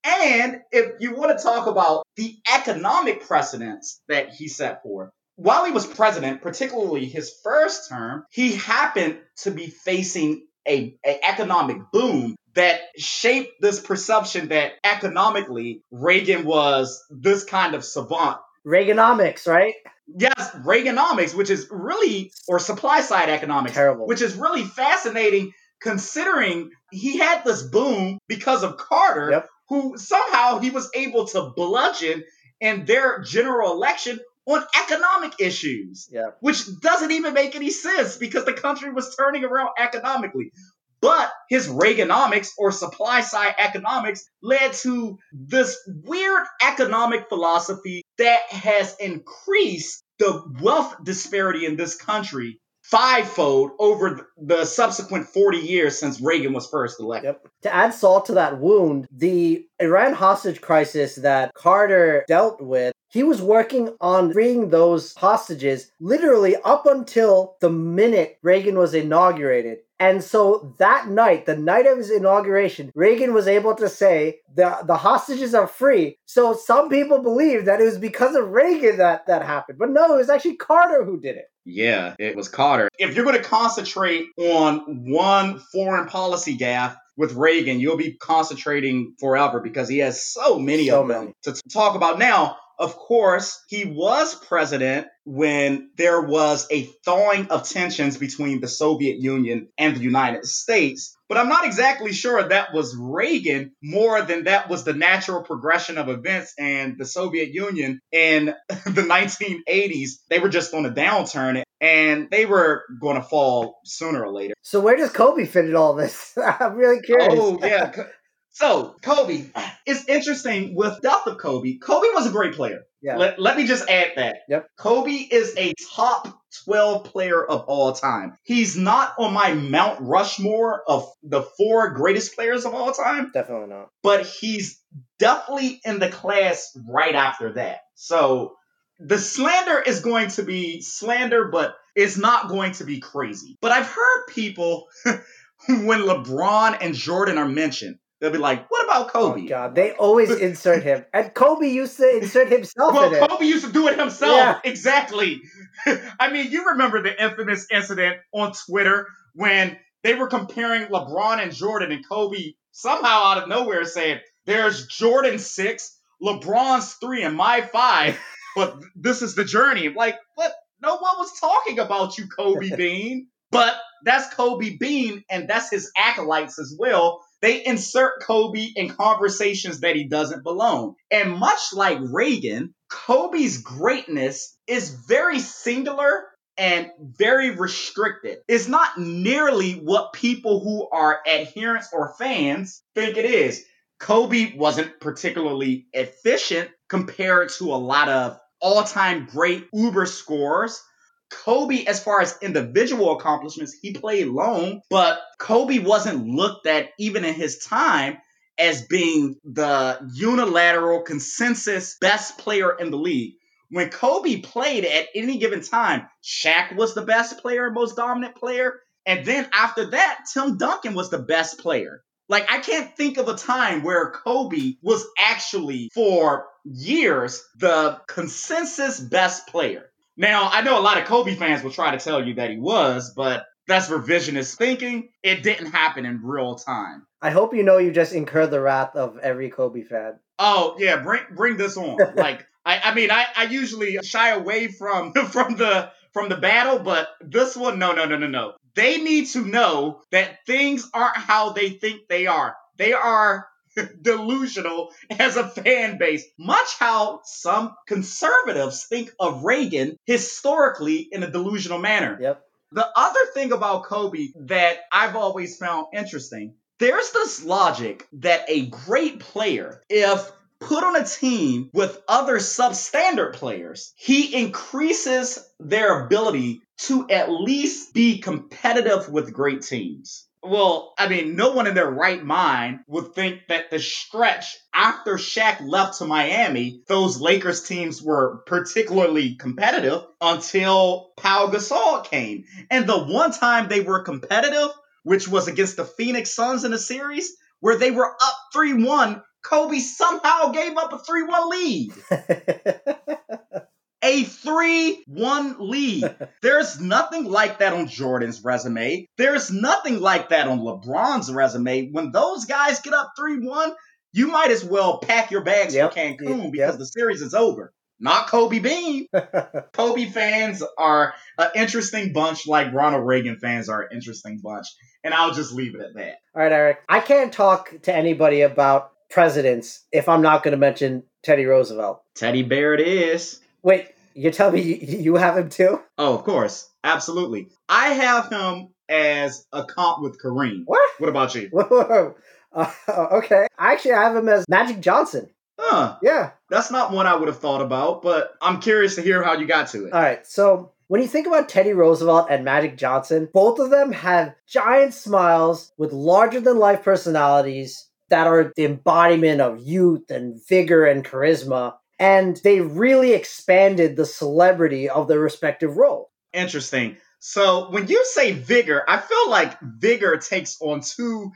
And 0.05 0.61
if 0.71 1.01
you 1.01 1.15
want 1.15 1.37
to 1.37 1.43
talk 1.43 1.67
about 1.67 2.05
the 2.17 2.37
economic 2.55 3.27
precedents 3.27 4.01
that 4.09 4.35
he 4.35 4.49
set 4.49 4.83
forth, 4.83 5.11
while 5.37 5.65
he 5.65 5.71
was 5.71 5.87
president, 5.87 6.43
particularly 6.43 7.07
his 7.07 7.33
first 7.43 7.89
term, 7.89 8.25
he 8.31 8.53
happened 8.53 9.19
to 9.43 9.51
be 9.51 9.69
facing 9.69 10.47
a, 10.69 10.97
a 11.07 11.25
economic 11.27 11.79
boom 11.93 12.37
that 12.55 12.81
shaped 12.97 13.53
this 13.61 13.81
perception 13.81 14.49
that 14.49 14.73
economically 14.85 15.83
Reagan 15.91 16.45
was 16.45 17.03
this 17.09 17.45
kind 17.45 17.75
of 17.75 17.85
savant. 17.85 18.39
Reaganomics, 18.67 19.47
right? 19.47 19.75
Yes, 20.17 20.51
Reaganomics, 20.65 21.35
which 21.35 21.51
is 21.51 21.67
really, 21.71 22.33
or 22.47 22.59
supply 22.59 23.01
side 23.03 23.29
economics, 23.29 23.75
Terrible. 23.75 24.07
which 24.07 24.23
is 24.23 24.35
really 24.35 24.65
fascinating 24.65 25.53
considering 25.81 26.71
he 26.91 27.19
had 27.19 27.45
this 27.45 27.63
boom 27.63 28.19
because 28.27 28.63
of 28.63 28.77
Carter, 28.77 29.31
Yep. 29.31 29.49
who 29.69 29.99
somehow 29.99 30.59
he 30.59 30.71
was 30.71 30.91
able 30.95 31.27
to 31.29 31.53
bludgeon 31.55 32.25
in 32.61 32.85
their 32.87 33.21
general 33.21 33.73
election 33.73 34.19
on 34.47 34.65
economic 34.83 35.35
issues 35.39 36.09
Yeah. 36.11 36.31
which 36.41 36.65
doesn't 36.81 37.11
even 37.11 37.35
make 37.35 37.55
any 37.55 37.71
sense 37.71 38.17
because 38.17 38.47
the 38.47 38.55
country 38.55 38.91
was 38.91 39.15
turning 39.15 39.45
around 39.45 39.69
economically. 39.79 40.53
But 41.01 41.33
his 41.49 41.69
Reaganomics 41.69 42.51
or 42.59 42.73
supply 42.73 43.21
side 43.21 43.55
economics 43.59 44.29
led 44.43 44.73
to 44.75 45.19
this 45.33 45.79
weird 45.87 46.45
economic 46.63 47.29
philosophy 47.29 48.03
that 48.19 48.41
has 48.51 48.97
increased 48.99 50.03
the 50.19 50.43
wealth 50.61 50.97
disparity 51.05 51.67
in 51.67 51.77
this 51.77 51.95
country 51.95 52.61
fivefold 52.83 53.73
over 53.79 54.29
the 54.39 54.65
subsequent 54.65 55.27
40 55.27 55.59
years 55.59 55.99
since 55.99 56.23
Reagan 56.23 56.55
was 56.55 56.69
first 56.69 56.99
elected. 56.99 57.35
Yep. 57.35 57.49
To 57.63 57.75
add 57.75 57.93
salt 57.93 58.27
to 58.27 58.35
that 58.35 58.61
wound, 58.61 59.07
the 59.13 59.67
Iran 59.79 60.15
hostage 60.15 60.63
crisis 60.63 61.17
that 61.17 61.53
Carter 61.53 62.25
dealt 62.27 62.63
with, 62.63 62.95
he 63.11 63.23
was 63.23 63.43
working 63.43 63.95
on 64.01 64.33
freeing 64.33 64.71
those 64.71 65.15
hostages 65.17 65.91
literally 66.01 66.57
up 66.65 66.87
until 66.87 67.57
the 67.61 67.71
minute 67.71 68.39
Reagan 68.43 68.79
was 68.79 68.95
inaugurated. 68.95 69.79
And 70.01 70.23
so 70.23 70.75
that 70.79 71.09
night, 71.09 71.47
the 71.47 71.57
night 71.57 71.87
of 71.87 71.99
his 71.99 72.11
inauguration, 72.11 72.93
Reagan 72.95 73.35
was 73.35 73.49
able 73.49 73.75
to 73.77 73.89
say 73.89 74.41
the 74.55 74.79
the 74.87 74.97
hostages 74.97 75.55
are 75.55 75.67
free. 75.67 76.19
So 76.25 76.55
some 76.55 76.89
people 76.89 77.21
believe 77.23 77.65
that 77.65 77.81
it 77.81 77.85
was 77.85 77.99
because 77.99 78.37
of 78.37 78.51
Reagan 78.51 78.99
that 78.99 79.27
that 79.27 79.43
happened. 79.45 79.79
But 79.79 79.91
no, 79.91 80.15
it 80.15 80.19
was 80.19 80.31
actually 80.31 80.57
Carter 80.57 81.05
who 81.05 81.19
did 81.21 81.37
it. 81.37 81.47
Yeah, 81.65 82.15
it 82.19 82.37
was 82.37 82.49
Carter. 82.49 82.89
If 82.99 83.15
you're 83.15 83.25
going 83.25 83.37
to 83.37 83.43
concentrate 83.43 84.27
on 84.39 85.11
one 85.11 85.59
foreign 85.73 86.07
policy 86.09 86.57
gaffe 86.57 86.97
with 87.17 87.35
Reagan, 87.35 87.81
you'll 87.81 87.97
be 87.99 88.13
concentrating 88.15 89.15
forever 89.19 89.61
because 89.61 89.89
he 89.89 89.99
has 89.99 90.25
so 90.25 90.59
many 90.59 90.89
So 90.89 91.03
of 91.03 91.09
them 91.09 91.21
many. 91.25 91.35
to 91.43 91.61
talk 91.71 91.95
about. 91.95 92.19
Now, 92.19 92.57
of 92.79 92.97
course, 92.97 93.63
he 93.69 93.85
was 93.85 94.35
president 94.35 95.09
when 95.25 95.91
there 95.97 96.23
was 96.23 96.67
a 96.71 96.85
thawing 97.05 97.49
of 97.49 97.69
tensions 97.69 98.17
between 98.17 98.61
the 98.61 98.69
Soviet 98.69 99.19
Union 99.19 99.69
and 99.77 99.97
the 99.97 100.01
United 100.01 100.47
States. 100.47 101.17
But 101.29 101.37
I'm 101.39 101.49
not 101.49 101.67
exactly 101.67 102.13
sure 102.13 102.43
that 102.43 102.73
was 102.73 102.97
Reagan 102.99 103.73
more 103.83 104.23
than 104.23 104.45
that 104.45 104.71
was 104.71 104.85
the 104.85 104.95
natural 104.95 105.43
progression 105.43 105.99
of 105.99 106.09
events 106.09 106.55
and 106.59 106.97
the 106.97 107.05
Soviet 107.05 107.53
Union 107.53 108.01
in 108.11 108.55
the 108.69 109.03
1980s. 109.03 110.11
They 110.31 110.39
were 110.39 110.49
just 110.49 110.73
on 110.73 110.87
a 110.87 110.91
downturn 110.91 111.63
and 111.81 112.29
they 112.31 112.47
were 112.47 112.85
going 113.01 113.17
to 113.17 113.23
fall 113.23 113.81
sooner 113.85 114.25
or 114.25 114.33
later. 114.33 114.55
So 114.63 114.81
where 114.81 114.97
does 114.97 115.11
Kobe 115.11 115.45
fit 115.45 115.67
in 115.67 115.77
all 115.77 115.95
this? 115.95 116.37
I'm 116.61 116.75
really 116.75 117.01
curious. 117.03 117.35
Oh, 117.37 117.59
yeah. 117.63 117.93
So, 118.59 118.97
Kobe, 119.03 119.45
it's 119.87 120.09
interesting 120.09 120.75
with 120.75 121.01
death 121.01 121.29
of 121.29 121.39
Kobe. 121.39 121.79
Kobe 121.79 122.09
was 122.13 122.27
a 122.27 122.31
great 122.31 122.55
player. 122.55 122.81
Yeah. 123.01 123.17
Let, 123.17 123.39
let 123.39 123.57
me 123.57 123.69
just 123.69 123.89
add 123.89 124.13
that. 124.17 124.39
Yep. 124.49 124.69
Kobe 124.77 125.13
is 125.13 125.55
a 125.57 125.73
top 125.95 126.27
12 126.65 127.05
player 127.05 127.45
of 127.45 127.67
all 127.69 127.93
time. 127.93 128.37
He's 128.43 128.77
not 128.77 129.15
on 129.17 129.33
my 129.33 129.55
Mount 129.55 130.01
Rushmore 130.01 130.83
of 130.89 131.09
the 131.23 131.43
four 131.43 131.91
greatest 131.91 132.35
players 132.35 132.65
of 132.65 132.75
all 132.75 132.91
time, 132.93 133.31
Definitely 133.33 133.69
not. 133.69 133.91
but 134.03 134.27
he's 134.27 134.81
definitely 135.21 135.81
in 135.85 136.01
the 136.01 136.09
class 136.09 136.77
right 136.89 137.15
after 137.15 137.53
that. 137.53 137.79
So 137.95 138.57
the 138.99 139.19
slander 139.19 139.81
is 139.81 140.01
going 140.01 140.31
to 140.31 140.43
be 140.43 140.81
slander, 140.81 141.45
but 141.53 141.77
it's 141.95 142.17
not 142.19 142.49
going 142.49 142.73
to 142.73 142.85
be 142.85 142.99
crazy. 142.99 143.57
But 143.61 143.71
I've 143.71 143.87
heard 143.87 144.27
people, 144.31 144.89
when 145.05 146.01
LeBron 146.01 146.79
and 146.81 146.93
Jordan 146.93 147.39
are 147.39 147.49
mentioned, 147.49 147.99
they'll 148.21 148.31
be 148.31 148.39
like, 148.39 148.71
what 148.71 148.85
about 148.85 149.07
oh, 149.07 149.09
Kobe? 149.11 149.45
Oh 149.45 149.49
God, 149.49 149.75
they 149.75 149.93
always 149.93 150.31
insert 150.41 150.83
him, 150.83 151.05
and 151.13 151.33
Kobe 151.35 151.69
used 151.69 151.97
to 151.99 152.19
insert 152.19 152.51
himself 152.51 152.91
in 152.91 152.97
Well, 152.97 153.15
it. 153.15 153.29
Kobe 153.29 153.45
used 153.45 153.65
to 153.65 153.73
do 153.73 153.89
it 153.89 153.99
himself. 153.99 154.37
Yeah. 154.37 154.61
Exactly. 154.65 155.41
I 156.21 156.31
mean, 156.31 156.51
you 156.51 156.67
remember 156.71 157.03
the 157.03 157.23
infamous 157.23 157.67
incident 157.71 158.17
on 158.33 158.53
Twitter 158.53 159.07
when 159.35 159.77
they 160.03 160.15
were 160.15 160.29
comparing 160.29 160.87
LeBron 160.87 161.43
and 161.43 161.53
Jordan, 161.53 161.93
and 161.93 162.07
Kobe 162.09 162.55
somehow 162.73 163.25
out 163.25 163.43
of 163.43 163.49
nowhere 163.49 163.85
said, 163.85 164.23
There's 164.47 164.87
Jordan 164.87 165.39
6 165.39 165.99
LeBron's 166.23 166.95
three 166.95 167.23
and 167.23 167.37
my 167.37 167.63
five, 167.63 168.19
but 168.57 168.79
this 168.97 169.23
is 169.23 169.35
the 169.35 169.45
journey. 169.45 169.89
Like, 169.89 170.17
what? 170.35 170.53
No 170.81 170.97
one 170.97 171.17
was 171.19 171.39
talking 171.41 171.79
about 171.81 172.19
you, 172.19 172.29
Kobe 172.29 172.75
Bean. 172.77 173.29
But 173.51 173.75
that's 174.05 174.33
Kobe 174.35 174.77
Bean, 174.77 175.25
and 175.31 175.49
that's 175.49 175.71
his 175.71 175.91
acolytes 175.97 176.59
as 176.59 176.77
well. 176.79 177.25
They 177.41 177.65
insert 177.65 178.23
Kobe 178.23 178.69
in 178.75 178.89
conversations 178.91 179.81
that 179.81 179.97
he 179.97 180.05
doesn't 180.05 180.43
belong. 180.43 180.95
And 181.11 181.33
much 181.33 181.73
like 181.73 181.99
Reagan, 182.01 182.75
Kobe's 182.91 183.59
greatness 183.59 184.57
is 184.67 184.91
very 184.91 185.39
singular 185.39 186.27
and 186.57 186.91
very 187.01 187.51
restricted. 187.51 188.39
It's 188.49 188.67
not 188.67 188.99
nearly 188.99 189.75
what 189.75 190.13
people 190.13 190.61
who 190.61 190.89
are 190.91 191.21
adherents 191.27 191.89
or 191.93 192.15
fans 192.19 192.83
think 192.95 193.17
it 193.17 193.25
is. 193.25 193.65
Kobe 194.01 194.57
wasn't 194.57 195.01
particularly 195.01 195.87
efficient 195.93 196.71
compared 196.89 197.51
to 197.51 197.73
a 197.73 197.77
lot 197.77 198.09
of 198.09 198.39
all 198.61 198.83
time 198.83 199.27
great 199.31 199.67
Uber 199.73 200.07
scorers. 200.07 200.81
Kobe, 201.31 201.85
as 201.85 202.03
far 202.03 202.21
as 202.21 202.39
individual 202.43 203.13
accomplishments, 203.13 203.77
he 203.81 203.93
played 203.93 204.29
long, 204.29 204.81
but 204.91 205.21
Kobe 205.39 205.79
wasn't 205.79 206.27
looked 206.27 206.67
at 206.67 206.91
even 206.99 207.25
in 207.25 207.35
his 207.35 207.59
time 207.59 208.19
as 208.59 208.87
being 208.87 209.37
the 209.45 209.99
unilateral 210.15 211.03
consensus 211.03 211.97
best 212.01 212.39
player 212.39 212.77
in 212.79 212.91
the 212.91 212.97
league. 212.97 213.35
When 213.71 213.91
Kobe 213.91 214.41
played 214.41 214.85
at 214.85 215.09
any 215.15 215.39
given 215.39 215.63
time, 215.63 216.09
Shaq 216.25 216.75
was 216.75 216.95
the 216.95 217.03
best 217.03 217.39
player 217.39 217.67
and 217.67 217.75
most 217.75 217.97
dominant 217.97 218.35
player. 218.35 218.81
And 219.05 219.25
then 219.25 219.49
after 219.53 219.91
that, 219.91 220.21
Tim 220.33 220.57
Duncan 220.57 220.95
was 220.95 221.11
the 221.11 221.19
best 221.19 221.59
player. 221.59 222.03
Like, 222.29 222.51
I 222.51 222.59
can't 222.59 222.95
think 222.97 223.17
of 223.17 223.29
a 223.29 223.37
time 223.37 223.83
where 223.83 224.11
Kobe 224.11 224.75
was 224.83 225.07
actually, 225.19 225.91
for 225.95 226.47
years, 226.65 227.43
the 227.57 228.01
consensus 228.07 229.01
best 229.01 229.47
player. 229.49 229.88
Now, 230.19 230.51
I 230.53 230.63
know 230.63 230.77
a 230.77 230.83
lot 230.83 230.99
of 230.99 231.05
Kobe 231.05 231.37
fans 231.37 231.63
will 231.63 231.71
try 231.71 231.93
to 231.93 232.05
tell 232.05 232.27
you 232.27 232.35
that 232.35 232.51
he 232.51 232.59
was, 232.59 233.15
but 233.15 233.47
that's 233.69 233.89
revisionist 233.89 234.57
thinking. 234.57 235.11
It 235.23 235.45
didn't 235.45 235.71
happen 235.71 236.05
in 236.05 236.21
real 236.25 236.57
time. 236.57 237.07
I 237.23 237.31
hope 237.31 237.55
you 237.55 237.63
know 237.63 237.79
you 237.79 237.93
just 237.93 238.13
incurred 238.13 238.51
the 238.51 238.61
wrath 238.61 238.97
of 238.97 239.19
every 239.19 239.49
Kobe 239.49 239.83
fan. 239.83 240.19
Oh 240.41 240.75
yeah, 240.77 240.97
bring 240.97 241.23
bring 241.37 241.57
this 241.57 241.77
on. 241.77 241.99
like 242.17 242.45
I, 242.65 242.81
I 242.87 242.95
mean 242.95 243.13
I, 243.13 243.27
I 243.37 243.45
usually 243.45 243.97
shy 244.03 244.31
away 244.31 244.67
from 244.67 245.13
from 245.31 245.57
the 245.57 245.93
from 246.13 246.29
the 246.29 246.37
battle, 246.37 246.81
but 246.81 247.09
this 247.21 247.57
one, 247.57 247.79
no, 247.79 247.93
no, 247.93 248.05
no, 248.05 248.17
no, 248.17 248.27
no. 248.27 248.55
They 248.75 248.99
need 248.99 249.27
to 249.29 249.45
know 249.45 250.03
that 250.11 250.45
things 250.47 250.91
aren't 250.93 251.17
how 251.17 251.53
they 251.53 251.71
think 251.71 252.09
they 252.09 252.27
are. 252.27 252.57
They 252.77 252.93
are 252.93 253.47
delusional 254.03 254.93
as 255.19 255.37
a 255.37 255.49
fan 255.49 255.99
base, 255.99 256.25
much 256.39 256.79
how 256.79 257.21
some 257.25 257.75
conservatives 257.87 258.85
think 258.85 259.11
of 259.19 259.45
Reagan 259.45 259.97
historically 260.05 261.09
in 261.11 261.23
a 261.23 261.31
delusional 261.31 261.79
manner. 261.79 262.19
Yep. 262.21 262.43
The 262.73 262.87
other 262.95 263.21
thing 263.33 263.53
about 263.53 263.85
Kobe 263.85 264.29
that 264.41 264.81
I've 264.93 265.17
always 265.17 265.57
found 265.57 265.87
interesting, 265.95 266.55
there's 266.79 267.11
this 267.13 267.45
logic 267.45 268.07
that 268.15 268.45
a 268.49 268.67
great 268.67 269.21
player, 269.21 269.83
if 269.89 270.31
put 270.61 270.85
on 270.85 270.97
a 270.97 271.05
team 271.05 271.71
with 271.73 272.03
other 272.09 272.37
substandard 272.39 273.35
players, 273.35 273.93
he 273.97 274.35
increases 274.35 275.39
their 275.59 276.05
ability 276.05 276.61
to 276.79 277.09
at 277.09 277.31
least 277.31 277.95
be 277.95 278.21
competitive 278.21 279.09
with 279.09 279.33
great 279.33 279.63
teams. 279.63 280.28
Well, 280.43 280.95
I 280.97 281.09
mean, 281.09 281.35
no 281.37 281.51
one 281.51 281.67
in 281.67 281.75
their 281.75 281.91
right 281.91 282.23
mind 282.23 282.81
would 282.87 283.15
think 283.15 283.49
that 283.49 283.71
the 283.71 283.81
stretch 283.81 284.57
after 284.73 285.15
Shaq 285.15 285.67
left 285.67 285.99
to 285.99 286.05
Miami, 286.05 286.83
those 286.87 287.21
Lakers 287.21 287.63
teams 287.65 288.01
were 288.01 288.43
particularly 288.47 289.35
competitive 289.35 290.03
until 290.21 291.13
Pau 291.17 291.49
Gasol 291.49 292.05
came. 292.05 292.45
And 292.71 292.87
the 292.87 292.99
one 292.99 293.33
time 293.33 293.69
they 293.69 293.81
were 293.81 294.03
competitive, 294.03 294.71
which 295.03 295.27
was 295.27 295.49
against 295.49 295.77
the 295.77 295.85
Phoenix 295.85 296.31
Suns 296.31 296.65
in 296.65 296.73
a 296.73 296.79
series, 296.79 297.37
where 297.61 297.77
they 297.77 297.91
were 297.91 298.09
up 298.09 298.37
3 298.53 298.85
1, 298.85 299.23
Kobe 299.45 299.79
somehow 299.79 300.53
gave 300.53 300.77
up 300.77 300.93
a 300.93 300.99
3 300.99 301.23
1 301.25 301.51
lead. 301.51 301.93
a 304.03 304.25
3 304.25 305.05
1 305.07 305.57
lead. 305.59 306.17
There's 306.43 306.81
nothing 306.81 307.25
like 307.25 307.59
that 307.59 307.73
on 307.73 307.89
Jordan's 307.89 308.43
resume. 308.45 309.09
There's 309.17 309.51
nothing 309.51 310.01
like 310.01 310.29
that 310.31 310.49
on 310.49 310.61
LeBron's 310.61 311.33
resume. 311.33 311.91
When 311.91 312.13
those 312.13 312.45
guys 312.45 312.81
get 312.81 312.95
up 312.95 313.13
3 313.19 313.41
1, 313.41 313.73
you 314.13 314.29
might 314.29 314.51
as 314.51 314.65
well 314.65 314.99
pack 314.99 315.31
your 315.31 315.43
bags 315.43 315.75
Yep, 315.75 315.93
for 315.93 315.99
Cancun 315.99 316.43
yep. 316.45 316.53
because 316.53 316.79
the 316.79 316.87
series 316.87 317.23
is 317.23 317.35
over. 317.35 317.73
Not 318.01 318.29
Kobe 318.29 318.61
Bean. 318.61 319.09
Kobe 319.73 320.07
fans 320.07 320.63
are 320.79 321.15
an 321.37 321.51
interesting 321.57 322.13
bunch, 322.13 322.47
like 322.47 322.73
Ronald 322.73 323.05
Reagan 323.07 323.39
fans 323.41 323.69
are 323.69 323.83
an 323.83 323.89
interesting 323.93 324.41
bunch. 324.43 324.69
And 325.03 325.13
I'll 325.13 325.33
just 325.35 325.53
leave 325.53 325.75
it 325.75 325.81
at 325.81 325.95
that. 325.95 326.19
All 326.35 326.43
right, 326.43 326.53
Erik. 326.53 326.79
I 326.89 327.01
can't 327.01 327.33
talk 327.33 327.75
to 327.83 327.95
anybody 327.95 328.43
about 328.43 328.93
presidents 329.11 329.85
if 329.91 330.09
I'm 330.09 330.23
not 330.23 330.43
going 330.43 330.53
to 330.53 330.59
mention 330.59 331.03
Teddy 331.23 331.45
Roosevelt. 331.45 332.03
Teddy 332.15 332.43
Bear 332.43 332.75
it 332.75 332.81
is. 332.87 333.41
Wait, 333.69 333.89
you 334.15 334.31
tell 334.31 334.51
me 334.51 334.63
you, 334.63 334.99
you 334.99 335.15
have 335.17 335.37
him 335.37 335.51
too? 335.51 335.79
Oh, 335.99 336.15
of 336.15 336.25
course. 336.25 336.71
Absolutely. 336.83 337.51
I 337.69 337.89
have 337.89 338.31
him 338.31 338.69
as 338.89 339.45
a 339.53 339.63
comp 339.63 340.03
with 340.03 340.19
Kareem. 340.19 340.63
What? 340.65 340.91
What 340.97 341.11
about 341.11 341.35
you? 341.35 341.51
Whoa. 341.53 342.15
Uh, 342.51 342.73
okay. 342.89 343.47
Actually, 343.59 343.93
I 343.93 344.05
have 344.05 344.17
him 344.17 344.27
as 344.31 344.49
Magic 344.49 344.81
Johnson. 344.81 345.29
Huh. 345.61 345.99
Yeah. 346.03 346.31
That's 346.49 346.71
not 346.71 346.93
one 346.93 347.07
I 347.07 347.15
would 347.15 347.29
have 347.29 347.41
thought 347.41 347.61
about, 347.61 348.01
but 348.01 348.33
I'm 348.41 348.63
curious 348.63 348.95
to 348.95 349.03
hear 349.03 349.23
how 349.23 349.35
you 349.35 349.47
got 349.47 349.69
to 349.69 349.85
it. 349.85 349.93
All 349.93 350.01
right. 350.01 350.27
So 350.27 350.73
when 350.87 351.03
you 351.03 351.07
think 351.07 351.27
about 351.27 351.51
Teddy 351.51 351.75
Roosevelt 351.75 352.29
and 352.31 352.47
Magic 352.47 352.79
Johnson, 352.79 353.29
both 353.35 353.59
of 353.59 353.69
them 353.69 353.93
have 353.93 354.35
giant 354.47 354.95
smiles 354.95 355.73
with 355.77 355.93
larger 355.93 356.41
than 356.41 356.57
life 356.59 356.83
personalities 356.83 357.87
that 358.09 358.27
are 358.27 358.51
the 358.57 358.65
embodiment 358.65 359.43
of 359.43 359.61
youth 359.61 360.11
and 360.11 360.41
vigor 360.49 360.87
and 360.87 361.05
charisma. 361.05 361.75
And 361.99 362.37
they 362.45 362.61
really 362.61 363.13
expanded 363.13 363.97
the 363.97 364.07
celebrity 364.07 364.89
of 364.89 365.09
their 365.09 365.19
respective 365.19 365.77
role. 365.77 366.11
Interesting. 366.33 366.97
So 367.19 367.71
when 367.71 367.89
you 367.89 368.05
say 368.05 368.33
vigor, 368.33 368.85
I 368.87 368.99
feel 368.99 369.31
like 369.31 369.59
vigor 369.61 370.19
takes 370.19 370.57
on 370.61 370.81
two 370.81 371.33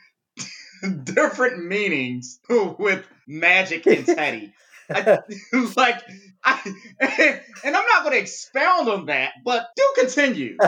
different 1.04 1.64
meanings 1.64 2.38
with 2.48 3.04
Magic 3.26 3.86
and 3.86 4.06
Teddy. 4.06 4.52
I, 4.90 5.18
like, 5.76 6.02
I, 6.44 6.60
and 7.64 7.76
I'm 7.76 7.86
not 7.86 8.02
going 8.02 8.12
to 8.12 8.18
expound 8.18 8.88
on 8.88 9.06
that, 9.06 9.32
but 9.44 9.68
do 9.76 9.92
continue. 9.98 10.56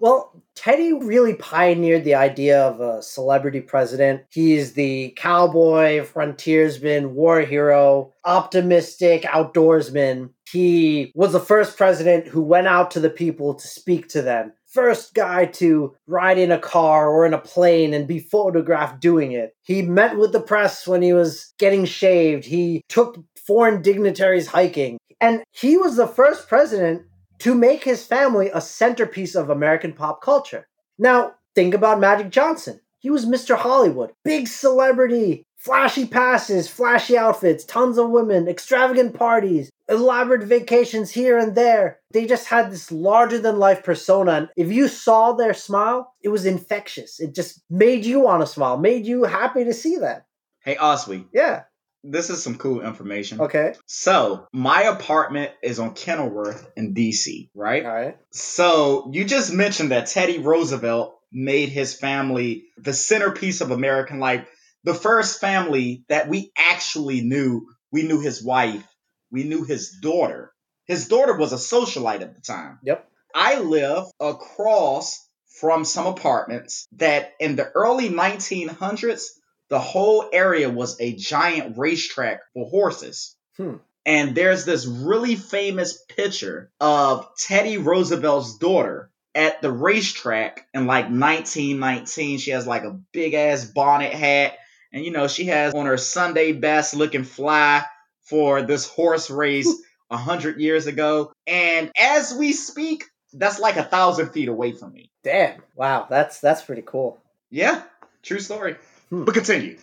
Well, 0.00 0.42
Teddy 0.54 0.92
really 0.92 1.34
pioneered 1.34 2.04
the 2.04 2.14
idea 2.14 2.60
of 2.60 2.80
a 2.80 3.02
celebrity 3.02 3.60
president. 3.60 4.22
He's 4.30 4.74
the 4.74 5.14
cowboy, 5.16 6.04
frontiersman, 6.04 7.14
war 7.14 7.40
hero, 7.40 8.12
optimistic 8.24 9.22
outdoorsman. 9.22 10.30
He 10.50 11.10
was 11.14 11.32
the 11.32 11.40
first 11.40 11.76
president 11.76 12.26
who 12.26 12.42
went 12.42 12.66
out 12.66 12.90
to 12.92 13.00
the 13.00 13.10
people 13.10 13.54
to 13.54 13.66
speak 13.66 14.08
to 14.10 14.22
them. 14.22 14.52
First 14.66 15.14
guy 15.14 15.46
to 15.46 15.94
ride 16.06 16.38
in 16.38 16.52
a 16.52 16.58
car 16.58 17.08
or 17.08 17.24
in 17.24 17.32
a 17.32 17.38
plane 17.38 17.94
and 17.94 18.06
be 18.06 18.18
photographed 18.18 19.00
doing 19.00 19.32
it. 19.32 19.54
He 19.62 19.80
met 19.82 20.18
with 20.18 20.32
the 20.32 20.40
press 20.40 20.86
when 20.86 21.00
he 21.00 21.14
was 21.14 21.54
getting 21.58 21.86
shaved. 21.86 22.44
He 22.44 22.82
took 22.88 23.18
foreign 23.48 23.80
dignitaries 23.80 24.46
hiking. 24.46 24.98
And 25.22 25.42
he 25.50 25.78
was 25.78 25.96
the 25.96 26.06
first 26.06 26.48
president 26.48 27.02
to 27.38 27.54
make 27.54 27.82
his 27.82 28.04
family 28.04 28.50
a 28.52 28.60
centerpiece 28.60 29.34
of 29.34 29.48
American 29.48 29.94
pop 29.94 30.20
culture. 30.22 30.68
Now, 30.98 31.32
think 31.54 31.72
about 31.74 31.98
Magic 31.98 32.30
Johnson. 32.30 32.80
He 32.98 33.10
was 33.10 33.24
Mr. 33.24 33.56
Hollywood, 33.56 34.12
big 34.24 34.48
celebrity, 34.48 35.44
flashy 35.56 36.04
passes, 36.06 36.68
flashy 36.68 37.16
outfits, 37.16 37.64
tons 37.64 37.96
of 37.96 38.10
women, 38.10 38.48
extravagant 38.48 39.14
parties, 39.14 39.70
elaborate 39.88 40.42
vacations 40.42 41.10
here 41.10 41.38
and 41.38 41.54
there. 41.54 42.00
They 42.12 42.26
just 42.26 42.48
had 42.48 42.70
this 42.70 42.92
larger 42.92 43.38
than 43.38 43.58
life 43.58 43.82
persona. 43.82 44.32
And 44.32 44.48
if 44.56 44.70
you 44.70 44.88
saw 44.88 45.32
their 45.32 45.54
smile, 45.54 46.12
it 46.22 46.28
was 46.28 46.44
infectious. 46.44 47.18
It 47.18 47.34
just 47.34 47.62
made 47.70 48.04
you 48.04 48.20
want 48.20 48.42
to 48.42 48.46
smile, 48.46 48.76
made 48.76 49.06
you 49.06 49.24
happy 49.24 49.64
to 49.64 49.72
see 49.72 49.96
that. 49.96 50.26
Hey, 50.60 50.74
Aswi, 50.74 51.24
Yeah. 51.32 51.62
This 52.10 52.30
is 52.30 52.42
some 52.42 52.56
cool 52.56 52.80
information. 52.80 53.40
Okay. 53.40 53.74
So, 53.86 54.46
my 54.52 54.82
apartment 54.82 55.52
is 55.62 55.78
on 55.78 55.94
Kenilworth 55.94 56.70
in 56.76 56.94
DC, 56.94 57.50
right? 57.54 57.84
All 57.84 57.94
right. 57.94 58.16
So, 58.30 59.10
you 59.12 59.24
just 59.24 59.52
mentioned 59.52 59.90
that 59.90 60.06
Teddy 60.06 60.38
Roosevelt 60.38 61.18
made 61.32 61.68
his 61.68 61.94
family 61.94 62.64
the 62.76 62.92
centerpiece 62.92 63.60
of 63.60 63.70
American 63.70 64.18
life. 64.18 64.48
The 64.84 64.94
first 64.94 65.40
family 65.40 66.04
that 66.08 66.28
we 66.28 66.52
actually 66.56 67.20
knew, 67.20 67.66
we 67.92 68.02
knew 68.02 68.20
his 68.20 68.42
wife, 68.42 68.86
we 69.30 69.44
knew 69.44 69.64
his 69.64 69.98
daughter. 70.00 70.52
His 70.86 71.08
daughter 71.08 71.36
was 71.36 71.52
a 71.52 71.56
socialite 71.56 72.22
at 72.22 72.34
the 72.34 72.40
time. 72.40 72.78
Yep. 72.82 73.06
I 73.34 73.60
live 73.60 74.04
across 74.18 75.28
from 75.60 75.84
some 75.84 76.06
apartments 76.06 76.86
that 76.92 77.32
in 77.40 77.56
the 77.56 77.68
early 77.70 78.08
1900s, 78.08 79.24
the 79.68 79.78
whole 79.78 80.28
area 80.32 80.70
was 80.70 81.00
a 81.00 81.14
giant 81.14 81.78
racetrack 81.78 82.40
for 82.54 82.68
horses. 82.68 83.36
Hmm. 83.56 83.76
And 84.06 84.34
there's 84.34 84.64
this 84.64 84.86
really 84.86 85.36
famous 85.36 86.02
picture 86.16 86.70
of 86.80 87.28
Teddy 87.36 87.76
Roosevelt's 87.76 88.56
daughter 88.56 89.10
at 89.34 89.60
the 89.60 89.70
racetrack 89.70 90.66
in 90.72 90.86
like 90.86 91.04
1919. 91.04 92.38
She 92.38 92.52
has 92.52 92.66
like 92.66 92.84
a 92.84 92.98
big 93.12 93.34
ass 93.34 93.66
bonnet 93.66 94.12
hat. 94.12 94.56
And 94.92 95.04
you 95.04 95.10
know, 95.10 95.28
she 95.28 95.46
has 95.46 95.74
on 95.74 95.84
her 95.84 95.98
Sunday 95.98 96.52
best 96.52 96.94
looking 96.94 97.24
fly 97.24 97.84
for 98.22 98.62
this 98.62 98.88
horse 98.88 99.28
race 99.28 99.70
a 100.10 100.16
hundred 100.16 100.58
years 100.58 100.86
ago. 100.86 101.30
And 101.46 101.92
as 101.98 102.34
we 102.34 102.54
speak, 102.54 103.04
that's 103.34 103.58
like 103.58 103.76
a 103.76 103.84
thousand 103.84 104.30
feet 104.30 104.48
away 104.48 104.72
from 104.72 104.94
me. 104.94 105.10
Damn. 105.22 105.60
Wow. 105.76 106.06
That's 106.08 106.40
that's 106.40 106.62
pretty 106.62 106.82
cool. 106.86 107.18
Yeah, 107.50 107.82
true 108.22 108.40
story. 108.40 108.76
Hmm. 109.10 109.24
But 109.24 109.34
continue. 109.34 109.78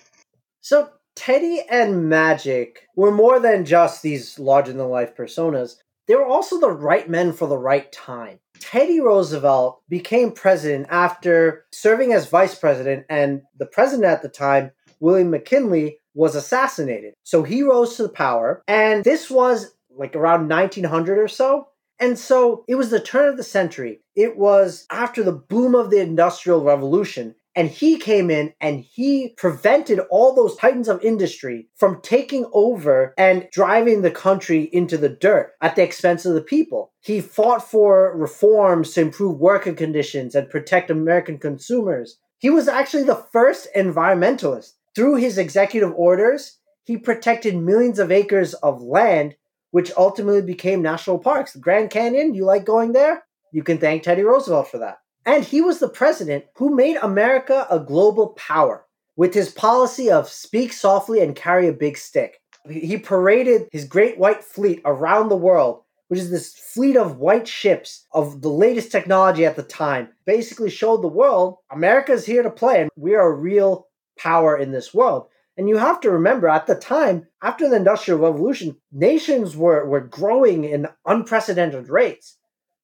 So 0.61 0.89
Teddy 1.15 1.63
and 1.69 2.09
Magic 2.09 2.87
were 2.95 3.11
more 3.11 3.39
than 3.39 3.65
just 3.65 4.01
these 4.01 4.37
larger 4.39 4.73
than 4.73 4.89
life 4.89 5.15
personas. 5.15 5.75
They 6.07 6.15
were 6.15 6.25
also 6.25 6.59
the 6.59 6.71
right 6.71 7.09
men 7.09 7.33
for 7.33 7.47
the 7.47 7.57
right 7.57 7.91
time. 7.91 8.39
Teddy 8.59 8.99
Roosevelt 8.99 9.81
became 9.89 10.31
president 10.31 10.87
after 10.89 11.65
serving 11.71 12.13
as 12.13 12.29
vice 12.29 12.55
president, 12.55 13.05
and 13.09 13.41
the 13.57 13.65
president 13.65 14.05
at 14.05 14.21
the 14.21 14.29
time, 14.29 14.71
William 14.99 15.31
McKinley, 15.31 15.99
was 16.13 16.35
assassinated. 16.35 17.13
So 17.23 17.43
he 17.43 17.63
rose 17.63 17.95
to 17.97 18.03
the 18.03 18.09
power, 18.09 18.63
and 18.67 19.03
this 19.03 19.29
was 19.29 19.75
like 19.89 20.15
around 20.15 20.47
1900 20.49 21.17
or 21.17 21.27
so. 21.27 21.67
And 21.99 22.19
so 22.19 22.65
it 22.67 22.75
was 22.75 22.89
the 22.89 22.99
turn 22.99 23.29
of 23.29 23.37
the 23.37 23.43
century. 23.43 24.01
It 24.15 24.37
was 24.37 24.85
after 24.89 25.23
the 25.23 25.31
boom 25.31 25.75
of 25.75 25.89
the 25.89 26.01
Industrial 26.01 26.61
Revolution. 26.61 27.35
And 27.55 27.69
he 27.69 27.97
came 27.97 28.29
in 28.29 28.53
and 28.59 28.81
he 28.81 29.29
prevented 29.37 29.99
all 30.09 30.35
those 30.35 30.57
titans 30.57 30.89
of 30.89 31.01
industry 31.01 31.67
from 31.77 32.01
taking 32.01 32.49
over 32.51 33.13
and 33.17 33.47
driving 33.51 34.01
the 34.01 34.11
country 34.11 34.63
into 34.73 34.97
the 34.97 35.09
dirt 35.09 35.53
at 35.61 35.77
the 35.77 35.83
expense 35.83 36.25
of 36.25 36.33
the 36.33 36.41
people. 36.41 36.91
He 36.99 37.21
fought 37.21 37.63
for 37.63 38.15
reforms 38.17 38.91
to 38.93 39.01
improve 39.01 39.39
working 39.39 39.75
conditions 39.75 40.35
and 40.35 40.49
protect 40.49 40.91
American 40.91 41.37
consumers. 41.37 42.19
He 42.39 42.49
was 42.49 42.67
actually 42.67 43.03
the 43.03 43.25
first 43.31 43.67
environmentalist. 43.75 44.73
Through 44.93 45.15
his 45.15 45.37
executive 45.37 45.93
orders, 45.95 46.57
he 46.83 46.97
protected 46.97 47.55
millions 47.55 47.99
of 47.99 48.11
acres 48.11 48.53
of 48.55 48.81
land, 48.81 49.35
which 49.71 49.91
ultimately 49.97 50.41
became 50.41 50.81
national 50.81 51.19
parks. 51.19 51.53
The 51.53 51.59
Grand 51.59 51.89
Canyon, 51.89 52.33
you 52.33 52.45
like 52.45 52.65
going 52.65 52.91
there? 52.91 53.23
You 53.51 53.63
can 53.63 53.77
thank 53.77 54.03
Teddy 54.03 54.23
Roosevelt 54.23 54.67
for 54.67 54.79
that. 54.79 54.97
And 55.25 55.43
he 55.43 55.61
was 55.61 55.79
the 55.79 55.89
president 55.89 56.45
who 56.55 56.75
made 56.75 56.97
America 56.97 57.65
a 57.69 57.79
global 57.79 58.29
power 58.29 58.85
with 59.15 59.33
his 59.33 59.49
policy 59.49 60.11
of 60.11 60.29
speak 60.29 60.73
softly 60.73 61.21
and 61.21 61.35
carry 61.35 61.67
a 61.67 61.73
big 61.73 61.97
stick. 61.97 62.39
He 62.69 62.97
paraded 62.97 63.67
his 63.71 63.85
great 63.85 64.17
white 64.17 64.43
fleet 64.43 64.81
around 64.85 65.29
the 65.29 65.37
world, 65.37 65.81
which 66.07 66.19
is 66.19 66.29
this 66.29 66.55
fleet 66.55 66.97
of 66.97 67.17
white 67.17 67.47
ships 67.47 68.05
of 68.11 68.41
the 68.41 68.49
latest 68.49 68.91
technology 68.91 69.45
at 69.45 69.55
the 69.55 69.63
time. 69.63 70.09
Basically, 70.25 70.69
showed 70.69 71.01
the 71.01 71.07
world 71.07 71.57
America's 71.71 72.25
here 72.25 72.43
to 72.43 72.49
play 72.49 72.81
and 72.81 72.91
we 72.95 73.15
are 73.15 73.27
a 73.27 73.35
real 73.35 73.87
power 74.17 74.57
in 74.57 74.71
this 74.71 74.93
world. 74.93 75.27
And 75.57 75.69
you 75.69 75.77
have 75.77 76.01
to 76.01 76.11
remember 76.11 76.49
at 76.49 76.67
the 76.67 76.75
time, 76.75 77.27
after 77.41 77.69
the 77.69 77.77
Industrial 77.77 78.19
Revolution, 78.19 78.75
nations 78.91 79.55
were, 79.55 79.85
were 79.85 80.01
growing 80.01 80.65
in 80.65 80.87
unprecedented 81.05 81.87
rates. 81.87 82.37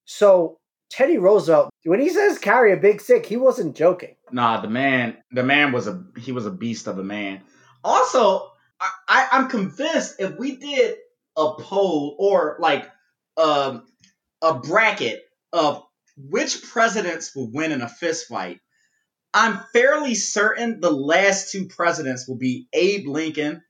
So 0.05 0.59
Teddy 0.91 1.17
Roosevelt, 1.17 1.69
when 1.85 2.01
he 2.01 2.09
says 2.09 2.37
carry 2.37 2.73
a 2.73 2.77
big 2.77 2.99
stick, 2.99 3.25
he 3.25 3.37
wasn't 3.37 3.77
joking. 3.77 4.15
Nah, 4.31 4.59
the 4.59 4.67
man, 4.69 5.17
the 5.31 5.43
man 5.43 5.71
was 5.71 5.87
a 5.87 6.03
he 6.17 6.33
was 6.33 6.45
a 6.45 6.51
beast 6.51 6.87
of 6.87 6.99
a 6.99 7.03
man. 7.03 7.41
Also, 7.83 8.51
I, 8.79 8.89
I 9.07 9.27
I'm 9.31 9.47
convinced 9.47 10.19
if 10.19 10.37
we 10.37 10.57
did 10.57 10.97
a 11.37 11.53
poll 11.57 12.17
or 12.19 12.57
like 12.59 12.89
um 13.37 13.85
a 14.41 14.55
bracket 14.55 15.21
of 15.53 15.81
which 16.17 16.61
presidents 16.61 17.33
will 17.35 17.49
win 17.51 17.71
in 17.71 17.81
a 17.81 17.87
fist 17.89 18.27
fight, 18.27 18.59
I'm 19.33 19.59
fairly 19.71 20.13
certain 20.13 20.81
the 20.81 20.91
last 20.91 21.53
two 21.53 21.67
presidents 21.67 22.27
will 22.27 22.37
be 22.37 22.67
Abe 22.73 23.07
Lincoln 23.07 23.63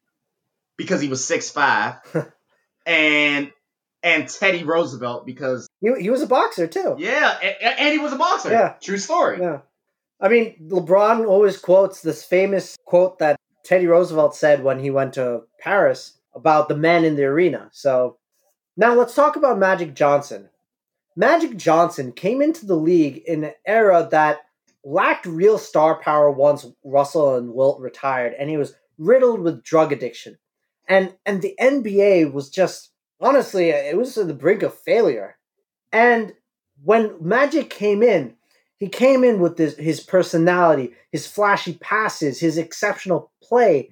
because 0.75 1.01
he 1.01 1.07
was 1.07 1.23
six 1.23 1.51
five, 1.51 1.97
and 2.87 3.51
and 4.01 4.27
Teddy 4.27 4.63
Roosevelt 4.63 5.27
because 5.27 5.67
He, 5.81 5.91
he 5.99 6.09
was 6.09 6.21
a 6.21 6.27
boxer 6.27 6.67
too. 6.67 6.95
yeah, 6.99 7.37
and, 7.41 7.79
and 7.79 7.91
he 7.91 7.97
was 7.97 8.13
a 8.13 8.17
boxer. 8.17 8.51
Yeah. 8.51 8.75
true 8.81 8.97
story. 8.97 9.39
Yeah. 9.41 9.59
I 10.19 10.29
mean, 10.29 10.55
LeBron 10.69 11.27
always 11.27 11.57
quotes 11.57 12.01
this 12.01 12.23
famous 12.23 12.77
quote 12.85 13.17
that 13.19 13.37
Teddy 13.65 13.87
Roosevelt 13.87 14.35
said 14.35 14.63
when 14.63 14.79
he 14.79 14.91
went 14.91 15.13
to 15.13 15.43
Paris 15.59 16.19
about 16.35 16.69
the 16.69 16.77
men 16.77 17.03
in 17.03 17.15
the 17.15 17.25
arena. 17.25 17.69
So 17.71 18.17
now 18.77 18.93
let's 18.93 19.15
talk 19.15 19.35
about 19.35 19.57
Magic 19.57 19.95
Johnson. 19.95 20.49
Magic 21.15 21.57
Johnson 21.57 22.11
came 22.11 22.41
into 22.41 22.65
the 22.65 22.75
league 22.75 23.23
in 23.25 23.43
an 23.43 23.53
era 23.65 24.07
that 24.11 24.41
lacked 24.83 25.25
real 25.25 25.57
star 25.57 25.99
power 25.99 26.31
once 26.31 26.65
Russell 26.83 27.35
and 27.35 27.53
Wilt 27.53 27.79
retired, 27.81 28.33
and 28.37 28.49
he 28.49 28.57
was 28.57 28.75
riddled 28.97 29.41
with 29.41 29.63
drug 29.63 29.91
addiction. 29.91 30.37
And 30.87 31.15
and 31.25 31.41
the 31.41 31.55
NBA 31.59 32.31
was 32.31 32.49
just 32.49 32.91
honestly, 33.19 33.69
it 33.69 33.97
was 33.97 34.17
on 34.17 34.27
the 34.27 34.33
brink 34.33 34.63
of 34.63 34.73
failure. 34.73 35.37
And 35.91 36.33
when 36.83 37.15
Magic 37.19 37.69
came 37.69 38.01
in, 38.01 38.35
he 38.77 38.87
came 38.87 39.23
in 39.23 39.39
with 39.39 39.57
this, 39.57 39.77
his 39.77 39.99
personality, 39.99 40.93
his 41.11 41.27
flashy 41.27 41.73
passes, 41.73 42.39
his 42.39 42.57
exceptional 42.57 43.31
play, 43.43 43.91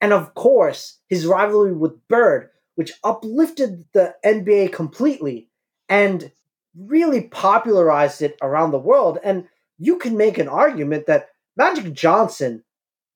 and 0.00 0.12
of 0.12 0.34
course, 0.34 0.98
his 1.08 1.26
rivalry 1.26 1.72
with 1.72 2.06
Bird, 2.08 2.50
which 2.74 2.92
uplifted 3.02 3.84
the 3.94 4.14
NBA 4.24 4.72
completely 4.72 5.48
and 5.88 6.30
really 6.78 7.22
popularized 7.22 8.20
it 8.20 8.36
around 8.42 8.72
the 8.72 8.78
world. 8.78 9.18
And 9.24 9.48
you 9.78 9.96
can 9.98 10.16
make 10.16 10.36
an 10.36 10.48
argument 10.48 11.06
that 11.06 11.30
Magic 11.56 11.94
Johnson 11.94 12.62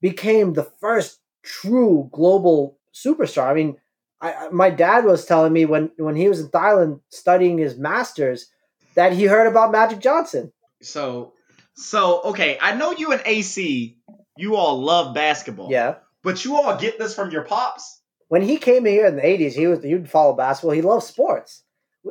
became 0.01 0.55
the 0.55 0.71
first 0.81 1.21
true 1.43 2.09
global 2.13 2.79
superstar. 2.95 3.51
I 3.51 3.55
mean, 3.55 3.77
I, 4.21 4.49
my 4.51 4.71
dad 4.71 5.05
was 5.05 5.25
telling 5.25 5.53
me 5.53 5.65
when, 5.65 5.91
when 5.97 6.15
he 6.15 6.29
was 6.29 6.41
in 6.41 6.49
Thailand 6.49 7.01
studying 7.09 7.59
his 7.59 7.79
master's 7.79 8.51
that 8.95 9.13
he 9.13 9.25
heard 9.25 9.47
about 9.47 9.73
Magic 9.73 10.01
Johnson. 10.01 10.53
So, 10.83 11.33
so 11.75 12.21
okay, 12.23 12.59
I 12.61 12.75
know 12.75 12.93
you 12.93 13.13
and 13.13 13.23
AC, 13.25 13.97
you 14.37 14.57
all 14.57 14.83
love 14.83 15.15
basketball. 15.15 15.71
Yeah. 15.71 15.97
But 16.23 16.45
you 16.45 16.57
all 16.57 16.77
get 16.77 16.99
this 16.99 17.15
from 17.15 17.31
your 17.31 17.45
pops. 17.45 18.01
when 18.29 18.43
he 18.43 18.59
came 18.59 18.85
here 18.85 19.07
in 19.07 19.17
the 19.17 19.27
eighties, 19.27 19.55
he 19.55 19.67
was 19.67 19.83
he'd 19.83 20.11
follow 20.11 20.35
basketball. 20.35 20.73
He 20.73 20.83
loves 20.83 21.07
sports. 21.07 21.63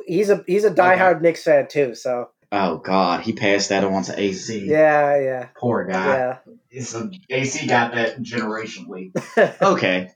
He's 0.06 0.30
a 0.30 0.44
he's 0.46 0.64
a 0.64 0.70
diehard 0.70 1.20
Knicks 1.22 1.44
fan 1.44 1.68
too. 1.68 1.94
So 1.94 2.28
Oh 2.52 2.78
God, 2.78 3.20
he 3.20 3.32
passed 3.32 3.68
that 3.68 3.84
on 3.84 4.02
to 4.04 4.18
AC. 4.20 4.66
yeah, 4.66 5.20
yeah, 5.20 5.48
Poor 5.56 5.84
guy. 5.84 6.38
yeah. 6.72 6.94
A, 6.94 7.10
AC 7.30 7.66
got 7.66 7.94
that 7.94 8.20
generationally. 8.22 9.12
okay, 9.62 10.10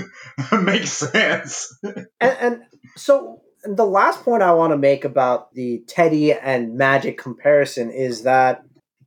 makes 0.62 0.90
sense. 0.92 1.78
and, 1.82 2.06
and 2.20 2.62
so 2.96 3.42
the 3.64 3.86
last 3.86 4.22
point 4.24 4.42
I 4.42 4.52
want 4.52 4.72
to 4.72 4.76
make 4.78 5.04
about 5.04 5.52
the 5.54 5.82
Teddy 5.86 6.32
and 6.32 6.76
Magic 6.76 7.18
comparison 7.18 7.90
is 7.90 8.22
that 8.22 8.62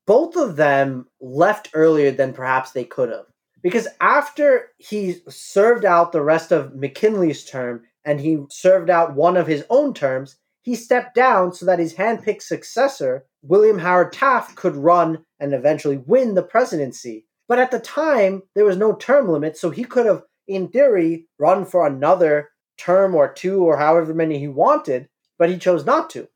both 0.05 0.35
of 0.35 0.55
them 0.55 1.07
left 1.21 1.69
earlier 1.73 2.11
than 2.11 2.33
perhaps 2.33 2.71
they 2.71 2.83
could 2.85 3.09
have. 3.09 3.25
Because 3.61 3.87
after 3.99 4.69
he 4.77 5.17
served 5.27 5.83
out 5.85 6.11
the 6.11 6.21
rest 6.21 6.51
of 6.51 6.75
McKinley's 6.75 7.43
term 7.43 7.83
and 8.05 8.19
he 8.19 8.39
served 8.49 8.89
out 8.89 9.15
one 9.15 9.35
of 9.37 9.47
his 9.47 9.65
own 9.69 9.93
terms, 9.93 10.37
he 10.69 10.75
stepped 10.75 11.15
down 11.15 11.51
so 11.51 11.65
that 11.65 11.79
his 11.79 11.95
handpicked 11.95 12.43
successor, 12.43 13.25
William 13.41 13.79
Howard 13.79 14.13
Taft, 14.13 14.55
could 14.55 14.75
run 14.75 15.25
and 15.39 15.51
eventually 15.51 15.97
win 15.97 16.35
the 16.35 16.43
presidency. 16.43 17.25
But 17.47 17.57
at 17.57 17.71
the 17.71 17.79
time, 17.79 18.43
there 18.53 18.65
was 18.65 18.77
no 18.77 18.93
term 18.93 19.29
limit, 19.29 19.57
so 19.57 19.71
he 19.71 19.83
could 19.83 20.05
have, 20.05 20.21
in 20.47 20.67
theory, 20.67 21.25
run 21.39 21.65
for 21.65 21.87
another 21.87 22.51
term 22.77 23.15
or 23.15 23.33
two 23.33 23.63
or 23.63 23.77
however 23.77 24.13
many 24.13 24.37
he 24.37 24.47
wanted, 24.47 25.09
but 25.39 25.49
he 25.49 25.57
chose 25.57 25.87
not 25.87 26.11
to. 26.11 26.27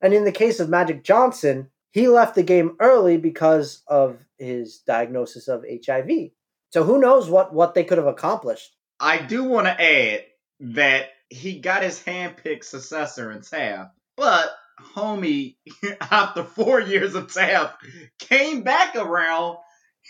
And 0.00 0.14
in 0.14 0.24
the 0.24 0.32
case 0.32 0.60
of 0.60 0.70
Magic 0.70 1.04
Johnson, 1.04 1.68
he 1.90 2.08
left 2.08 2.36
the 2.36 2.42
game 2.42 2.76
early 2.80 3.18
because 3.18 3.82
of 3.86 4.16
his 4.38 4.78
diagnosis 4.78 5.46
of 5.46 5.62
HIV. 5.68 6.30
So 6.70 6.84
who 6.84 6.98
knows 6.98 7.28
what, 7.28 7.52
what 7.52 7.74
they 7.74 7.84
could 7.84 7.98
have 7.98 8.06
accomplished. 8.06 8.74
I 8.98 9.18
do 9.18 9.44
want 9.44 9.66
to 9.66 9.78
add 9.78 10.24
that 10.60 11.10
he 11.28 11.60
got 11.60 11.82
his 11.82 12.00
handpicked 12.00 12.64
successor 12.64 13.30
in 13.32 13.42
Taft, 13.42 13.92
but 14.16 14.54
homie, 14.94 15.56
after 16.00 16.44
four 16.44 16.80
years 16.80 17.14
of 17.14 17.32
Taft, 17.32 17.76
came 18.18 18.62
back 18.62 18.96
around 18.96 19.58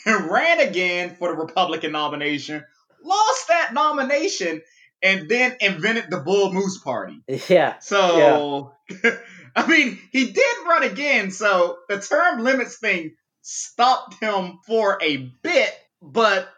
and 0.07 0.31
ran 0.31 0.61
again 0.61 1.17
for 1.17 1.29
the 1.29 1.35
Republican 1.37 1.93
nomination, 1.93 2.65
lost 3.03 3.49
that 3.49 3.73
nomination, 3.73 4.61
and 5.03 5.29
then 5.29 5.57
invented 5.61 6.07
the 6.11 6.21
Bull 6.21 6.53
Moose 6.53 6.79
Party. 6.79 7.23
Yeah. 7.49 7.79
So, 7.79 8.73
I 9.57 9.67
mean, 9.67 9.99
he 10.11 10.33
did 10.33 10.57
run 10.67 10.83
again, 10.83 11.31
so 11.31 11.79
the 11.89 12.01
term 12.01 12.43
limits 12.43 12.79
thing 12.79 13.15
stopped 13.43 14.15
him 14.21 14.59
for 14.67 14.99
a 15.01 15.17
bit, 15.43 15.71
but 16.03 16.49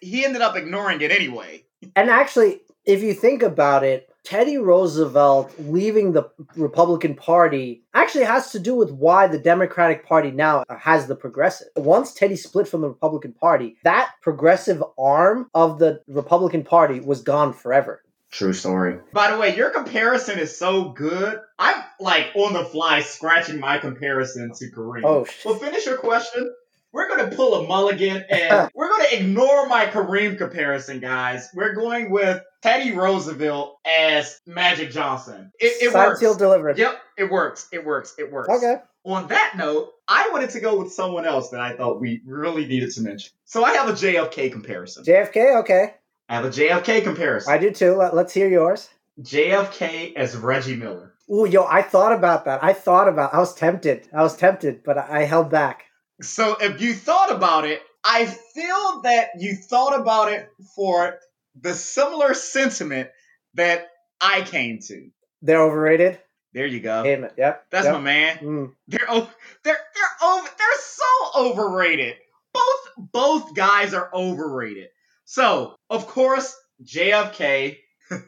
he 0.00 0.24
ended 0.24 0.40
up 0.40 0.56
ignoring 0.56 1.00
it 1.00 1.10
anyway. 1.10 1.64
And 1.94 2.08
actually, 2.08 2.60
if 2.88 3.02
you 3.02 3.12
think 3.12 3.42
about 3.42 3.84
it, 3.84 4.08
Teddy 4.24 4.56
Roosevelt 4.56 5.52
leaving 5.58 6.12
the 6.12 6.24
Republican 6.56 7.14
Party 7.14 7.82
actually 7.92 8.24
has 8.24 8.50
to 8.52 8.58
do 8.58 8.74
with 8.74 8.90
why 8.90 9.26
the 9.26 9.38
Democratic 9.38 10.06
Party 10.06 10.30
now 10.30 10.64
has 10.80 11.06
the 11.06 11.14
progressive. 11.14 11.68
Once 11.76 12.14
Teddy 12.14 12.34
split 12.34 12.66
from 12.66 12.80
the 12.80 12.88
Republican 12.88 13.34
Party, 13.34 13.76
that 13.84 14.12
progressive 14.22 14.82
arm 14.98 15.50
of 15.54 15.78
the 15.78 16.00
Republican 16.08 16.64
Party 16.64 16.98
was 16.98 17.20
gone 17.20 17.52
forever. 17.52 18.02
True 18.30 18.54
story. 18.54 18.98
By 19.12 19.30
the 19.32 19.38
way, 19.38 19.54
your 19.54 19.70
comparison 19.70 20.38
is 20.38 20.56
so 20.56 20.90
good. 20.90 21.40
I'm 21.58 21.82
like 22.00 22.28
on 22.34 22.54
the 22.54 22.64
fly 22.64 23.00
scratching 23.00 23.60
my 23.60 23.78
comparison 23.78 24.52
to 24.54 24.70
Kareem. 24.70 25.02
Oh, 25.04 25.24
shit. 25.24 25.44
Well, 25.44 25.54
finish 25.56 25.84
your 25.84 25.98
question. 25.98 26.54
We're 26.92 27.08
going 27.08 27.28
to 27.28 27.36
pull 27.36 27.54
a 27.54 27.68
mulligan 27.68 28.24
and 28.30 28.70
we're 28.74 28.88
going 28.88 29.06
to 29.06 29.20
ignore 29.20 29.66
my 29.68 29.86
Kareem 29.86 30.38
comparison, 30.38 31.00
guys. 31.00 31.48
We're 31.54 31.74
going 31.74 32.10
with 32.10 32.42
Teddy 32.62 32.92
Roosevelt 32.92 33.78
as 33.86 34.40
Magic 34.46 34.90
Johnson. 34.90 35.52
It, 35.58 35.82
it 35.82 35.94
works. 35.94 36.20
delivered. 36.36 36.78
Yep, 36.78 37.00
it 37.16 37.30
works. 37.30 37.68
It 37.72 37.84
works. 37.84 38.14
It 38.18 38.32
works. 38.32 38.48
Okay. 38.48 38.76
On 39.04 39.26
that 39.28 39.54
note, 39.56 39.92
I 40.06 40.28
wanted 40.32 40.50
to 40.50 40.60
go 40.60 40.78
with 40.78 40.92
someone 40.92 41.24
else 41.24 41.50
that 41.50 41.60
I 41.60 41.74
thought 41.76 42.00
we 42.00 42.20
really 42.26 42.66
needed 42.66 42.90
to 42.92 43.00
mention. 43.00 43.32
So 43.44 43.64
I 43.64 43.72
have 43.74 43.88
a 43.88 43.92
JFK 43.92 44.52
comparison. 44.52 45.04
JFK, 45.04 45.60
okay. 45.60 45.94
I 46.28 46.34
have 46.34 46.44
a 46.44 46.50
JFK 46.50 47.04
comparison. 47.04 47.52
I 47.52 47.58
do 47.58 47.70
too. 47.70 47.94
Let, 47.94 48.14
let's 48.14 48.34
hear 48.34 48.48
yours. 48.48 48.90
JFK 49.22 50.14
as 50.14 50.36
Reggie 50.36 50.76
Miller. 50.76 51.14
Ooh, 51.30 51.46
yo, 51.46 51.64
I 51.64 51.82
thought 51.82 52.12
about 52.12 52.44
that. 52.46 52.62
I 52.62 52.72
thought 52.72 53.08
about 53.08 53.34
I 53.34 53.38
was 53.38 53.54
tempted. 53.54 54.08
I 54.12 54.22
was 54.22 54.36
tempted, 54.36 54.82
but 54.82 54.96
I 54.96 55.24
held 55.24 55.50
back. 55.50 55.84
So 56.20 56.56
if 56.60 56.80
you 56.80 56.94
thought 56.94 57.32
about 57.32 57.64
it, 57.64 57.82
I 58.04 58.26
feel 58.26 59.02
that 59.02 59.30
you 59.38 59.54
thought 59.54 59.98
about 59.98 60.32
it 60.32 60.48
for 60.74 61.18
the 61.60 61.74
similar 61.74 62.34
sentiment 62.34 63.10
that 63.54 63.88
I 64.20 64.42
came 64.42 64.80
to. 64.88 65.10
They're 65.42 65.62
overrated. 65.62 66.18
There 66.52 66.66
you 66.66 66.80
go. 66.80 67.04
Amen. 67.04 67.30
Yep. 67.36 67.66
That's 67.70 67.84
yep. 67.84 67.94
my 67.94 68.00
man. 68.00 68.38
Mm. 68.38 68.72
They're 68.88 69.06
they're 69.06 69.28
they're 69.64 70.28
over 70.28 70.48
they're 70.58 70.80
so 70.80 71.04
overrated. 71.36 72.16
Both 72.52 73.12
both 73.12 73.54
guys 73.54 73.94
are 73.94 74.10
overrated. 74.12 74.88
So, 75.24 75.76
of 75.90 76.06
course, 76.06 76.56
JFK 76.82 77.78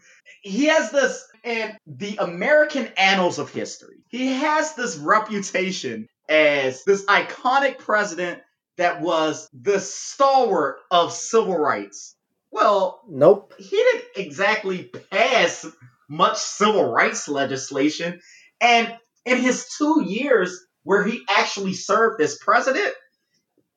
he 0.42 0.66
has 0.66 0.90
this 0.90 1.26
in 1.42 1.76
the 1.86 2.18
American 2.18 2.88
annals 2.96 3.38
of 3.38 3.50
history. 3.50 3.96
He 4.08 4.34
has 4.34 4.74
this 4.74 4.96
reputation 4.96 6.08
as 6.30 6.84
this 6.84 7.04
iconic 7.06 7.78
president 7.78 8.40
that 8.78 9.00
was 9.02 9.48
the 9.52 9.80
stalwart 9.80 10.78
of 10.90 11.12
civil 11.12 11.58
rights. 11.58 12.16
Well, 12.52 13.02
Nope. 13.08 13.52
he 13.58 13.76
didn't 13.76 14.04
exactly 14.16 14.90
pass 15.10 15.66
much 16.08 16.38
civil 16.38 16.90
rights 16.90 17.28
legislation. 17.28 18.20
And 18.60 18.96
in 19.26 19.36
his 19.38 19.68
two 19.76 20.02
years 20.06 20.58
where 20.84 21.04
he 21.04 21.22
actually 21.28 21.74
served 21.74 22.22
as 22.22 22.38
president, 22.38 22.94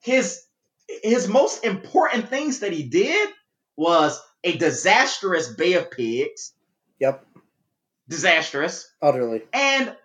his 0.01 0.41
his 1.03 1.27
most 1.27 1.63
important 1.65 2.29
things 2.29 2.59
that 2.59 2.71
he 2.73 2.83
did 2.83 3.29
was 3.77 4.21
a 4.43 4.57
disastrous 4.57 5.47
Bay 5.53 5.73
of 5.73 5.89
Pigs, 5.91 6.53
Yep. 6.99 7.25
disastrous, 8.07 8.91
Utterly. 9.01 9.43
and 9.53 9.95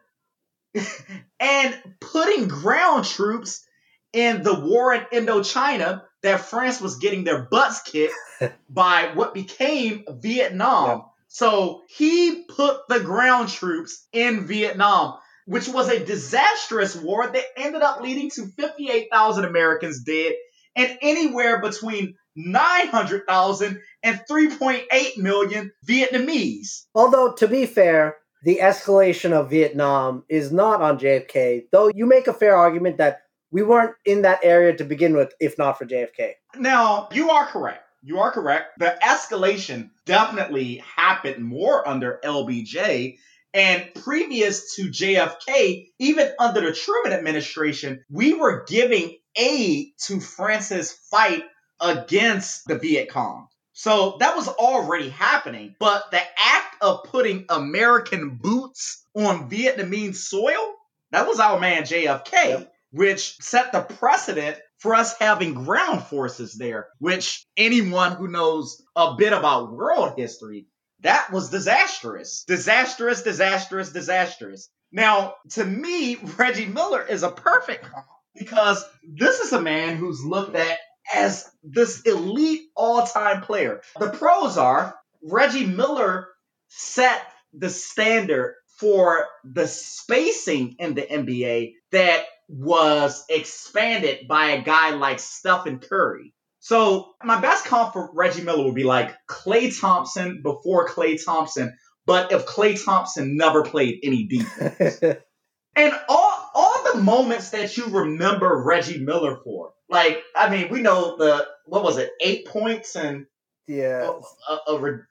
and 1.41 1.76
putting 2.01 2.49
ground 2.49 3.05
troops 3.05 3.66
in 4.12 4.43
the 4.43 4.59
war 4.59 4.95
in 4.95 5.05
Indochina 5.12 6.03
that 6.22 6.41
France 6.41 6.81
was 6.81 6.97
getting 6.97 7.24
their 7.24 7.43
butts 7.43 7.83
kicked 7.83 8.14
by 8.68 9.12
what 9.14 9.35
became 9.35 10.05
Vietnam. 10.20 11.05
So 11.29 11.83
he 11.89 12.45
put 12.45 12.89
the 12.89 13.01
ground 13.01 13.51
troops 13.51 14.07
in 14.12 14.47
Vietnam, 14.47 15.18
which 15.47 15.68
was 15.68 15.89
a 15.89 16.05
disastrous 16.05 16.97
war 16.97 17.26
that 17.26 17.45
ended 17.57 17.83
up 17.83 18.01
leading 18.01 18.31
to 18.31 18.47
58,000 18.47 19.45
Americans 19.45 20.03
dead 20.03 20.35
and 20.74 20.99
anywhere 21.03 21.61
between 21.61 22.14
900,000 22.35 23.81
and 24.03 24.20
3.8 24.31 25.18
million 25.18 25.72
Vietnamese. 25.87 26.85
Although, 26.95 27.35
to 27.35 27.49
be 27.49 27.66
fair, 27.66 28.16
the 28.43 28.59
escalation 28.62 29.32
of 29.32 29.51
Vietnam 29.51 30.24
is 30.28 30.53
not 30.53 30.80
on 30.80 30.99
JFK, 30.99 31.64
though 31.72 31.91
you 31.95 32.07
make 32.07 32.26
a 32.26 32.32
fair 32.32 32.57
argument 32.57 32.99
that 32.99 33.22
we 33.51 33.62
weren't 33.62 33.95
in 34.05 34.22
that 34.22 34.41
area 34.43 34.76
to 34.76 34.84
begin 34.84 35.16
with, 35.16 35.32
if 35.41 35.57
not 35.59 35.78
for 35.78 35.86
JFK. 35.86 36.32
Now, 36.57 37.09
you 37.12 37.30
are 37.30 37.47
correct. 37.47 37.84
You 38.03 38.20
are 38.20 38.30
correct. 38.30 38.78
The 38.78 38.97
escalation 39.03 39.91
definitely 40.07 40.82
happened 40.97 41.45
more 41.45 41.86
under 41.86 42.20
LBJ. 42.24 43.18
And 43.55 43.89
previous 43.95 44.76
to 44.76 44.89
JFK, 44.89 45.89
even 45.99 46.30
under 46.39 46.61
the 46.61 46.72
Truman 46.72 47.12
administration, 47.12 48.05
we 48.11 48.34
were 48.34 48.64
giving 48.68 49.16
aid 49.34 49.89
to 50.05 50.20
France's 50.20 50.93
fight 50.93 51.43
against 51.80 52.66
the 52.66 52.78
Viet 52.78 53.11
Cong. 53.11 53.49
So 53.79 54.16
that 54.18 54.35
was 54.35 54.49
already 54.49 55.09
happening. 55.09 55.76
But 55.79 56.11
the 56.11 56.18
act 56.18 56.74
of 56.81 57.05
putting 57.05 57.45
American 57.49 58.31
boots 58.31 59.07
on 59.14 59.49
Vietnamese 59.49 60.16
soil, 60.16 60.74
that 61.12 61.29
was 61.29 61.39
our 61.39 61.61
man 61.61 61.85
JFK 61.85 62.33
Yep. 62.33 62.72
which 62.91 63.37
set 63.37 63.70
the 63.70 63.83
precedent 63.83 64.59
for 64.79 64.97
us 64.97 65.16
having 65.16 65.55
ground 65.55 66.03
forces 66.03 66.55
there, 66.55 66.89
which 66.99 67.47
anyone 67.57 68.16
who 68.16 68.26
knows 68.26 68.83
a 68.97 69.14
bit 69.14 69.33
about 69.33 69.70
world 69.70 70.14
history, 70.16 70.66
that 71.03 71.31
was 71.31 71.51
disastrous. 71.51 72.43
Disastrous, 72.49 73.22
disastrous, 73.22 73.93
disastrous. 73.93 74.70
Now, 74.91 75.35
to 75.51 75.64
me, 75.64 76.16
Reggie 76.37 76.66
Miller 76.66 77.07
is 77.07 77.22
a 77.22 77.31
perfect 77.31 77.87
because 78.35 78.85
this 79.09 79.39
is 79.39 79.53
a 79.53 79.62
man 79.62 79.99
who's 79.99 80.24
looked 80.24 80.57
at 80.57 80.79
as 81.14 81.50
this 81.62 82.02
elite 82.02 82.62
all-time 82.76 83.42
player. 83.42 83.80
The 83.98 84.11
pros 84.11 84.56
are 84.59 84.94
Reggie 85.22 85.66
Miller 85.66 86.28
set 86.68 87.20
the 87.52 87.70
standard 87.70 88.54
for 88.78 89.26
the 89.44 89.66
spacing 89.66 90.76
in 90.78 90.94
the 90.94 91.02
NBA 91.02 91.72
that 91.90 92.24
was 92.48 93.24
expanded 93.28 94.28
by 94.28 94.50
a 94.50 94.62
guy 94.62 94.90
like 94.90 95.18
Stephen 95.18 95.80
Curry. 95.80 96.32
So 96.61 97.14
my 97.22 97.40
best 97.40 97.64
comp 97.64 97.92
for 97.92 98.11
Reggie 98.14 98.42
Miller 98.42 98.64
would 98.64 98.74
be 98.74 98.84
like 98.84 99.14
Klay 99.28 99.78
Thompson 99.78 100.42
before 100.42 100.88
Klay 100.88 101.22
Thompson, 101.22 101.76
but 102.06 102.32
if 102.32 102.46
Klay 102.46 102.82
Thompson 102.82 103.36
never 103.36 103.62
played 103.64 104.00
any 104.02 104.26
defense. 104.26 105.00
And 105.76 105.92
all 106.09 106.50
all 106.54 106.92
the 106.92 107.00
moments 107.00 107.50
that 107.50 107.76
you 107.76 107.86
remember 107.86 108.64
Reggie 108.64 108.98
Miller 108.98 109.38
for, 109.44 109.70
like 109.89 110.22
I 110.36 110.49
mean, 110.51 110.68
we 110.70 110.82
know 110.82 111.16
the 111.16 111.47
what 111.66 111.82
was 111.82 111.99
it, 111.99 112.11
eight 112.20 112.47
points 112.47 112.97
and 112.97 113.26
yeah. 113.66 114.11
a, 114.49 114.72
a, 114.72 114.78
ri- 114.78 115.03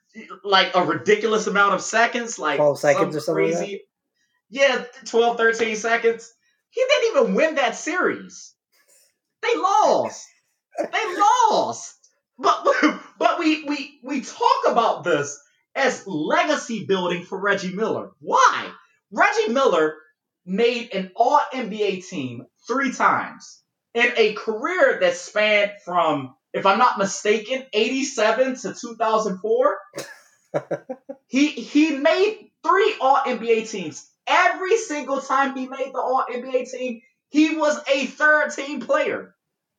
like 0.44 0.74
a 0.74 0.84
ridiculous 0.84 1.46
amount 1.46 1.74
of 1.74 1.80
seconds, 1.80 2.38
like 2.38 2.56
12 2.56 2.78
seconds 2.78 3.16
or 3.16 3.20
something 3.20 3.50
like 3.52 3.58
that? 3.58 3.80
Yeah, 4.50 4.84
12, 5.04 5.36
13 5.36 5.76
seconds. 5.76 6.32
He 6.70 6.84
didn't 6.86 7.16
even 7.16 7.34
win 7.34 7.54
that 7.56 7.76
series. 7.76 8.54
They 9.42 9.56
lost. 9.56 10.26
they 10.78 11.16
lost. 11.50 11.94
But 12.38 12.66
but 13.18 13.38
we 13.38 13.64
we 13.64 13.98
we 14.02 14.20
talk 14.20 14.64
about 14.68 15.04
this 15.04 15.40
as 15.74 16.06
legacy 16.06 16.84
building 16.86 17.24
for 17.24 17.40
Reggie 17.40 17.74
Miller. 17.74 18.10
Why? 18.20 18.70
Reggie 19.10 19.52
Miller 19.52 19.96
made 20.44 20.94
an 20.94 21.10
all 21.16 21.40
NBA 21.52 22.06
team 22.08 22.46
three 22.66 22.92
times 22.92 23.62
in 23.98 24.12
a 24.16 24.34
career 24.34 24.98
that 25.00 25.16
spanned 25.16 25.72
from, 25.84 26.34
if 26.52 26.66
I'm 26.66 26.78
not 26.78 26.98
mistaken, 26.98 27.64
87 27.72 28.56
to 28.56 28.74
2004. 28.74 29.78
he 31.26 31.48
he 31.48 31.96
made 31.96 32.50
three 32.64 32.94
all 33.00 33.16
NBA 33.16 33.68
teams. 33.68 34.08
Every 34.26 34.76
single 34.76 35.20
time 35.20 35.56
he 35.56 35.66
made 35.66 35.92
the 35.92 36.00
all 36.00 36.24
NBA 36.30 36.70
team, 36.70 37.00
he 37.30 37.56
was 37.56 37.78
a 37.92 38.06
third 38.06 38.50
team 38.50 38.80
player. 38.80 39.34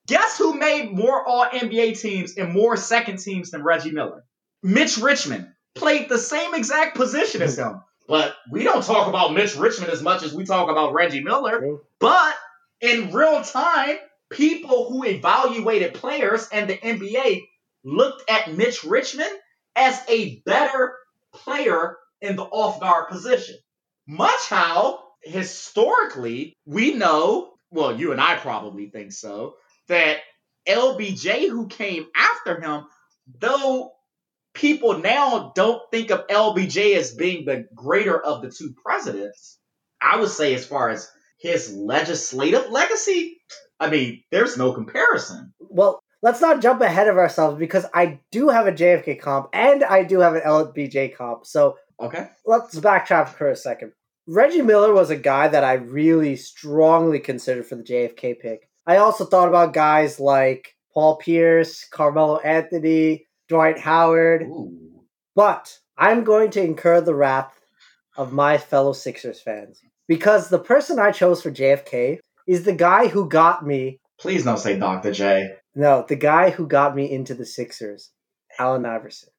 Guess 0.07 0.37
who 0.37 0.55
made 0.55 0.91
more 0.91 1.25
all 1.25 1.45
NBA 1.45 1.99
teams 1.99 2.35
and 2.35 2.51
more 2.51 2.75
second 2.75 3.19
teams 3.19 3.51
than 3.51 3.63
Reggie 3.63 3.91
Miller? 3.91 4.25
Mitch 4.61 4.97
Richmond 4.97 5.47
played 5.75 6.09
the 6.09 6.17
same 6.17 6.53
exact 6.55 6.97
position 6.97 7.41
as 7.41 7.57
him. 7.57 7.81
But 8.09 8.33
we 8.49 8.63
don't 8.63 8.83
talk 8.83 9.07
about 9.07 9.33
Mitch 9.33 9.55
Richmond 9.55 9.91
as 9.91 10.01
much 10.01 10.23
as 10.23 10.33
we 10.33 10.43
talk 10.43 10.71
about 10.71 10.93
Reggie 10.93 11.21
Miller. 11.21 11.77
But 11.99 12.35
in 12.81 13.11
real 13.11 13.43
time, 13.43 13.97
people 14.29 14.89
who 14.89 15.03
evaluated 15.05 15.93
players 15.93 16.47
and 16.51 16.69
the 16.69 16.77
NBA 16.77 17.41
looked 17.83 18.29
at 18.29 18.53
Mitch 18.53 18.83
Richmond 18.83 19.31
as 19.75 20.01
a 20.07 20.41
better 20.45 20.95
player 21.33 21.97
in 22.21 22.35
the 22.35 22.43
off 22.43 22.79
guard 22.79 23.07
position. 23.09 23.55
Much 24.07 24.47
how 24.49 25.03
historically 25.23 26.57
we 26.65 26.93
know, 26.93 27.53
well, 27.71 27.97
you 27.97 28.11
and 28.11 28.21
I 28.21 28.35
probably 28.35 28.89
think 28.89 29.11
so, 29.11 29.55
that 29.87 30.17
LBJ, 30.67 31.49
who 31.49 31.67
came 31.67 32.07
after 32.15 32.59
him, 32.59 32.85
though 33.39 33.91
people 34.53 34.99
now 34.99 35.51
don't 35.55 35.81
think 35.91 36.11
of 36.11 36.27
LBJ 36.27 36.95
as 36.95 37.13
being 37.13 37.45
the 37.45 37.67
greater 37.73 38.19
of 38.19 38.41
the 38.41 38.51
two 38.51 38.73
presidents. 38.73 39.57
I 40.01 40.19
would 40.19 40.29
say, 40.29 40.53
as 40.53 40.65
far 40.65 40.89
as 40.89 41.09
his 41.39 41.73
legislative 41.73 42.69
legacy, 42.69 43.37
I 43.79 43.89
mean, 43.89 44.23
there's 44.31 44.57
no 44.57 44.73
comparison. 44.73 45.53
Well, 45.59 45.99
let's 46.21 46.41
not 46.41 46.61
jump 46.61 46.81
ahead 46.81 47.07
of 47.07 47.17
ourselves 47.17 47.57
because 47.57 47.85
I 47.93 48.19
do 48.31 48.49
have 48.49 48.67
a 48.67 48.71
JFK 48.71 49.19
comp 49.21 49.49
and 49.53 49.83
I 49.83 50.03
do 50.03 50.19
have 50.19 50.35
an 50.35 50.41
LBJ 50.41 51.15
comp. 51.15 51.45
So 51.45 51.77
Okay. 52.01 52.27
let's 52.45 52.79
backtrack 52.79 53.29
for 53.29 53.49
a 53.49 53.55
second. 53.55 53.93
Reggie 54.27 54.61
Miller 54.61 54.93
was 54.93 55.09
a 55.09 55.15
guy 55.15 55.47
that 55.47 55.63
I 55.63 55.73
really 55.73 56.35
strongly 56.35 57.19
considered 57.19 57.65
for 57.65 57.75
the 57.75 57.83
JFK 57.83 58.39
pick. 58.39 58.69
I 58.85 58.97
also 58.97 59.25
thought 59.25 59.47
about 59.47 59.73
guys 59.73 60.19
like 60.19 60.75
Paul 60.93 61.17
Pierce, 61.17 61.85
Carmelo 61.89 62.37
Anthony, 62.39 63.25
Dwight 63.47 63.79
Howard, 63.79 64.43
Ooh. 64.43 65.03
but 65.35 65.77
I'm 65.97 66.23
going 66.23 66.51
to 66.51 66.61
incur 66.63 67.01
the 67.01 67.15
wrath 67.15 67.59
of 68.17 68.31
my 68.33 68.57
fellow 68.57 68.93
Sixers 68.93 69.41
fans 69.41 69.81
because 70.09 70.49
the 70.49 70.59
person 70.59 70.99
I 70.99 71.11
chose 71.11 71.41
for 71.41 71.51
JFK 71.51 72.19
is 72.47 72.63
the 72.63 72.73
guy 72.73 73.07
who 73.07 73.29
got 73.29 73.65
me. 73.65 73.99
Please 74.19 74.43
don't 74.43 74.57
say 74.57 74.77
Dr. 74.77 75.13
J. 75.13 75.51
No, 75.75 76.03
the 76.05 76.15
guy 76.15 76.49
who 76.49 76.67
got 76.67 76.95
me 76.95 77.09
into 77.09 77.35
the 77.35 77.45
Sixers, 77.45 78.09
Allen 78.57 78.85
Iverson. 78.87 79.29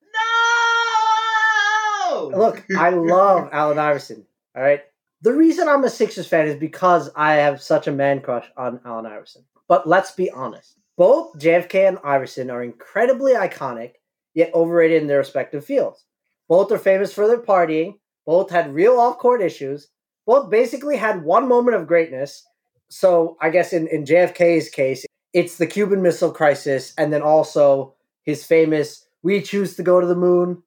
No! 2.09 2.31
Look, 2.35 2.65
I 2.79 2.91
love 2.91 3.49
Allen 3.53 3.81
Iverson. 3.81 4.25
All 4.57 4.63
right. 4.63 4.83
The 5.23 5.35
reason 5.35 5.69
I'm 5.69 5.85
a 5.85 5.91
Sixers 5.91 6.29
fan 6.29 6.47
is 6.47 6.55
because 6.57 7.11
I 7.15 7.35
have 7.35 7.61
such 7.61 7.89
a 7.89 7.93
man 7.93 8.21
crush 8.21 8.47
on 8.57 8.81
Allen 8.87 9.07
Iverson. 9.07 9.45
But 9.69 9.89
let's 9.89 10.13
be 10.13 10.31
honest. 10.31 10.77
Both 10.97 11.37
JFK 11.39 11.89
and 11.89 11.99
Iverson 12.05 12.49
are 12.49 12.63
incredibly 12.63 13.33
iconic, 13.33 13.95
yet 14.35 14.55
overrated 14.55 15.03
in 15.03 15.09
their 15.09 15.19
respective 15.19 15.65
fields. 15.65 16.05
Both 16.49 16.71
are 16.71 16.79
famous 16.79 17.13
for 17.13 17.27
their 17.27 17.43
partying. 17.43 17.95
Both 18.25 18.51
had 18.51 18.73
real 18.73 19.01
off 19.01 19.19
court 19.19 19.43
issues. 19.43 19.89
Both 20.31 20.49
basically 20.49 20.97
had 20.97 21.25
one 21.25 21.49
moment 21.49 21.77
of 21.77 21.89
greatness. 21.89 22.47
So 22.89 23.37
I 23.41 23.51
guess 23.51 23.73
in, 23.73 23.89
in 23.89 24.05
JFK's 24.05 24.69
case, 24.69 25.05
it's 25.33 25.59
the 25.59 25.67
Cuban 25.67 26.03
Missile 26.03 26.31
Crisis, 26.31 26.95
and 26.97 27.13
then 27.13 27.21
also 27.21 27.97
his 28.23 28.45
famous 28.45 29.09
We 29.25 29.43
Choose 29.43 29.75
to 29.75 29.83
Go 29.83 30.01
to 30.01 30.07
the 30.07 30.15
Moon. 30.15 30.63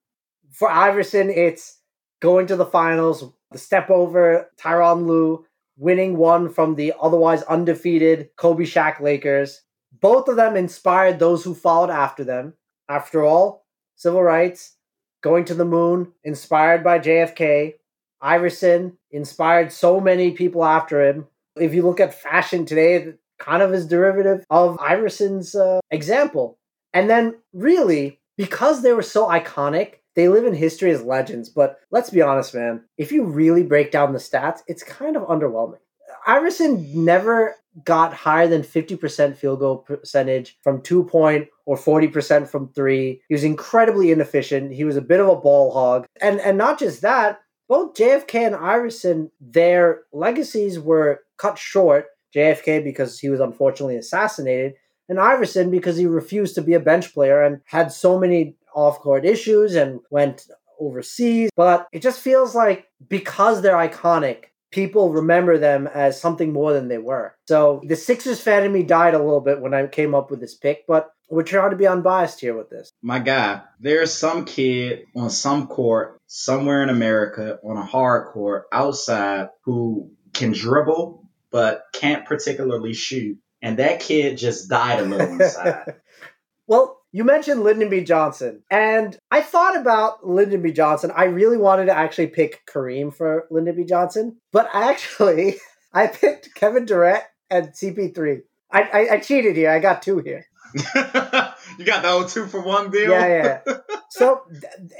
For 0.52 0.70
Iverson, 0.70 1.30
it's 1.30 1.80
going 2.20 2.48
to 2.48 2.58
the 2.58 2.66
finals, 2.66 3.24
the 3.54 3.58
step 3.58 3.90
over 3.90 4.52
Tyronn 4.60 5.08
Lue, 5.08 5.46
winning 5.78 6.18
one 6.18 6.50
from 6.50 6.76
the 6.76 6.92
otherwise 7.02 7.44
undefeated 7.44 8.32
Kobe 8.36 8.66
Shaq 8.66 9.00
Lakers. 9.00 9.62
Both 9.98 10.28
of 10.28 10.36
them 10.36 10.58
inspired 10.58 11.20
those 11.20 11.46
who 11.46 11.56
followed 11.56 11.90
after 11.90 12.26
them. 12.26 12.56
After 12.90 13.24
all, 13.24 13.66
civil 13.96 14.24
rights, 14.24 14.76
going 15.22 15.46
to 15.46 15.54
the 15.54 15.64
moon, 15.64 16.12
inspired 16.26 16.84
by 16.84 17.00
JFK. 17.00 17.76
Iverson 18.20 18.98
inspired 19.14 19.72
so 19.72 20.00
many 20.00 20.32
people 20.32 20.66
after 20.66 21.08
him. 21.08 21.28
If 21.56 21.74
you 21.74 21.84
look 21.84 22.00
at 22.00 22.20
fashion 22.20 22.66
today, 22.66 23.14
kind 23.40 23.62
of 23.62 23.74
is 23.74 23.88
derivative 23.88 24.46
of 24.50 24.78
Iverson's 24.80 25.56
uh, 25.56 25.80
example. 25.92 26.58
And 26.94 27.10
then, 27.10 27.36
really, 27.54 28.20
because 28.38 28.82
they 28.82 28.94
were 28.94 29.02
so 29.02 29.28
iconic, 29.28 29.96
they 30.16 30.28
live 30.28 30.46
in 30.46 30.54
history 30.54 30.92
as 30.92 31.04
legends. 31.04 31.50
But 31.50 31.78
let's 31.92 32.10
be 32.10 32.22
honest, 32.22 32.54
man, 32.54 32.84
if 32.98 33.12
you 33.12 33.24
really 33.24 33.64
break 33.64 33.92
down 33.92 34.14
the 34.14 34.20
stats, 34.20 34.62
it's 34.68 34.84
kind 34.84 35.16
of 35.16 35.24
underwhelming. 35.24 35.80
Iverson 36.26 37.06
never 37.06 37.56
got 37.84 38.14
higher 38.14 38.48
than 38.48 38.62
50% 38.62 39.36
field 39.36 39.60
goal 39.60 39.78
percentage 39.78 40.58
from 40.62 40.82
two 40.82 41.04
point 41.06 41.48
or 41.66 41.76
40% 41.76 42.48
from 42.48 42.72
three. 42.74 43.22
He 43.28 43.34
was 43.34 43.44
incredibly 43.44 44.12
inefficient. 44.12 44.74
He 44.74 44.84
was 44.84 44.96
a 44.96 45.02
bit 45.02 45.20
of 45.20 45.28
a 45.28 45.36
ball 45.36 45.72
hog. 45.72 46.06
And 46.22 46.40
and 46.40 46.58
not 46.58 46.78
just 46.80 47.02
that, 47.02 47.40
both 47.74 47.96
JFK 47.96 48.46
and 48.46 48.56
Iverson, 48.56 49.32
their 49.42 50.02
legacies 50.12 50.80
were 50.80 51.22
cut 51.38 51.58
short. 51.58 52.06
JFK 52.36 52.84
because 52.84 53.20
he 53.20 53.30
was 53.30 53.40
unfortunately 53.40 53.96
assassinated, 53.96 54.74
and 55.08 55.20
Iverson 55.20 55.70
because 55.70 55.98
he 55.98 56.06
refused 56.08 56.56
to 56.56 56.62
be 56.62 56.74
a 56.74 56.80
bench 56.80 57.14
player 57.14 57.44
and 57.44 57.62
had 57.66 57.92
so 57.92 58.20
many 58.20 58.56
off-court 58.76 59.24
issues 59.24 59.76
and 59.76 60.00
went 60.10 60.48
overseas. 60.80 61.50
But 61.56 61.88
it 61.92 62.02
just 62.02 62.20
feels 62.20 62.56
like 62.56 62.88
because 63.08 63.62
they're 63.62 63.76
iconic, 63.76 64.46
people 64.72 65.14
remember 65.14 65.60
them 65.60 65.88
as 65.88 66.20
something 66.20 66.52
more 66.52 66.74
than 66.74 66.88
they 66.88 66.98
were. 66.98 67.36
So 67.48 67.82
the 67.86 67.96
Sixers 67.96 68.42
fan 68.42 68.64
in 68.64 68.74
me 68.74 68.82
died 68.82 69.14
a 69.14 69.20
little 69.20 69.42
bit 69.42 69.62
when 69.62 69.76
I 69.76 69.86
came 69.86 70.16
up 70.16 70.32
with 70.32 70.40
this 70.40 70.56
pick, 70.56 70.88
but 70.88 71.13
we're 71.30 71.44
trying 71.44 71.72
to 71.72 71.78
be 71.78 71.88
unbiased 71.88 72.40
here 72.40 72.56
with 72.56 72.70
this. 72.70 72.92
My 73.02 73.20
guy, 73.20 73.62
there's 73.80 74.14
some 74.14 74.46
kid 74.46 75.06
on 75.16 75.30
some 75.30 75.68
court 75.68 76.20
somewhere 76.28 76.84
in 76.84 76.90
America 76.90 77.60
on 77.64 77.78
a 77.78 77.86
hard 77.86 78.28
court 78.28 78.66
outside 78.72 79.50
who 79.64 80.12
can 80.34 80.52
dribble 80.52 81.24
but 81.54 81.86
can't 81.94 82.26
particularly 82.26 82.94
shoot. 82.94 83.38
And 83.62 83.78
that 83.78 84.02
kid 84.02 84.38
just 84.38 84.68
died 84.68 85.00
a 85.00 85.06
little 85.06 85.28
inside. 85.28 85.96
well, 86.68 87.00
you 87.14 87.24
mentioned 87.24 87.64
Lyndon 87.64 87.90
B. 87.90 88.04
Johnson, 88.04 88.64
and 88.70 89.18
I 89.32 89.42
thought 89.42 89.78
about 89.78 90.28
Lyndon 90.28 90.64
B. 90.64 90.74
Johnson. 90.74 91.12
I 91.16 91.26
really 91.26 91.58
wanted 91.58 91.86
to 91.86 91.96
actually 91.96 92.28
pick 92.28 92.66
Kareem 92.66 93.14
for 93.14 93.46
Lyndon 93.52 93.78
B. 93.78 93.86
Johnson, 93.86 94.38
but 94.52 94.68
I 94.74 94.90
actually, 94.90 95.58
I 95.94 96.08
picked 96.08 96.56
Kevin 96.56 96.86
Durant 96.86 97.24
and 97.52 97.68
CP3. 97.68 98.42
I, 98.72 98.82
I, 98.82 99.14
I 99.14 99.20
cheated 99.20 99.56
here. 99.56 99.70
I 99.70 99.80
got 99.80 100.02
two 100.02 100.18
here. 100.18 100.48
you 101.78 101.86
got 101.86 102.02
the 102.02 102.10
old 102.10 102.30
two 102.30 102.46
for 102.46 102.62
one 102.62 102.92
deal? 102.92 103.12
Yeah, 103.12 103.62
yeah. 103.66 103.74
so 104.10 104.42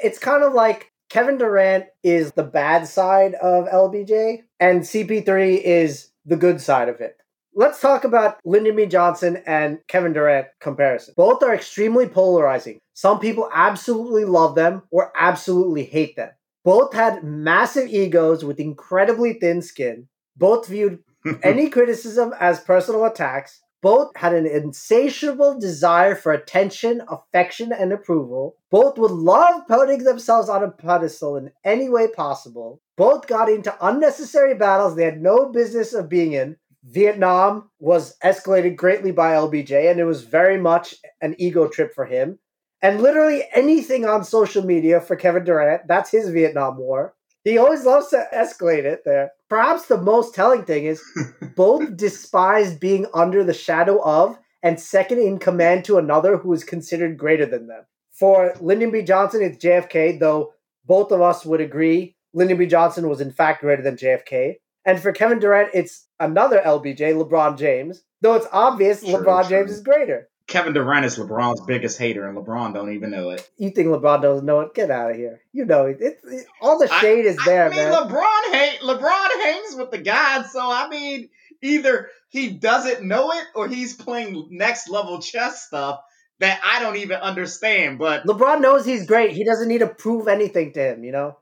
it's 0.04 0.20
kind 0.20 0.44
of 0.44 0.54
like 0.54 0.92
Kevin 1.10 1.38
Durant 1.38 1.86
is 2.04 2.32
the 2.32 2.44
bad 2.44 2.88
side 2.88 3.36
of 3.36 3.66
LBJ, 3.66 4.44
and 4.60 4.82
CP3 4.82 5.62
is 5.62 6.10
the 6.26 6.36
good 6.36 6.60
side 6.60 6.90
of 6.90 7.02
it. 7.02 7.18
Let's 7.56 7.80
talk 7.80 8.04
about 8.04 8.40
Lyndon 8.46 8.76
B. 8.76 8.88
Johnson 8.88 9.44
and 9.46 9.78
Kevin 9.88 10.14
Durant 10.14 10.48
comparison. 10.60 11.14
Both 11.16 11.44
are 11.44 11.54
extremely 11.54 12.08
polarizing. 12.08 12.80
Some 12.96 13.20
people 13.20 13.48
absolutely 13.54 14.26
love 14.26 14.56
them 14.56 14.82
or 14.90 15.12
absolutely 15.16 15.84
hate 15.84 16.16
them. 16.16 16.32
Both 16.64 16.94
had 16.94 17.24
massive 17.24 17.90
egos 17.90 18.44
with 18.44 18.60
incredibly 18.60 19.34
thin 19.34 19.62
skin. 19.62 20.08
Both 20.36 20.68
viewed 20.68 21.04
any 21.44 21.70
criticism 21.70 22.34
as 22.40 22.60
personal 22.60 23.06
attacks. 23.06 23.62
Both 23.84 24.16
had 24.16 24.34
an 24.34 24.48
insatiable 24.48 25.60
desire 25.60 26.16
for 26.16 26.32
attention, 26.32 27.02
affection, 27.10 27.74
and 27.74 27.92
approval. 27.92 28.56
Both 28.72 28.98
would 28.98 29.12
love 29.12 29.68
putting 29.68 30.06
themselves 30.06 30.48
on 30.48 30.64
a 30.64 30.72
pedestal 30.72 31.36
in 31.36 31.52
any 31.66 31.90
way 31.90 32.08
possible. 32.08 32.82
Both 32.96 33.28
got 33.28 33.50
into 33.50 33.76
unnecessary 33.86 34.56
battles 34.56 34.96
they 34.96 35.04
had 35.04 35.22
no 35.22 35.52
business 35.52 35.94
of 35.94 36.08
being 36.08 36.32
in. 36.32 36.56
Vietnam 36.86 37.70
was 37.80 38.18
escalated 38.24 38.78
greatly 38.78 39.12
by 39.12 39.34
LBJ, 39.34 39.92
and 39.92 40.00
it 40.00 40.06
was 40.06 40.24
very 40.24 40.58
much 40.58 40.96
an 41.22 41.36
ego 41.38 41.68
trip 41.68 41.94
for 41.94 42.06
him. 42.06 42.40
And 42.82 43.02
literally 43.02 43.44
anything 43.54 44.06
on 44.06 44.24
social 44.24 44.64
media 44.64 45.02
for 45.02 45.18
Kevin 45.18 45.44
Durant, 45.44 45.90
that's 45.90 46.10
his 46.10 46.30
Vietnam 46.30 46.78
War. 46.78 47.16
He 47.44 47.58
always 47.58 47.86
loves 47.86 48.08
to 48.10 48.28
escalate 48.34 48.86
it 48.86 49.04
there. 49.06 49.32
Perhaps 49.50 49.88
the 49.88 49.98
most 49.98 50.34
telling 50.34 50.64
thing 50.64 50.86
is 50.86 51.04
both 51.56 51.98
despised 51.98 52.80
being 52.80 53.06
under 53.14 53.44
the 53.44 53.54
shadow 53.54 54.02
of 54.04 54.38
and 54.62 54.80
second 54.80 55.20
in 55.20 55.40
command 55.40 55.84
to 55.86 55.98
another 55.98 56.38
who 56.38 56.54
is 56.54 56.64
considered 56.64 57.18
greater 57.18 57.46
than 57.46 57.68
them. 57.68 57.84
For 58.12 58.54
Lyndon 58.62 58.92
B. 58.92 59.02
Johnson, 59.02 59.42
it's 59.42 59.64
JFK, 59.64 60.20
though 60.20 60.54
both 60.86 61.12
of 61.12 61.22
us 61.22 61.46
would 61.46 61.62
agree 61.62 62.16
Lyndon 62.34 62.58
B. 62.58 62.66
Johnson 62.66 63.10
was 63.10 63.22
in 63.22 63.32
fact 63.32 63.62
greater 63.62 63.82
than 63.82 63.98
JFK. 63.98 64.56
And 64.86 65.00
for 65.00 65.12
Kevin 65.12 65.40
Durant, 65.40 65.70
it's 65.74 66.08
another 66.20 66.62
LBJ, 66.66 67.00
LeBron 67.00 67.58
James, 67.58 68.04
though 68.22 68.36
it's 68.36 68.48
obvious 68.52 69.02
True, 69.02 69.14
LeBron 69.14 69.48
true. 69.48 69.58
James 69.58 69.72
is 69.72 69.82
greater. 69.82 70.30
Kevin 70.48 70.74
Durant 70.74 71.06
is 71.06 71.18
LeBron's 71.18 71.62
biggest 71.62 71.98
hater, 71.98 72.28
and 72.28 72.38
LeBron 72.38 72.74
don't 72.74 72.94
even 72.94 73.12
know 73.12 73.30
it. 73.30 73.50
You 73.58 73.70
think 73.72 73.88
LeBron 73.88 74.22
doesn't 74.22 74.46
know 74.46 74.60
it? 74.62 74.74
Get 74.74 74.92
out 74.92 75.12
of 75.12 75.18
here. 75.18 75.40
You 75.54 75.66
know 75.66 75.86
it. 75.86 75.98
It- 76.02 76.20
it- 76.24 76.46
all 76.62 76.78
the 76.78 76.92
I- 76.94 77.00
shade 77.00 77.26
is 77.26 77.38
there, 77.46 77.66
I 77.68 77.70
mean, 77.70 77.78
man. 77.78 77.94
LeBron 77.94 78.54
hate 78.54 78.80
LeBron 78.82 79.44
hangs 79.44 79.76
with 79.76 79.92
the 79.92 80.00
gods, 80.00 80.52
so 80.52 80.60
I 80.62 80.90
mean, 80.90 81.30
either 81.62 82.10
he 82.30 82.50
doesn't 82.50 83.04
know 83.08 83.32
it 83.32 83.46
or 83.56 83.68
he's 83.68 83.96
playing 83.96 84.48
next 84.52 84.90
level 84.90 85.20
chess 85.22 85.64
stuff 85.66 86.02
that 86.40 86.60
I 86.64 86.82
don't 86.82 86.98
even 86.98 87.18
understand. 87.18 87.98
But 87.98 88.26
LeBron 88.26 88.60
knows 88.62 88.86
he's 88.86 89.06
great. 89.08 89.32
He 89.32 89.46
doesn't 89.46 89.68
need 89.70 89.80
to 89.80 89.88
prove 89.88 90.28
anything 90.28 90.74
to 90.74 90.80
him, 90.94 91.04
you 91.04 91.12
know? 91.14 91.38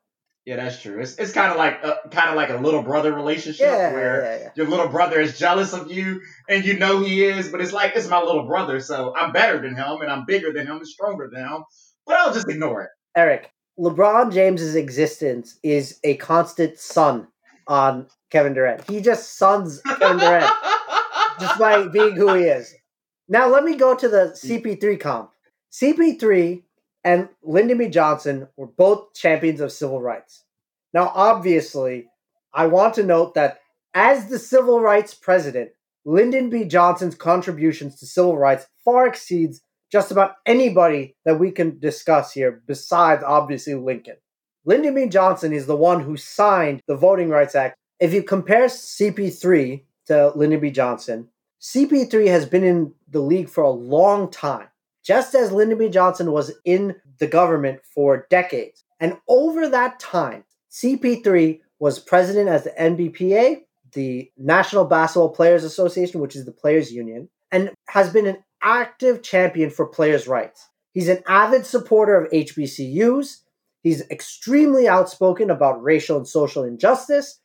Yeah, 0.46 0.56
that's 0.56 0.82
true. 0.82 1.00
It's, 1.00 1.18
it's 1.18 1.34
kind 1.34 1.52
of 1.52 1.58
like 1.58 1.84
a, 1.84 2.10
kind 2.10 2.30
of 2.30 2.36
like 2.36 2.50
a 2.50 2.56
little 2.58 2.82
brother 2.82 3.14
relationship 3.14 3.68
Yeah, 3.68 3.94
where 3.94 4.22
yeah, 4.24 4.40
yeah. 4.40 4.50
your 4.56 4.68
little 4.68 4.88
brother 4.88 5.20
is 5.20 5.38
jealous 5.38 5.72
of 5.74 5.92
you 5.92 6.22
and 6.50 6.66
you 6.66 6.80
know 6.80 7.00
he 7.02 7.24
is, 7.24 7.50
but 7.50 7.62
it's 7.62 7.74
like 7.74 7.92
it's 7.96 8.08
my 8.10 8.20
little 8.20 8.48
brother, 8.48 8.80
so 8.80 9.14
I'm 9.16 9.32
better 9.32 9.62
than 9.62 9.76
him 9.76 10.02
and 10.02 10.12
I'm 10.12 10.26
bigger 10.26 10.52
than 10.52 10.66
him 10.66 10.78
and 10.78 10.88
stronger 10.88 11.30
than 11.32 11.44
him. 11.46 11.64
But 12.08 12.16
I'll 12.18 12.34
just 12.34 12.50
ignore 12.50 12.82
it. 12.82 12.90
Erik, 13.16 13.52
LeBron 13.80 14.34
James's 14.34 14.76
existence 14.76 15.60
is 15.64 16.00
a 16.04 16.16
constant 16.18 16.80
sun 16.80 17.28
on 17.68 18.08
Kevin 18.32 18.54
Durant. 18.54 18.90
He 18.90 19.00
just 19.02 19.38
suns 19.38 19.82
Kevin 19.82 20.18
Durant 20.18 20.52
just 21.40 21.60
by 21.60 21.88
being 21.88 22.16
who 22.16 22.34
he 22.34 22.46
is. 22.46 22.74
Now 23.30 23.48
let 23.48 23.64
me 23.64 23.76
go 23.76 23.96
to 23.96 24.10
the 24.10 24.36
CP3 24.36 25.00
comp. 25.00 25.32
CP3 25.72 26.64
and 27.04 27.30
Lyndon 27.44 27.78
B. 27.78 27.88
Johnson 27.88 28.48
were 28.56 28.68
both 28.68 29.14
champions 29.14 29.60
of 29.60 29.72
civil 29.72 30.02
rights. 30.02 30.44
Now, 30.94 31.12
obviously, 31.16 32.08
I 32.54 32.68
want 32.68 32.96
to 32.96 33.04
note 33.04 33.34
that 33.36 33.60
as 33.94 34.28
the 34.28 34.40
civil 34.40 34.80
rights 34.80 35.14
president, 35.14 35.72
Lyndon 36.06 36.50
B. 36.50 36.66
Johnson's 36.66 37.16
contributions 37.16 38.00
to 38.00 38.06
civil 38.06 38.38
rights 38.38 38.68
far 38.84 39.08
exceeds 39.08 39.62
just 39.92 40.12
about 40.12 40.36
anybody 40.46 41.16
that 41.26 41.40
we 41.40 41.52
can 41.52 41.80
discuss 41.80 42.32
here, 42.32 42.62
besides 42.66 43.24
obviously 43.26 43.76
Lincoln. 43.76 44.16
Lyndon 44.64 44.96
B. 44.96 45.08
Johnson 45.08 45.54
is 45.54 45.66
the 45.66 45.76
one 45.76 46.02
who 46.02 46.16
signed 46.16 46.82
the 46.88 46.96
Voting 46.96 47.30
Rights 47.30 47.56
Act. 47.56 47.76
If 48.00 48.14
you 48.14 48.24
compare 48.24 48.68
CP3 48.68 49.84
to 50.08 50.30
Lyndon 50.36 50.60
B. 50.60 50.72
Johnson, 50.72 51.28
CP3 51.62 52.28
has 52.28 52.46
been 52.46 52.64
in 52.64 52.94
the 53.10 53.22
league 53.22 53.50
for 53.50 53.64
a 53.64 53.70
long 53.70 54.32
time, 54.32 54.68
just 55.04 55.36
as 55.36 55.52
Lyndon 55.52 55.78
B. 55.78 55.90
Johnson 55.90 56.32
was 56.32 56.52
in 56.66 56.96
the 57.20 57.28
government 57.28 57.82
for 57.84 58.28
decades. 58.30 58.84
And 59.00 59.18
over 59.28 59.68
that 59.68 60.00
time, 60.00 60.44
CP3 60.72 61.60
was 61.80 62.00
president 62.00 62.50
as 62.50 62.64
the 62.64 62.72
NBPA, 62.72 63.62
the 63.94 64.32
National 64.38 64.86
Basketball 64.86 65.30
Players 65.30 65.64
Association, 65.64 66.22
which 66.22 66.36
is 66.36 66.46
the 66.46 66.52
players' 66.52 66.92
union, 66.92 67.30
and 67.52 67.72
has 67.90 68.14
been 68.14 68.28
an 68.28 68.44
active 68.62 69.24
champion 69.24 69.70
for 69.70 69.86
players' 69.88 70.28
rights. 70.28 70.70
He's 70.94 71.10
an 71.10 71.24
avid 71.28 71.66
supporter 71.66 72.16
of 72.16 72.32
HBCUs. 72.32 73.38
He's 73.82 74.08
extremely 74.10 74.88
outspoken 74.88 75.50
about 75.50 75.82
racial 75.84 76.18
and 76.18 76.28
social 76.28 76.64
injustice. 76.64 77.40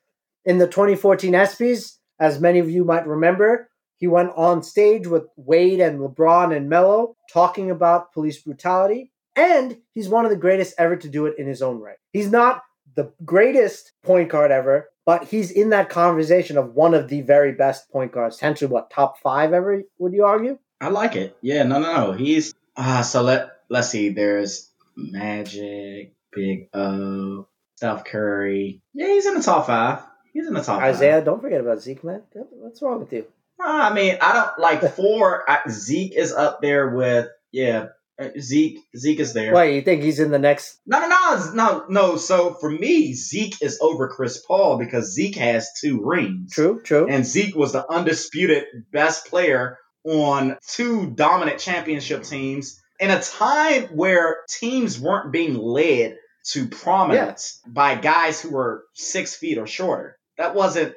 In 0.44 0.58
the 0.58 0.66
2014 0.66 1.32
ESPYs, 1.32 1.96
as 2.20 2.40
many 2.40 2.58
of 2.58 2.70
you 2.70 2.84
might 2.84 3.06
remember, 3.06 3.70
he 3.98 4.06
went 4.06 4.32
on 4.36 4.62
stage 4.62 5.06
with 5.06 5.24
Wade 5.36 5.80
and 5.80 6.00
LeBron 6.00 6.54
and 6.54 6.68
Melo 6.68 7.16
talking 7.32 7.70
about 7.70 8.12
police 8.12 8.38
brutality. 8.38 9.12
And 9.34 9.78
he's 9.94 10.08
one 10.08 10.24
of 10.24 10.30
the 10.30 10.36
greatest 10.36 10.74
ever 10.78 10.96
to 10.96 11.08
do 11.08 11.26
it 11.26 11.38
in 11.38 11.46
his 11.46 11.62
own 11.62 11.78
right. 11.78 11.98
He's 12.12 12.30
not 12.30 12.62
the 12.94 13.12
greatest 13.24 13.92
point 14.02 14.30
guard 14.30 14.50
ever, 14.50 14.88
but 15.04 15.24
he's 15.24 15.50
in 15.50 15.70
that 15.70 15.90
conversation 15.90 16.56
of 16.56 16.74
one 16.74 16.94
of 16.94 17.08
the 17.08 17.20
very 17.20 17.52
best 17.52 17.90
point 17.90 18.12
guards. 18.12 18.36
Potentially, 18.36 18.70
what 18.70 18.90
top 18.90 19.18
five 19.20 19.52
ever? 19.52 19.82
Would 19.98 20.12
you 20.12 20.24
argue? 20.24 20.58
I 20.80 20.88
like 20.88 21.16
it. 21.16 21.36
Yeah, 21.42 21.62
no, 21.62 21.78
no, 21.78 21.92
no. 21.94 22.12
He's 22.12 22.54
ah. 22.76 23.02
so 23.02 23.22
let 23.22 23.50
let's 23.68 23.88
see. 23.88 24.10
There's 24.10 24.70
Magic, 24.96 26.14
Big 26.32 26.68
O, 26.74 27.46
Steph 27.76 28.04
Curry. 28.04 28.80
Yeah, 28.94 29.08
he's 29.08 29.26
in 29.26 29.34
the 29.34 29.42
top 29.42 29.66
five. 29.66 30.02
He's 30.32 30.46
in 30.46 30.54
the 30.54 30.62
top. 30.62 30.82
Isiah, 30.82 31.14
Five. 31.14 31.24
don't 31.24 31.40
forget 31.40 31.60
about 31.60 31.80
Zeke, 31.80 32.04
man. 32.04 32.22
What's 32.32 32.82
wrong 32.82 33.00
with 33.00 33.12
you? 33.12 33.26
I 33.60 33.92
mean, 33.92 34.18
I 34.20 34.32
don't 34.32 34.58
like 34.58 34.82
four. 34.96 35.48
I, 35.48 35.60
Zeke 35.68 36.14
is 36.14 36.32
up 36.32 36.60
there 36.60 36.90
with 36.90 37.28
yeah. 37.52 37.86
uh, 38.20 38.28
Zeke, 38.38 38.78
Zeke 38.96 39.20
is 39.20 39.32
there. 39.32 39.54
Wait, 39.54 39.76
you 39.76 39.82
think 39.82 40.02
he's 40.02 40.20
in 40.20 40.30
the 40.30 40.38
next? 40.38 40.78
No, 40.86 41.00
no, 41.00 41.08
no, 41.08 41.52
no, 41.54 41.84
no. 41.88 42.16
So 42.16 42.54
for 42.54 42.70
me, 42.70 43.14
Zeke 43.14 43.60
is 43.62 43.78
over 43.80 44.08
Chris 44.08 44.42
Paul 44.46 44.78
because 44.78 45.12
Zeke 45.12 45.36
has 45.36 45.68
two 45.80 46.04
rings. 46.04 46.52
True, 46.52 46.80
true. 46.82 47.08
And 47.08 47.24
Zeke 47.24 47.56
was 47.56 47.72
the 47.72 47.90
undisputed 47.90 48.64
best 48.92 49.26
player 49.26 49.78
on 50.04 50.56
two 50.68 51.10
dominant 51.10 51.58
championship 51.58 52.22
teams 52.22 52.80
in 53.00 53.10
a 53.10 53.20
time 53.20 53.84
where 53.88 54.38
teams 54.48 55.00
weren't 55.00 55.32
being 55.32 55.56
led 55.56 56.16
to 56.52 56.68
prominence 56.68 57.60
by 57.66 57.96
guys 57.96 58.40
who 58.40 58.50
were 58.50 58.84
six 58.94 59.34
feet 59.34 59.58
or 59.58 59.66
shorter. 59.66 60.16
That 60.38 60.54
wasn't 60.54 60.94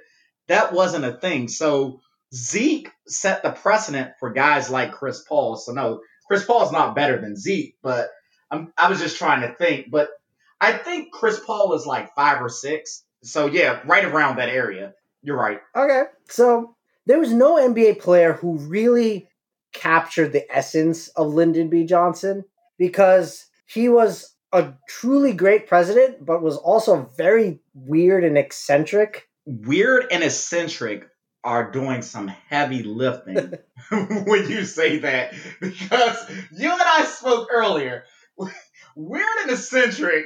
that 0.47 0.73
wasn't 0.73 1.05
a 1.05 1.13
thing. 1.13 1.47
So 1.47 2.01
Zeke 2.33 2.89
set 3.07 3.43
the 3.43 3.51
precedent 3.51 4.11
for 4.19 4.31
guys 4.31 4.69
like 4.69 4.91
Chris 4.91 5.23
Paul. 5.27 5.55
So 5.55 5.71
no, 5.71 6.01
Chris 6.27 6.45
Paul's 6.45 6.71
not 6.71 6.95
better 6.95 7.19
than 7.19 7.35
Zeke, 7.35 7.75
but 7.81 8.09
I'm, 8.51 8.71
I 8.77 8.89
was 8.89 8.99
just 8.99 9.17
trying 9.17 9.41
to 9.41 9.53
think. 9.55 9.89
But 9.89 10.09
I 10.61 10.73
think 10.73 11.11
Chris 11.11 11.39
Paul 11.45 11.73
is 11.73 11.85
like 11.85 12.13
five 12.15 12.41
or 12.41 12.49
six. 12.49 13.03
So 13.23 13.47
yeah, 13.47 13.81
right 13.85 14.05
around 14.05 14.37
that 14.37 14.49
area. 14.49 14.93
You're 15.21 15.37
right. 15.37 15.59
Okay, 15.75 16.03
so 16.29 16.75
there 17.05 17.19
was 17.19 17.33
no 17.33 17.55
NBA 17.55 17.99
player 17.99 18.33
who 18.33 18.57
really 18.57 19.27
captured 19.73 20.31
the 20.31 20.45
essence 20.55 21.09
of 21.09 21.33
Lyndon 21.33 21.69
B. 21.69 21.85
Johnson 21.85 22.45
because 22.77 23.47
he 23.65 23.89
was 23.89 24.35
a 24.51 24.73
truly 24.87 25.33
great 25.33 25.67
president, 25.67 26.25
but 26.25 26.41
was 26.41 26.57
also 26.57 27.09
very 27.17 27.59
weird 27.73 28.23
and 28.23 28.37
eccentric. 28.37 29.29
Weird 29.45 30.07
and 30.11 30.23
eccentric 30.23 31.09
are 31.43 31.71
doing 31.71 32.01
some 32.01 32.27
heavy 32.27 32.83
lifting 32.83 33.53
when 33.91 34.49
you 34.49 34.65
say 34.65 34.99
that 34.99 35.33
because 35.61 36.17
you 36.51 36.71
and 36.71 36.81
I 36.81 37.05
spoke 37.05 37.49
earlier. 37.51 38.03
Weird 38.95 39.27
and 39.43 39.51
eccentric, 39.51 40.25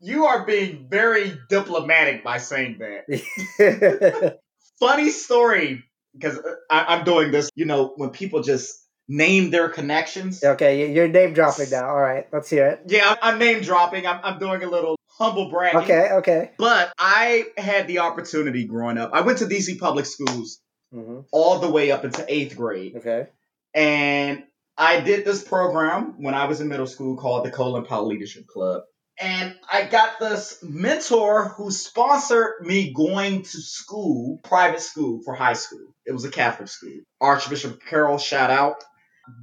you 0.00 0.26
are 0.26 0.44
being 0.44 0.86
very 0.90 1.38
diplomatic 1.48 2.22
by 2.22 2.38
saying 2.38 2.78
that. 2.78 4.38
Funny 4.80 5.10
story 5.10 5.84
because 6.12 6.38
uh, 6.38 6.54
I, 6.70 6.96
I'm 6.96 7.04
doing 7.04 7.30
this, 7.30 7.50
you 7.54 7.64
know, 7.64 7.92
when 7.96 8.10
people 8.10 8.42
just 8.42 8.84
name 9.08 9.50
their 9.50 9.68
connections. 9.68 10.42
okay, 10.42 10.92
you're 10.92 11.08
name 11.08 11.34
dropping 11.34 11.70
now. 11.70 11.88
All 11.88 12.00
right, 12.00 12.26
let's 12.32 12.50
hear 12.50 12.66
it. 12.66 12.82
Yeah, 12.86 13.10
I'm, 13.10 13.34
I'm 13.34 13.38
name 13.38 13.62
dropping. 13.62 14.06
I'm, 14.06 14.20
I'm 14.22 14.38
doing 14.38 14.62
a 14.62 14.68
little 14.68 14.96
humble 15.18 15.50
bragging. 15.50 15.80
Okay, 15.80 16.08
okay. 16.12 16.50
But 16.58 16.92
I 16.98 17.46
had 17.56 17.86
the 17.86 18.00
opportunity 18.00 18.64
growing 18.64 18.98
up. 18.98 19.10
I 19.12 19.22
went 19.22 19.38
to 19.38 19.46
DC 19.46 19.78
public 19.78 20.06
schools 20.06 20.60
hmm 20.92 21.20
all 21.32 21.58
the 21.58 21.70
way 21.70 21.90
up 21.90 22.04
into 22.04 22.24
eighth 22.28 22.56
grade. 22.56 22.96
Okay. 22.96 23.26
And 23.74 24.44
I 24.76 25.00
did 25.00 25.24
this 25.24 25.42
program 25.42 26.14
when 26.18 26.34
I 26.34 26.46
was 26.46 26.60
in 26.60 26.68
middle 26.68 26.86
school 26.86 27.16
called 27.16 27.44
the 27.44 27.50
Colin 27.50 27.84
Powell 27.84 28.06
Leadership 28.06 28.46
Club. 28.46 28.82
And 29.20 29.54
I 29.70 29.84
got 29.84 30.18
this 30.18 30.58
mentor 30.62 31.48
who 31.48 31.70
sponsored 31.70 32.54
me 32.62 32.92
going 32.92 33.42
to 33.42 33.60
school, 33.60 34.40
private 34.42 34.80
school 34.80 35.20
for 35.24 35.34
high 35.34 35.52
school. 35.52 35.94
It 36.04 36.12
was 36.12 36.24
a 36.24 36.30
Catholic 36.30 36.68
school. 36.68 37.00
Archbishop 37.20 37.80
Carroll, 37.88 38.18
shout 38.18 38.50
out. 38.50 38.82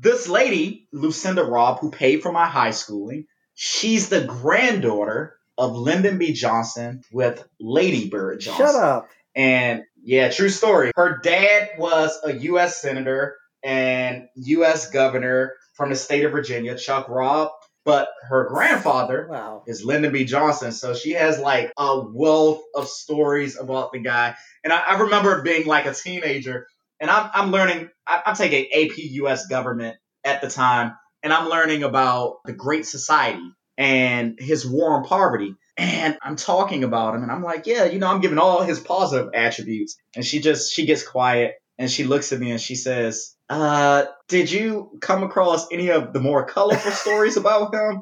This 0.01 0.27
lady, 0.27 0.87
Lucinda 0.91 1.43
Robb, 1.43 1.79
who 1.79 1.89
paid 1.89 2.21
for 2.21 2.31
my 2.31 2.45
high 2.45 2.71
schooling, 2.71 3.25
she's 3.53 4.09
the 4.09 4.25
granddaughter 4.25 5.35
of 5.57 5.75
Lyndon 5.75 6.17
B. 6.17 6.33
Johnson 6.33 7.01
with 7.11 7.43
Lady 7.59 8.09
Bird 8.09 8.39
Johnson. 8.39 8.65
Shut 8.65 8.75
up. 8.75 9.09
And 9.35 9.83
yeah, 10.03 10.29
true 10.29 10.49
story. 10.49 10.91
Her 10.95 11.19
dad 11.23 11.69
was 11.77 12.17
a 12.23 12.33
U.S. 12.33 12.81
senator 12.81 13.37
and 13.63 14.27
U.S. 14.35 14.89
governor 14.89 15.53
from 15.75 15.89
the 15.89 15.95
state 15.95 16.25
of 16.25 16.31
Virginia, 16.31 16.77
Chuck 16.77 17.07
Robb. 17.09 17.49
But 17.83 18.09
her 18.29 18.47
grandfather 18.47 19.27
Wow. 19.29 19.63
is 19.65 19.83
Lyndon 19.83 20.11
B. 20.13 20.23
Johnson. 20.25 20.71
So 20.71 20.93
she 20.93 21.11
has 21.13 21.39
like 21.39 21.71
a 21.77 21.99
wealth 21.99 22.61
of 22.75 22.87
stories 22.87 23.57
about 23.57 23.91
the 23.91 23.99
guy. 23.99 24.35
And 24.63 24.71
I, 24.71 24.79
I 24.81 24.99
remember 24.99 25.41
being 25.41 25.65
like 25.65 25.87
a 25.87 25.93
teenager 25.93 26.67
and 26.99 27.09
I'm, 27.09 27.31
I'm 27.33 27.51
learning, 27.51 27.89
I, 28.05 28.21
I'm 28.27 28.35
taking 28.35 28.67
AP 28.71 28.97
US 28.97 29.47
government 29.47 29.97
at 30.23 30.41
the 30.41 30.47
time, 30.49 30.93
and 31.23 31.33
I'm 31.33 31.49
learning 31.49 31.81
about 31.81 32.37
the 32.45 32.53
Great 32.53 32.85
Society 32.85 33.41
and 33.77 34.37
his 34.39 34.67
war 34.67 34.93
on 34.93 35.03
poverty. 35.03 35.55
And 35.77 36.17
I'm 36.21 36.35
talking 36.35 36.83
about 36.83 37.15
him, 37.15 37.23
and 37.23 37.31
I'm 37.31 37.43
like, 37.43 37.65
yeah, 37.65 37.85
you 37.85 37.99
know, 37.99 38.07
I'm 38.07 38.21
giving 38.21 38.37
all 38.37 38.61
his 38.61 38.79
positive 38.79 39.31
attributes. 39.33 39.97
And 40.15 40.25
she 40.25 40.39
just, 40.39 40.73
she 40.73 40.85
gets 40.85 41.07
quiet 41.07 41.55
and 41.77 41.89
she 41.89 42.03
looks 42.03 42.31
at 42.31 42.39
me 42.39 42.51
and 42.51 42.61
she 42.61 42.75
says, 42.75 43.35
uh, 43.49 44.05
did 44.27 44.51
you 44.51 44.91
come 45.01 45.23
across 45.23 45.67
any 45.71 45.89
of 45.89 46.13
the 46.13 46.19
more 46.19 46.45
colorful 46.45 46.91
stories 47.03 47.37
about 47.37 47.73
him? 47.73 48.01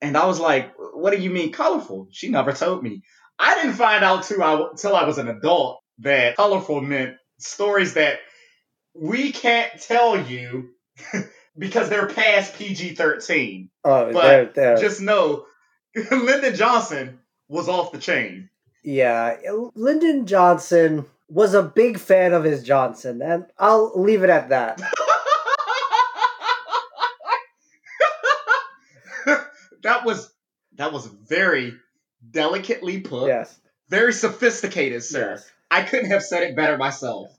And 0.00 0.16
I 0.16 0.26
was 0.26 0.38
like, 0.38 0.72
what 0.76 1.10
do 1.10 1.20
you 1.20 1.30
mean 1.30 1.50
colorful? 1.50 2.08
She 2.12 2.28
never 2.28 2.52
told 2.52 2.82
me. 2.82 3.02
I 3.38 3.56
didn't 3.56 3.74
find 3.74 4.04
out 4.04 4.22
till 4.22 4.42
I, 4.42 4.68
till 4.76 4.94
I 4.94 5.04
was 5.04 5.18
an 5.18 5.28
adult 5.28 5.80
that 5.98 6.36
colorful 6.36 6.80
meant 6.80 7.16
stories 7.38 7.94
that 7.94 8.20
we 8.94 9.32
can't 9.32 9.72
tell 9.80 10.20
you 10.20 10.70
because 11.56 11.88
they're 11.88 12.06
past 12.08 12.56
PG 12.56 12.94
13. 12.94 13.70
Oh, 13.84 14.12
But 14.12 14.22
there, 14.22 14.44
there. 14.46 14.76
Just 14.76 15.00
know 15.00 15.46
Lyndon 16.10 16.54
Johnson 16.54 17.20
was 17.48 17.68
off 17.68 17.92
the 17.92 17.98
chain. 17.98 18.48
Yeah, 18.82 19.36
Lyndon 19.74 20.26
Johnson 20.26 21.06
was 21.28 21.54
a 21.54 21.62
big 21.62 21.98
fan 21.98 22.32
of 22.34 22.44
his 22.44 22.62
Johnson, 22.62 23.22
and 23.22 23.46
I'll 23.58 23.92
leave 23.94 24.22
it 24.22 24.30
at 24.30 24.50
that. 24.50 24.78
that 29.82 30.04
was 30.04 30.30
that 30.74 30.92
was 30.92 31.06
very 31.06 31.74
delicately 32.30 33.00
put, 33.00 33.28
yes. 33.28 33.58
very 33.88 34.12
sophisticated, 34.12 35.02
sir. 35.02 35.36
Yes. 35.36 35.50
I 35.70 35.82
couldn't 35.82 36.10
have 36.10 36.22
said 36.22 36.42
it 36.42 36.56
better 36.56 36.76
myself. 36.76 37.30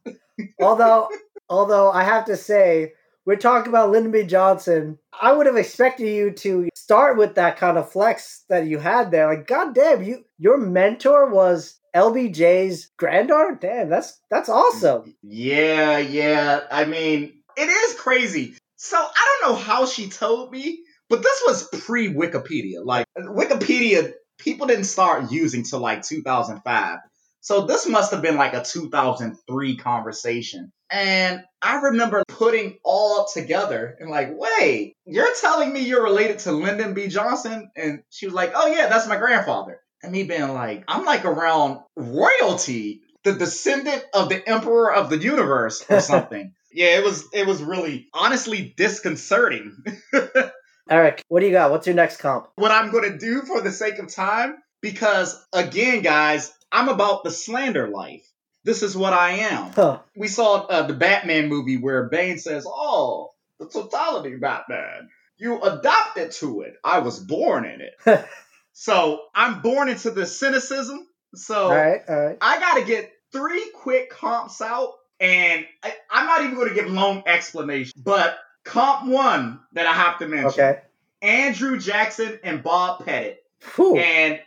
although, 0.60 1.10
although 1.50 1.92
I 1.92 2.04
have 2.04 2.26
to 2.26 2.38
say, 2.38 2.94
we're 3.26 3.36
talking 3.38 3.70
about 3.70 3.92
Lyndon 3.92 4.12
B. 4.12 4.24
Johnson. 4.24 5.00
I 5.20 5.34
would 5.34 5.48
have 5.48 5.58
expected 5.58 6.08
you 6.08 6.32
to 6.32 6.70
start 6.76 7.18
with 7.18 7.36
that 7.36 7.58
kind 7.58 7.78
of 7.78 7.92
flex 7.92 8.44
that 8.50 8.68
you 8.68 8.78
had 8.78 9.12
there. 9.12 9.28
Like, 9.28 9.48
goddamn, 9.48 10.04
you 10.04 10.26
your 10.38 10.58
mentor 10.58 11.30
was 11.30 11.80
LBJ's 11.96 12.92
granddaughter. 12.98 13.58
Damn, 13.60 13.90
that's 13.90 14.20
that's 14.30 14.50
awesome. 14.50 15.16
Yeah, 15.24 15.98
yeah. 15.98 16.62
I 16.72 16.86
mean, 16.86 17.42
it 17.58 17.70
is 17.70 18.00
crazy. 18.00 18.56
So 18.76 18.98
I 18.98 19.40
don't 19.42 19.52
know 19.52 19.58
how 19.58 19.86
she 19.86 20.10
told 20.10 20.52
me, 20.52 20.84
But 21.10 21.24
this 21.24 21.42
was 21.48 21.70
pre 21.86 22.14
Wikipedia. 22.14 22.84
Like 22.84 23.06
Wikipedia, 23.18 24.14
people 24.38 24.68
didn't 24.68 24.86
start 24.86 25.32
using 25.32 25.64
till 25.64 25.80
like 25.80 26.04
2005. 26.04 27.00
So 27.46 27.68
this 27.68 27.88
must 27.88 28.10
have 28.10 28.24
been 28.24 28.38
like 28.38 28.56
a 28.56 28.64
2003 28.64 29.78
conversation. 29.78 30.72
And 30.90 31.44
I 31.62 31.76
remember 31.76 32.24
putting 32.28 32.80
all 32.84 33.28
together 33.32 33.96
and 34.00 34.10
like, 34.10 34.30
wait, 34.32 34.96
you're 35.06 35.32
telling 35.40 35.72
me 35.72 35.82
you're 35.82 36.02
related 36.02 36.40
to 36.40 36.54
Lyndon 36.54 36.96
B. 36.96 37.08
Johnson? 37.08 37.70
And 37.76 38.02
she 38.10 38.26
was 38.26 38.34
like, 38.34 38.54
oh 38.56 38.66
yeah, 38.66 38.88
that's 38.88 39.08
my 39.08 39.18
grandfather. 39.18 39.80
And 40.02 40.12
me 40.12 40.24
being 40.24 40.56
like, 40.56 40.86
I'm 40.88 41.06
like 41.06 41.24
around 41.24 41.82
royalty, 41.96 43.02
the 43.24 43.34
descendant 43.34 44.04
of 44.12 44.30
the 44.30 44.50
emperor 44.50 44.92
of 44.92 45.12
the 45.12 45.20
universe 45.20 45.86
or 45.88 46.00
something. 46.02 46.52
yeah, 46.74 46.98
it 46.98 47.04
was 47.04 47.26
it 47.32 47.46
was 47.46 47.62
really 47.62 48.08
honestly 48.12 48.74
disconcerting. 48.76 49.78
Erik, 50.90 51.22
what 51.28 51.42
do 51.42 51.46
you 51.46 51.52
got? 51.52 51.70
What's 51.70 51.86
your 51.86 51.96
next 51.96 52.18
comp? 52.18 52.48
what 52.56 52.72
I'm 52.72 52.90
going 52.90 53.12
to 53.12 53.20
do 53.20 53.44
for 53.44 53.62
the 53.62 53.72
sake 53.72 54.00
of 54.00 54.12
time, 54.12 54.56
because 54.82 55.40
again, 55.54 56.02
guys, 56.02 56.52
I'm 56.76 56.90
about 56.90 57.24
the 57.24 57.32
slander 57.32 57.88
life. 57.88 58.30
This 58.66 58.84
is 58.84 58.98
what 58.98 59.14
I 59.14 59.32
am. 59.32 59.72
Huh. 59.72 60.00
We 60.14 60.28
saw 60.28 60.66
uh, 60.66 60.88
the 60.88 60.94
Batman 60.94 61.48
movie 61.48 61.78
where 61.78 62.10
Bane 62.10 62.38
says, 62.38 62.66
"Oh, 62.68 63.32
the 63.60 63.68
totality 63.70 64.36
Batman. 64.36 65.10
You 65.38 65.62
adopted 65.62 66.32
to 66.34 66.62
it. 66.62 66.74
I 66.84 67.00
was 67.00 67.18
born 67.18 67.64
in 67.64 67.80
it." 67.80 68.26
so 68.74 69.22
I'm 69.34 69.62
born 69.62 69.88
into 69.88 70.12
the 70.12 70.26
cynicism. 70.26 71.08
So 71.34 71.68
All 71.68 71.76
right, 71.76 72.02
all 72.10 72.26
right. 72.26 72.38
I 72.42 72.60
got 72.60 72.80
to 72.80 72.84
get 72.84 73.10
three 73.32 73.72
quick 73.74 74.10
comps 74.10 74.62
out, 74.62 74.96
and 75.22 75.66
I, 75.82 75.94
I'm 76.12 76.26
not 76.26 76.44
even 76.44 76.56
going 76.56 76.70
to 76.70 76.76
give 76.76 76.92
long 76.92 77.24
explanation. 77.26 77.94
But 78.04 78.38
comp 78.66 79.08
one 79.08 79.62
that 79.74 79.86
I 79.86 79.94
have 79.94 80.20
to 80.20 80.28
mention: 80.28 80.50
Okay. 80.50 80.82
Andrew 81.22 81.80
Jackson 81.80 82.38
and 82.44 82.62
Bob 82.62 83.06
Pettit 83.06 83.44
Whew. 83.76 83.98
and 83.98 84.42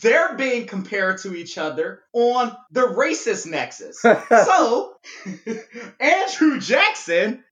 they're 0.00 0.36
being 0.36 0.66
compared 0.66 1.18
to 1.18 1.34
each 1.34 1.58
other 1.58 2.02
on 2.12 2.56
the 2.70 2.82
racist 2.82 3.46
nexus. 3.46 4.00
so, 4.00 4.94
Andrew 6.00 6.60
Jackson 6.60 7.44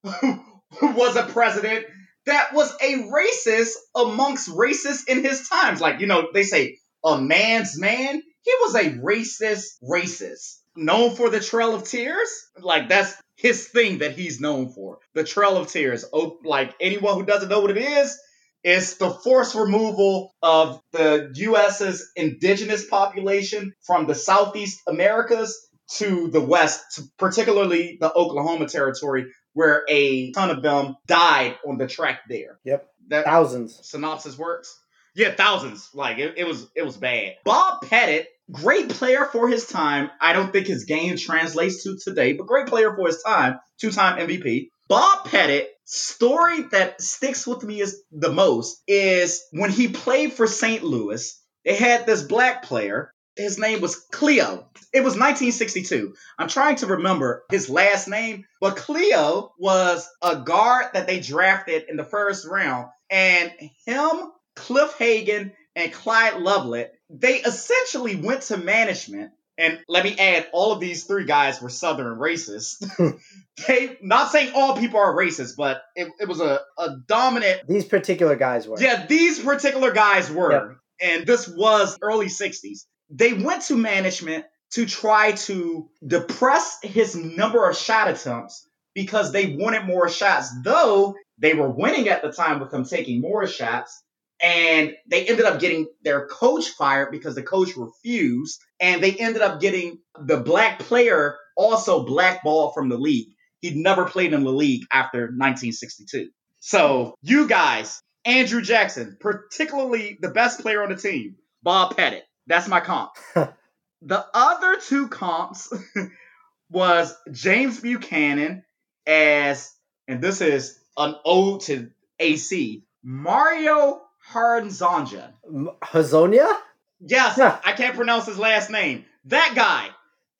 was 0.80 1.16
a 1.16 1.24
president 1.24 1.86
that 2.26 2.52
was 2.52 2.72
a 2.82 3.08
racist 3.08 3.72
amongst 3.94 4.48
racists 4.48 5.08
in 5.08 5.22
his 5.22 5.48
times. 5.48 5.80
Like, 5.80 6.00
you 6.00 6.06
know, 6.06 6.28
they 6.34 6.42
say 6.42 6.78
a 7.04 7.20
man's 7.20 7.78
man. 7.78 8.22
He 8.42 8.54
was 8.60 8.74
a 8.74 8.90
racist 8.90 9.78
racist. 9.82 10.58
Known 10.76 11.16
for 11.16 11.30
the 11.30 11.40
Trail 11.40 11.74
of 11.74 11.84
Tears. 11.84 12.28
Like, 12.60 12.88
that's 12.88 13.14
his 13.34 13.68
thing 13.68 13.98
that 13.98 14.12
he's 14.12 14.40
known 14.40 14.68
for. 14.68 14.98
The 15.14 15.24
Trail 15.24 15.56
of 15.56 15.68
Tears. 15.68 16.04
Oh, 16.12 16.38
like, 16.44 16.74
anyone 16.80 17.14
who 17.14 17.24
doesn't 17.24 17.48
know 17.48 17.60
what 17.60 17.70
it 17.70 17.78
is, 17.78 18.18
it's 18.66 18.96
the 18.96 19.10
forced 19.10 19.54
removal 19.54 20.34
of 20.42 20.80
the 20.90 21.30
U.S.'s 21.36 22.10
indigenous 22.16 22.84
population 22.84 23.72
from 23.80 24.06
the 24.06 24.14
Southeast 24.14 24.82
Americas 24.88 25.68
to 25.98 26.28
the 26.28 26.40
West, 26.40 26.96
to 26.96 27.02
particularly 27.16 27.96
the 28.00 28.12
Oklahoma 28.12 28.66
territory, 28.66 29.26
where 29.52 29.84
a 29.88 30.32
ton 30.32 30.50
of 30.50 30.62
them 30.62 30.96
died 31.06 31.56
on 31.66 31.78
the 31.78 31.86
track 31.86 32.22
there. 32.28 32.58
Yep. 32.64 32.88
That 33.08 33.24
Thousands. 33.24 33.78
synopsis 33.86 34.36
works. 34.36 34.76
Yeah, 35.14 35.32
thousands. 35.32 35.88
Like 35.94 36.18
it, 36.18 36.34
it 36.36 36.44
was 36.44 36.68
it 36.74 36.84
was 36.84 36.96
bad. 36.96 37.36
Bob 37.44 37.82
Pettit, 37.82 38.26
great 38.50 38.88
player 38.88 39.26
for 39.26 39.48
his 39.48 39.66
time. 39.66 40.10
I 40.20 40.32
don't 40.32 40.52
think 40.52 40.66
his 40.66 40.84
game 40.86 41.16
translates 41.16 41.84
to 41.84 41.96
today, 41.96 42.32
but 42.32 42.48
great 42.48 42.66
player 42.66 42.94
for 42.96 43.06
his 43.06 43.22
time. 43.22 43.60
Two-time 43.78 44.18
MVP. 44.28 44.70
Bob 44.88 45.24
Pettit, 45.26 45.70
story 45.86 46.62
that 46.72 47.00
sticks 47.00 47.46
with 47.46 47.62
me 47.62 47.80
is 47.80 48.02
the 48.12 48.32
most 48.32 48.82
is 48.86 49.42
when 49.52 49.70
he 49.70 49.88
played 49.88 50.32
for 50.32 50.46
St. 50.46 50.82
Louis, 50.82 51.40
they 51.64 51.76
had 51.76 52.06
this 52.06 52.22
black 52.22 52.62
player. 52.62 53.10
His 53.36 53.58
name 53.58 53.80
was 53.80 53.96
Cleo. 53.96 54.68
It 54.92 55.00
was 55.00 55.14
1962. 55.14 56.14
I'm 56.38 56.48
trying 56.48 56.76
to 56.76 56.86
remember 56.86 57.44
his 57.50 57.68
last 57.68 58.08
name, 58.08 58.46
but 58.60 58.76
Cleo 58.76 59.52
was 59.58 60.08
a 60.22 60.36
guard 60.36 60.86
that 60.94 61.06
they 61.06 61.20
drafted 61.20 61.84
in 61.88 61.96
the 61.96 62.04
first 62.04 62.46
round. 62.46 62.88
And 63.10 63.52
him, 63.84 64.32
Cliff 64.54 64.96
Hagan, 64.98 65.52
and 65.76 65.92
Clyde 65.92 66.34
Lovellette, 66.34 66.90
they 67.10 67.36
essentially 67.36 68.16
went 68.16 68.42
to 68.42 68.56
management. 68.56 69.32
And 69.58 69.78
let 69.88 70.04
me 70.04 70.14
add, 70.18 70.48
all 70.52 70.72
of 70.72 70.80
these 70.80 71.04
three 71.04 71.24
guys 71.24 71.62
were 71.62 71.70
Southern 71.70 72.18
racists. 72.18 72.76
they, 73.66 73.96
not 74.02 74.30
saying 74.30 74.52
all 74.54 74.76
people 74.76 75.00
are 75.00 75.16
racist, 75.16 75.56
but 75.56 75.82
it, 75.94 76.08
it 76.20 76.28
was 76.28 76.40
a, 76.40 76.60
a 76.78 76.96
dominant 77.06 77.62
These 77.66 77.86
particular 77.86 78.36
guys 78.36 78.68
were. 78.68 78.76
yeah, 78.78 79.06
these 79.06 79.38
particular 79.38 79.92
guys 79.92 80.30
were. 80.30 80.52
Yep. 80.52 80.76
And 81.00 81.26
this 81.26 81.48
was 81.48 81.98
early 82.02 82.26
60s. 82.26 82.84
They 83.10 83.32
went 83.32 83.62
to 83.62 83.76
management 83.76 84.44
to 84.72 84.84
try 84.86 85.32
to 85.32 85.88
depress 86.06 86.78
his 86.82 87.14
number 87.14 87.68
of 87.68 87.76
shot 87.76 88.08
attempts 88.08 88.68
because 88.94 89.32
they 89.32 89.56
wanted 89.56 89.84
more 89.84 90.08
shots, 90.08 90.50
though 90.62 91.14
they 91.38 91.54
were 91.54 91.70
winning 91.70 92.08
at 92.08 92.22
the 92.22 92.32
time 92.32 92.60
with 92.60 92.72
him 92.72 92.84
taking 92.84 93.20
more 93.20 93.46
shots. 93.46 94.02
And 94.42 94.94
they 95.08 95.26
ended 95.26 95.46
up 95.46 95.60
getting 95.60 95.86
their 96.02 96.26
coach 96.26 96.68
fired 96.70 97.10
because 97.10 97.34
the 97.34 97.42
coach 97.42 97.70
refused. 97.76 98.60
And 98.80 99.02
they 99.02 99.12
ended 99.12 99.42
up 99.42 99.60
getting 99.60 99.98
the 100.20 100.38
black 100.38 100.80
player 100.80 101.36
also 101.56 102.04
blackballed 102.04 102.74
from 102.74 102.88
the 102.88 102.98
league. 102.98 103.28
He'd 103.60 103.76
never 103.76 104.04
played 104.04 104.32
in 104.32 104.44
the 104.44 104.52
league 104.52 104.82
after 104.92 105.20
1962. 105.20 106.28
So, 106.60 107.14
you 107.22 107.48
guys, 107.48 108.00
Andrew 108.24 108.60
Jackson, 108.60 109.16
particularly 109.20 110.18
the 110.20 110.30
best 110.30 110.60
player 110.60 110.82
on 110.82 110.90
the 110.90 110.96
team, 110.96 111.36
Bob 111.62 111.96
Pettit. 111.96 112.24
That's 112.46 112.68
my 112.68 112.80
comp. 112.80 113.12
the 114.02 114.26
other 114.34 114.78
two 114.80 115.08
comps 115.08 115.72
was 116.70 117.14
James 117.30 117.80
Buchanan 117.80 118.64
as, 119.06 119.72
and 120.06 120.20
this 120.20 120.40
is 120.40 120.78
an 120.96 121.14
ode 121.24 121.62
to 121.62 121.90
AC, 122.18 122.84
Mario 123.02 124.00
Harnzonja. 124.32 125.32
M- 125.46 125.70
Hazonia? 125.82 126.52
Yes. 127.00 127.38
I 127.38 127.72
can't 127.72 127.96
pronounce 127.96 128.26
his 128.26 128.38
last 128.38 128.70
name. 128.70 129.04
That 129.26 129.52
guy, 129.54 129.88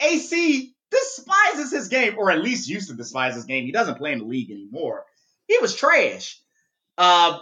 AC, 0.01 0.75
despises 0.91 1.73
his 1.73 1.89
game, 1.89 2.17
or 2.19 2.31
at 2.31 2.43
least 2.43 2.69
used 2.69 2.89
to 2.89 2.95
despise 2.95 3.35
his 3.35 3.45
game. 3.45 3.65
He 3.65 3.73
doesn't 3.73 3.99
play 3.99 4.13
in 4.13 4.21
the 4.21 4.25
league 4.25 4.51
anymore. 4.51 5.05
He 5.49 5.59
was 5.59 5.75
trash. 5.75 6.41
Uh, 6.97 7.39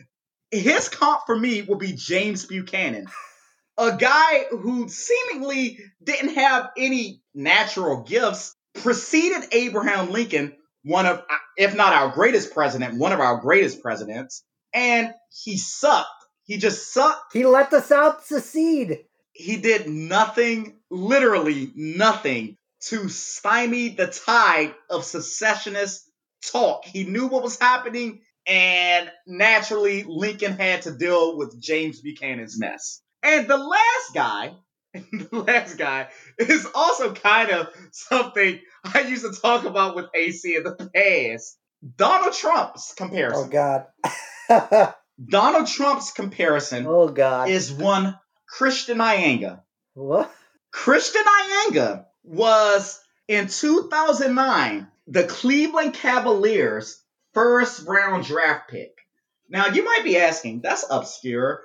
his 0.50 0.88
comp 0.88 1.22
for 1.26 1.36
me 1.36 1.62
will 1.62 1.76
be 1.76 1.92
James 1.92 2.46
Buchanan, 2.46 3.06
a 3.76 3.96
guy 3.96 4.44
who 4.50 4.88
seemingly 4.88 5.78
didn't 6.02 6.34
have 6.34 6.70
any 6.76 7.20
natural 7.34 8.02
gifts, 8.02 8.54
preceded 8.74 9.48
Abraham 9.52 10.10
Lincoln, 10.10 10.56
one 10.84 11.06
of, 11.06 11.22
if 11.56 11.74
not 11.74 11.92
our 11.92 12.10
greatest 12.10 12.52
president, 12.54 12.98
one 12.98 13.12
of 13.12 13.20
our 13.20 13.38
greatest 13.38 13.82
presidents, 13.82 14.44
and 14.74 15.14
he 15.30 15.56
sucked. 15.56 16.08
He 16.44 16.58
just 16.58 16.92
sucked 16.92 17.32
He 17.32 17.46
let 17.46 17.70
the 17.70 17.80
South 17.80 18.26
secede. 18.26 18.98
he 19.32 19.56
did 19.56 19.88
nothing, 19.88 20.76
literally 20.90 21.72
nothing, 21.74 22.56
to 22.88 23.08
stymie 23.08 23.90
the 23.90 24.08
tide 24.08 24.74
of 24.90 25.04
secessionist 25.04 26.10
talk. 26.52 26.84
He 26.84 27.04
knew 27.04 27.28
what 27.28 27.42
was 27.42 27.58
happening, 27.58 28.20
and 28.46 29.10
naturally, 29.26 30.04
Lincoln 30.06 30.52
had 30.52 30.82
to 30.82 30.92
deal 30.92 31.38
with 31.38 31.58
James 31.58 32.02
Buchanan's 32.02 32.60
mess. 32.60 33.00
And 33.22 33.48
the 33.48 33.56
last 33.56 34.14
guy, 34.14 34.52
the 34.92 35.28
last 35.32 35.78
guy 35.78 36.08
is 36.38 36.66
also 36.74 37.14
kind 37.14 37.50
of 37.50 37.68
something 37.92 38.60
I 38.84 39.00
used 39.00 39.24
to 39.24 39.32
talk 39.40 39.64
about 39.64 39.96
with 39.96 40.06
AC 40.14 40.56
in 40.56 40.62
the 40.64 40.90
past. 40.94 41.56
Donald 41.96 42.34
Trump's 42.34 42.92
comparison. 42.94 43.44
Oh 43.46 43.48
God. 43.48 43.86
Donald 45.28 45.66
Trump's 45.66 46.12
comparison 46.12 46.86
oh 46.86 47.08
God. 47.08 47.48
is 47.48 47.72
one 47.72 48.18
Christian 48.46 48.98
Eyenga. 48.98 49.62
what? 49.94 50.30
Christian 50.70 51.22
Eyenga 51.22 52.06
was 52.24 53.00
in 53.28 53.46
2009 53.46 54.88
the 55.06 55.24
Cleveland 55.24 55.94
Cavaliers' 55.94 57.00
first 57.32 57.86
round 57.86 58.24
draft 58.24 58.70
pick. 58.70 58.98
Now 59.48 59.68
you 59.68 59.84
might 59.84 60.04
be 60.04 60.16
asking, 60.16 60.60
that's 60.60 60.84
obscure. 60.88 61.62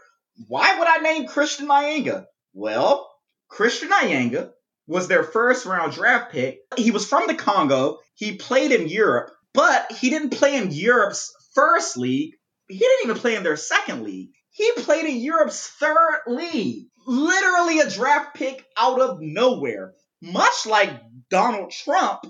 Why 0.48 0.78
would 0.78 0.88
I 0.88 0.98
name 0.98 1.28
Christian 1.28 1.68
Eyenga? 1.68 2.26
Well, 2.54 3.10
Christian 3.48 3.90
Eyenga 3.90 4.52
was 4.88 5.08
their 5.08 5.24
first 5.24 5.66
round 5.66 5.94
draft 5.94 6.32
pick. 6.32 6.60
He 6.76 6.92
was 6.92 7.08
from 7.08 7.28
the 7.28 7.36
Congo. 7.36 8.00
He 8.16 8.36
played 8.36 8.72
in 8.72 8.88
Europe, 8.88 9.32
but 9.54 9.92
he 9.92 10.10
didn't 10.10 10.32
play 10.32 10.56
in 10.56 10.72
Europe's 10.72 11.34
first 11.54 11.98
league. 11.98 12.36
He 12.70 12.78
didn't 12.78 13.06
even 13.06 13.18
play 13.18 13.36
in 13.36 13.44
their 13.44 13.58
second 13.58 14.04
league. 14.04 14.30
He 14.52 14.72
played 14.74 15.06
in 15.06 15.18
Europe's 15.18 15.68
third 15.68 16.22
league. 16.28 16.88
Literally 17.06 17.80
a 17.80 17.90
draft 17.90 18.36
pick 18.36 18.64
out 18.78 19.02
of 19.02 19.20
nowhere. 19.20 19.94
Much 20.22 20.66
like 20.66 20.92
Donald 21.30 21.72
Trump 21.72 22.22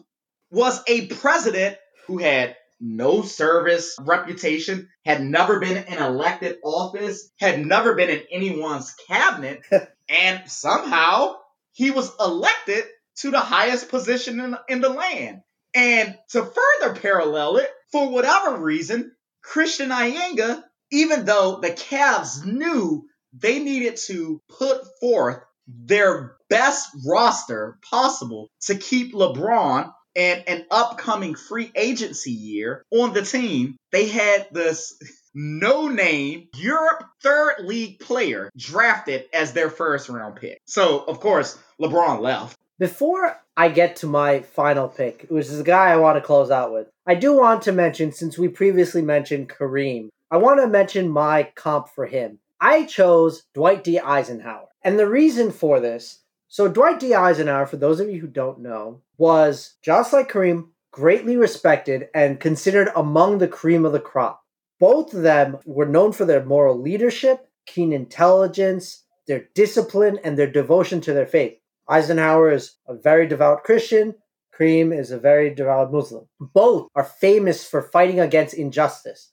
was 0.50 0.82
a 0.88 1.08
president 1.08 1.78
who 2.08 2.18
had 2.18 2.56
no 2.80 3.22
service 3.22 3.96
reputation, 4.00 4.88
had 5.06 5.22
never 5.22 5.60
been 5.60 5.84
in 5.84 5.98
elected 5.98 6.58
office, 6.64 7.30
had 7.38 7.66
never 7.66 7.96
been 7.96 8.10
in 8.10 8.24
anyone's 8.32 8.96
cabinet, 9.08 9.62
and 10.10 10.50
somehow 10.50 11.36
he 11.74 11.92
was 11.92 12.12
elected 12.20 12.86
to 13.18 13.32
the 13.32 13.40
highest 13.40 13.90
position 13.90 14.40
in, 14.40 14.58
in 14.70 14.82
the 14.82 14.90
land. 14.90 15.42
And 15.76 16.18
to 16.30 16.44
further 16.44 17.00
parallel 17.00 17.58
it, 17.58 17.70
for 17.92 18.10
whatever 18.10 18.58
reason, 18.58 19.12
Christian 19.42 19.90
Eyenga, 19.90 20.64
even 20.92 21.26
though 21.26 21.60
the 21.62 21.72
Cavs 21.72 22.46
knew 22.46 23.06
they 23.34 23.60
needed 23.60 23.98
to 24.08 24.42
put 24.50 24.82
forth 25.00 25.44
their 25.68 26.36
best 26.50 26.90
roster 27.06 27.78
possible 27.90 28.50
to 28.62 28.76
keep 28.76 29.14
LeBron 29.14 29.92
and 30.16 30.44
an 30.48 30.66
upcoming 30.72 31.36
free 31.36 31.72
agency 31.76 32.32
year 32.32 32.84
on 32.92 33.14
the 33.14 33.22
team, 33.22 33.78
they 33.92 34.08
had 34.08 34.48
this 34.52 34.98
no 35.34 35.88
name 35.88 36.48
Europe 36.56 37.04
third 37.22 37.56
league 37.60 38.00
player 38.00 38.50
drafted 38.58 39.26
as 39.34 39.54
their 39.54 39.70
first 39.70 40.10
round 40.10 40.36
pick. 40.38 40.60
So, 40.66 41.00
of 41.00 41.20
course, 41.20 41.58
LeBron 41.80 42.22
left. 42.22 42.58
Before 42.80 43.38
I 43.58 43.70
get 43.70 43.98
to 43.98 44.08
my 44.08 44.40
final 44.40 44.88
pick, 44.88 45.28
which 45.30 45.48
is 45.48 45.58
the 45.58 45.64
guy 45.66 45.92
I 45.92 45.98
want 45.98 46.16
to 46.16 46.26
close 46.26 46.50
out 46.50 46.72
with, 46.72 46.88
I 47.06 47.14
do 47.14 47.36
want 47.36 47.62
to 47.64 47.74
mention, 47.74 48.14
since 48.14 48.38
we 48.38 48.48
previously 48.48 49.02
mentioned 49.02 49.50
Kareem, 49.50 50.10
I 50.32 50.38
want 50.38 50.62
to 50.62 50.68
mention 50.68 51.10
my 51.10 51.52
comp 51.56 51.90
for 51.90 52.06
him. 52.06 52.40
I 52.62 52.86
chose 52.86 53.44
Dwight 53.54 53.84
D. 53.84 54.00
Eisenhower. 54.00 54.68
And 54.82 54.98
the 54.98 55.10
reason 55.10 55.52
for 55.52 55.82
this 55.82 56.20
so, 56.52 56.68
Dwight 56.68 57.00
D. 57.00 57.14
Eisenhower, 57.14 57.68
for 57.68 57.78
those 57.78 58.00
of 58.00 58.10
you 58.10 58.20
who 58.20 58.28
don't 58.28 58.62
know, 58.62 59.02
was 59.20 59.76
just 59.84 60.12
like 60.12 60.32
Kareem, 60.32 60.70
greatly 60.90 61.38
respected 61.38 62.10
and 62.16 62.40
considered 62.40 62.90
among 62.96 63.38
the 63.38 63.48
cream 63.48 63.86
of 63.86 63.92
the 63.92 64.00
crop. 64.00 64.44
Both 64.80 65.14
of 65.14 65.22
them 65.22 65.60
were 65.64 65.86
known 65.86 66.12
for 66.12 66.26
their 66.26 66.44
moral 66.44 66.80
leadership, 66.80 67.48
keen 67.68 67.94
intelligence, 67.94 69.04
their 69.28 69.48
discipline, 69.54 70.18
and 70.24 70.38
their 70.38 70.50
devotion 70.50 71.02
to 71.02 71.14
their 71.14 71.28
faith. 71.28 71.60
Eisenhower 71.90 72.52
is 72.52 72.76
a 72.88 72.94
very 72.94 73.28
devout 73.28 73.64
Christian. 73.64 74.14
Kareem 74.56 74.98
is 74.98 75.10
a 75.10 75.18
very 75.18 75.54
devout 75.54 75.92
Muslim. 75.92 76.26
Both 76.40 76.88
are 76.96 77.04
famous 77.04 77.68
for 77.68 77.82
fighting 77.82 78.20
against 78.20 78.54
injustice. 78.54 79.32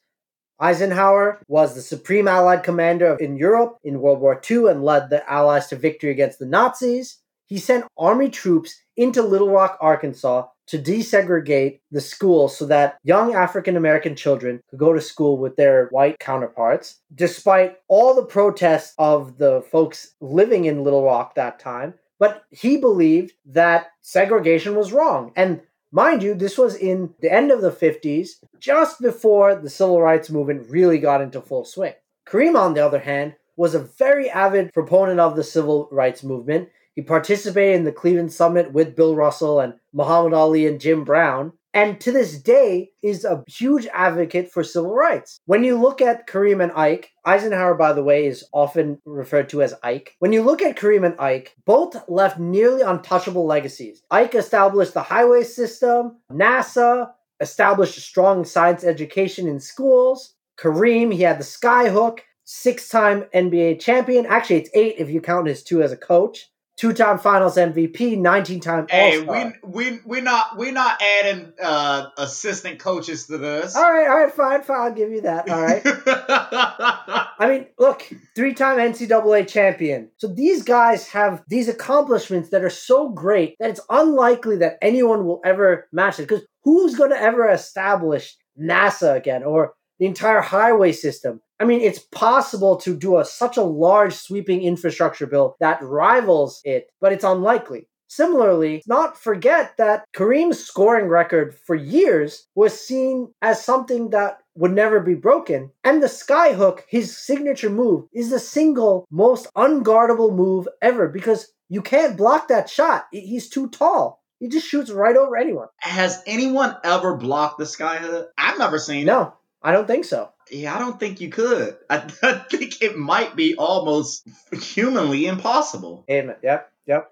Eisenhower 0.59 1.43
was 1.49 1.75
the 1.75 1.83
supreme 1.83 2.27
Allied 2.27 2.63
commander 2.63 3.17
in 3.21 3.37
Europe 3.37 3.77
in 3.85 4.01
World 4.01 4.21
War 4.21 4.41
II 4.51 4.71
and 4.71 4.83
led 4.83 5.11
the 5.11 5.29
Allies 5.31 5.67
to 5.67 5.77
victory 5.77 6.11
against 6.11 6.39
the 6.39 6.47
Nazis. 6.47 7.19
He 7.45 7.59
sent 7.59 7.85
army 7.99 8.31
troops 8.31 8.75
into 8.97 9.23
Little 9.23 9.51
Rock, 9.51 9.77
Arkansas 9.81 10.47
to 10.69 10.79
desegregate 10.79 11.81
the 11.91 12.01
school 12.01 12.49
so 12.49 12.67
that 12.67 12.97
young 13.05 13.35
African 13.35 13.77
American 13.77 14.17
children 14.17 14.61
could 14.71 14.79
go 14.79 14.93
to 14.95 15.01
school 15.01 15.37
with 15.39 15.57
their 15.57 15.89
white 15.89 16.19
counterparts. 16.19 17.01
Despite 17.15 17.77
all 17.89 18.15
the 18.15 18.25
protests 18.25 18.95
of 18.99 19.39
the 19.39 19.63
folks 19.71 20.15
living 20.21 20.65
in 20.65 20.83
Little 20.83 21.05
Rock 21.05 21.35
that 21.35 21.61
time, 21.61 21.95
but 22.19 22.45
he 22.51 22.77
believed 22.77 23.33
that 23.47 23.89
segregation 24.01 24.75
was 24.75 24.93
wrong. 24.93 25.33
And 25.37 25.61
Mind 25.93 26.23
you, 26.23 26.35
this 26.35 26.59
was 26.59 26.75
in 26.75 27.15
the 27.21 27.33
end 27.33 27.51
of 27.51 27.63
the 27.63 27.71
50s, 27.71 28.45
just 28.59 29.01
before 29.01 29.55
the 29.55 29.71
civil 29.71 30.03
rights 30.03 30.29
movement 30.29 30.69
really 30.69 30.99
got 30.99 31.23
into 31.23 31.41
full 31.41 31.65
swing. 31.65 31.95
Kareem, 32.29 32.55
on 32.55 32.75
the 32.75 32.85
other 32.85 32.99
hand, 32.99 33.37
was 33.57 33.75
a 33.75 33.79
very 33.79 34.29
avid 34.29 34.75
proponent 34.75 35.21
of 35.21 35.37
the 35.37 35.45
civil 35.45 35.89
rights 35.91 36.23
movement. 36.23 36.69
He 36.95 37.03
participated 37.03 37.77
in 37.77 37.85
the 37.85 37.93
Cleveland 37.93 38.33
Summit 38.33 38.73
with 38.73 38.97
Bill 38.97 39.15
Russell 39.15 39.61
and 39.61 39.75
Muhammad 39.93 40.35
Ali 40.35 40.67
and 40.67 40.81
Jim 40.81 41.05
Brown 41.05 41.53
and 41.77 42.01
to 42.01 42.11
this 42.11 42.39
day 42.39 42.89
is 43.03 43.27
a 43.27 43.45
huge 43.47 43.87
advocate 43.93 44.51
for 44.51 44.65
civil 44.65 44.95
rights. 44.95 45.39
When 45.45 45.63
you 45.63 45.79
look 45.79 46.01
at 46.01 46.27
Kareem 46.27 46.63
and 46.63 46.73
Ike, 46.73 47.11
Eisenhower, 47.27 47.75
by 47.75 47.93
the 47.93 48.03
way, 48.03 48.25
is 48.25 48.47
often 48.51 48.99
referred 49.05 49.51
to 49.51 49.63
as 49.63 49.75
Ike. 49.83 50.17
When 50.19 50.33
you 50.33 50.43
look 50.43 50.63
at 50.63 50.79
Kareem 50.79 51.05
and 51.05 51.21
Ike, 51.21 51.55
both 51.67 51.95
left 52.09 52.39
nearly 52.39 52.81
untouchable 52.81 53.45
legacies. 53.45 54.03
Ike 54.11 54.37
established 54.37 54.95
the 54.95 55.03
highway 55.03 55.43
system, 55.43 56.17
NASA, 56.33 57.11
established 57.41 57.99
a 57.99 58.01
strong 58.01 58.47
science 58.47 58.83
education 58.83 59.47
in 59.47 59.61
schools. 59.61 60.33
Kareem, 60.59 61.13
he 61.13 61.25
had 61.25 61.39
the 61.39 61.45
skyhook, 61.45 62.21
six 62.45 62.89
time 62.89 63.25
NBA 63.35 63.81
champion. 63.81 64.25
Actually, 64.25 64.61
it's 64.61 64.71
eight 64.73 64.95
if 64.97 65.11
you 65.11 65.21
count 65.21 65.47
his 65.47 65.63
two 65.63 65.83
as 65.83 65.93
a 65.93 65.97
coach 65.99 66.49
two-time 66.77 67.19
Finals 67.19 67.57
MVP, 67.57 68.19
19-time 68.19 68.87
Hey, 68.89 69.21
we 69.21 69.53
we 69.63 69.99
we 70.05 70.21
not 70.21 70.59
we 70.59 70.71
not 70.71 71.01
adding 71.01 71.53
uh, 71.63 72.09
assistant 72.19 72.79
coaches 72.79 73.27
to 73.27 73.39
this. 73.39 73.75
All 73.75 73.83
right, 73.83 74.09
all 74.09 74.19
right, 74.19 74.33
fine, 74.33 74.63
fine. 74.63 74.81
I'll 74.81 74.93
give 74.93 75.11
you 75.11 75.23
that. 75.23 75.49
All 75.49 75.63
right. 75.63 75.83
I 77.39 77.49
mean, 77.49 77.67
look, 77.79 78.11
three-time 78.35 78.79
NCAA 78.79 79.49
champion. 79.49 80.11
So 80.19 80.29
these 80.29 80.63
guys 80.63 81.09
have 81.09 81.43
these 81.49 81.69
accomplishments 81.69 82.51
that 82.51 82.65
are 82.65 82.71
so 82.71 83.09
great 83.09 83.57
that 83.59 83.71
it's 83.71 83.81
unlikely 83.89 84.59
that 84.59 84.79
anyone 84.83 85.27
will 85.27 85.41
ever 85.45 85.89
match 85.93 86.19
it. 86.19 86.29
Because 86.29 86.45
who's 86.63 86.95
going 86.95 87.11
to 87.11 87.21
ever 87.21 87.49
establish 87.49 88.37
NASA 88.61 89.17
again 89.17 89.43
or 89.45 89.75
the 89.99 90.07
entire 90.07 90.41
highway 90.41 90.93
system? 90.93 91.41
I 91.59 91.65
mean, 91.65 91.81
it's 91.81 91.99
possible 91.99 92.77
to 92.79 92.97
do 92.97 93.19
a, 93.19 93.25
such 93.25 93.57
a 93.57 93.63
large 93.63 94.15
sweeping 94.15 94.63
infrastructure 94.63 95.27
bill 95.27 95.57
that 95.61 95.83
rivals 95.83 96.61
it, 96.65 96.91
but 97.01 97.13
it's 97.13 97.25
unlikely. 97.25 97.89
Similarly, 98.09 98.83
not 98.87 99.19
forget 99.19 99.77
that 99.79 100.05
Kareem's 100.15 100.63
scoring 100.63 101.07
record 101.09 101.57
for 101.67 101.75
years 101.75 102.47
was 102.55 102.81
seen 102.81 103.33
as 103.43 103.65
something 103.65 104.11
that 104.11 104.39
would 104.55 104.73
never 104.73 105.01
be 105.01 105.15
broken. 105.15 105.73
And 105.83 106.03
the 106.03 106.07
skyhook, 106.07 106.83
his 106.89 107.17
signature 107.17 107.71
move, 107.71 108.07
is 108.13 108.31
the 108.31 108.39
single 108.39 109.07
most 109.11 109.53
unguardable 109.55 110.35
move 110.35 110.69
ever 110.81 111.09
because 111.09 111.53
you 111.69 111.83
can't 111.83 112.17
block 112.17 112.49
that 112.49 112.71
shot. 112.71 113.07
He's 113.11 113.49
too 113.49 113.69
tall. 113.71 114.23
He 114.39 114.49
just 114.49 114.69
shoots 114.69 114.91
right 114.91 115.17
over 115.17 115.37
anyone. 115.37 115.69
Has 115.79 116.23
anyone 116.27 116.77
ever 116.85 117.17
blocked 117.17 117.59
the 117.59 117.65
skyhook? 117.65 118.27
I've 118.39 118.59
never 118.59 118.79
seen 118.79 119.07
no, 119.07 119.21
it. 119.21 119.25
No, 119.25 119.35
I 119.63 119.73
don't 119.73 119.87
think 119.87 120.05
so. 120.05 120.31
Yeah, 120.51 120.75
I 120.75 120.79
don't 120.79 120.99
think 120.99 121.21
you 121.21 121.31
could. 121.31 121.77
I, 121.91 122.09
I 122.23 122.33
think 122.51 122.83
it 122.83 122.97
might 122.97 123.37
be 123.37 123.57
almost 123.57 124.27
humanly 124.53 125.27
impossible. 125.27 126.05
And 126.09 126.37
yep, 126.43 126.73
yep. 126.87 127.11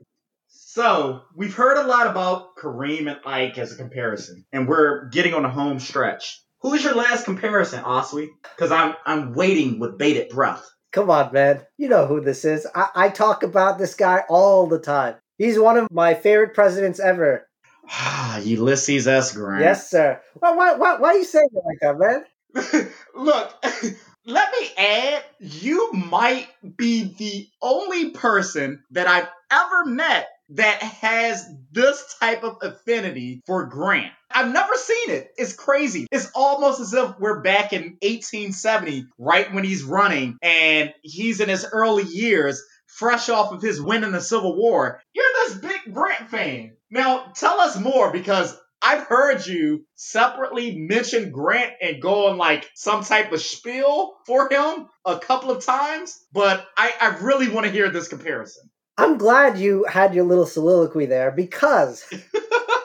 So 0.49 1.23
we've 1.35 1.55
heard 1.55 1.79
a 1.79 1.87
lot 1.87 2.09
about 2.09 2.57
Kareem 2.57 3.09
and 3.09 3.21
Ike 3.25 3.59
as 3.59 3.73
a 3.73 3.77
comparison, 3.77 4.45
and 4.53 4.69
we're 4.69 5.09
getting 5.09 5.35
on 5.35 5.45
a 5.45 5.51
home 5.51 5.79
stretch. 5.79 6.41
Who 6.63 6.75
is 6.75 6.83
your 6.83 6.95
last 6.95 7.25
comparison, 7.25 7.85
Aswi? 7.85 8.29
Because 8.43 8.73
I'm 8.73 8.95
I'm 9.05 9.35
waiting 9.35 9.79
with 9.79 9.99
bated 9.99 10.31
breath. 10.31 10.65
Come 10.93 11.11
on, 11.11 11.33
man. 11.33 11.63
You 11.77 11.89
know 11.89 12.07
who 12.07 12.21
this 12.21 12.45
is. 12.45 12.67
I, 12.75 12.89
I 12.95 13.09
talk 13.09 13.43
about 13.43 13.79
this 13.79 13.95
guy 13.95 14.23
all 14.29 14.67
the 14.67 14.79
time. 14.79 15.17
He's 15.39 15.59
one 15.59 15.77
of 15.77 15.91
my 15.91 16.15
favorite 16.15 16.55
presidents 16.55 17.01
ever. 17.01 17.49
Ah, 17.91 18.39
Ulysses 18.43 19.07
S. 19.09 19.35
Grant. 19.35 19.63
Yes, 19.63 19.91
sir. 19.91 20.21
Why, 20.35 20.53
why, 20.53 20.75
why, 20.75 20.97
why 20.99 21.09
are 21.09 21.17
you 21.17 21.25
saying 21.25 21.49
it 21.53 21.63
like 21.67 21.79
that, 21.81 21.99
man? 21.99 22.25
Look, 23.15 23.65
let 24.27 24.49
me 24.53 24.69
add, 24.79 25.25
you 25.41 25.93
might 25.93 26.49
be 26.77 27.15
the 27.19 27.49
only 27.63 28.11
person 28.11 28.83
that 28.93 29.07
I've 29.07 29.29
ever 29.51 29.87
met 29.87 30.29
that 30.51 30.83
has 30.83 31.49
this 31.73 32.17
type 32.21 32.45
of 32.45 32.59
affinity 32.63 33.41
for 33.47 33.67
Grant. 33.67 34.13
I've 34.31 34.53
never 34.53 34.75
seen 34.75 35.11
it. 35.11 35.29
It's 35.37 35.55
crazy. 35.55 36.07
It's 36.11 36.31
almost 36.35 36.81
as 36.81 36.93
if 36.93 37.19
we're 37.19 37.41
back 37.41 37.73
in 37.73 37.97
1870, 38.03 39.07
right 39.19 39.53
when 39.53 39.65
he's 39.65 39.83
running, 39.85 40.37
and 40.43 40.93
he's 41.03 41.41
in 41.41 41.49
his 41.49 41.67
early 41.73 42.05
years, 42.05 42.63
fresh 42.87 43.29
off 43.29 43.53
of 43.53 43.63
his 43.63 43.81
win 43.81 44.05
in 44.05 44.13
the 44.13 44.21
Civil 44.21 44.57
War. 44.57 45.01
You're 45.15 45.25
this 45.47 45.59
big 45.59 45.95
Grant 45.95 46.29
fan. 46.29 46.77
Now, 46.91 47.33
tell 47.35 47.61
us 47.61 47.79
more 47.79 48.13
because 48.13 48.57
I've 48.87 49.07
heard 49.07 49.47
you 49.47 49.87
separately 49.95 50.77
mention 50.77 51.31
Grant 51.31 51.73
and 51.81 52.03
go 52.03 52.29
on 52.29 52.37
like 52.37 52.69
some 52.75 53.03
type 53.03 53.33
of 53.33 53.41
spiel 53.41 54.17
for 54.27 54.47
him 54.51 54.89
a 55.07 55.19
couple 55.19 55.51
of 55.51 55.65
times, 55.65 56.23
but 56.35 56.67
I, 56.77 56.93
I 57.01 57.17
really 57.23 57.49
want 57.49 57.65
to 57.65 57.73
hear 57.73 57.89
this 57.89 58.09
comparison. 58.09 58.69
I'm 58.99 59.17
glad 59.17 59.57
you 59.57 59.85
had 59.85 60.15
your 60.15 60.25
little 60.25 60.45
soliloquy 60.45 61.07
there 61.07 61.31
because 61.31 62.05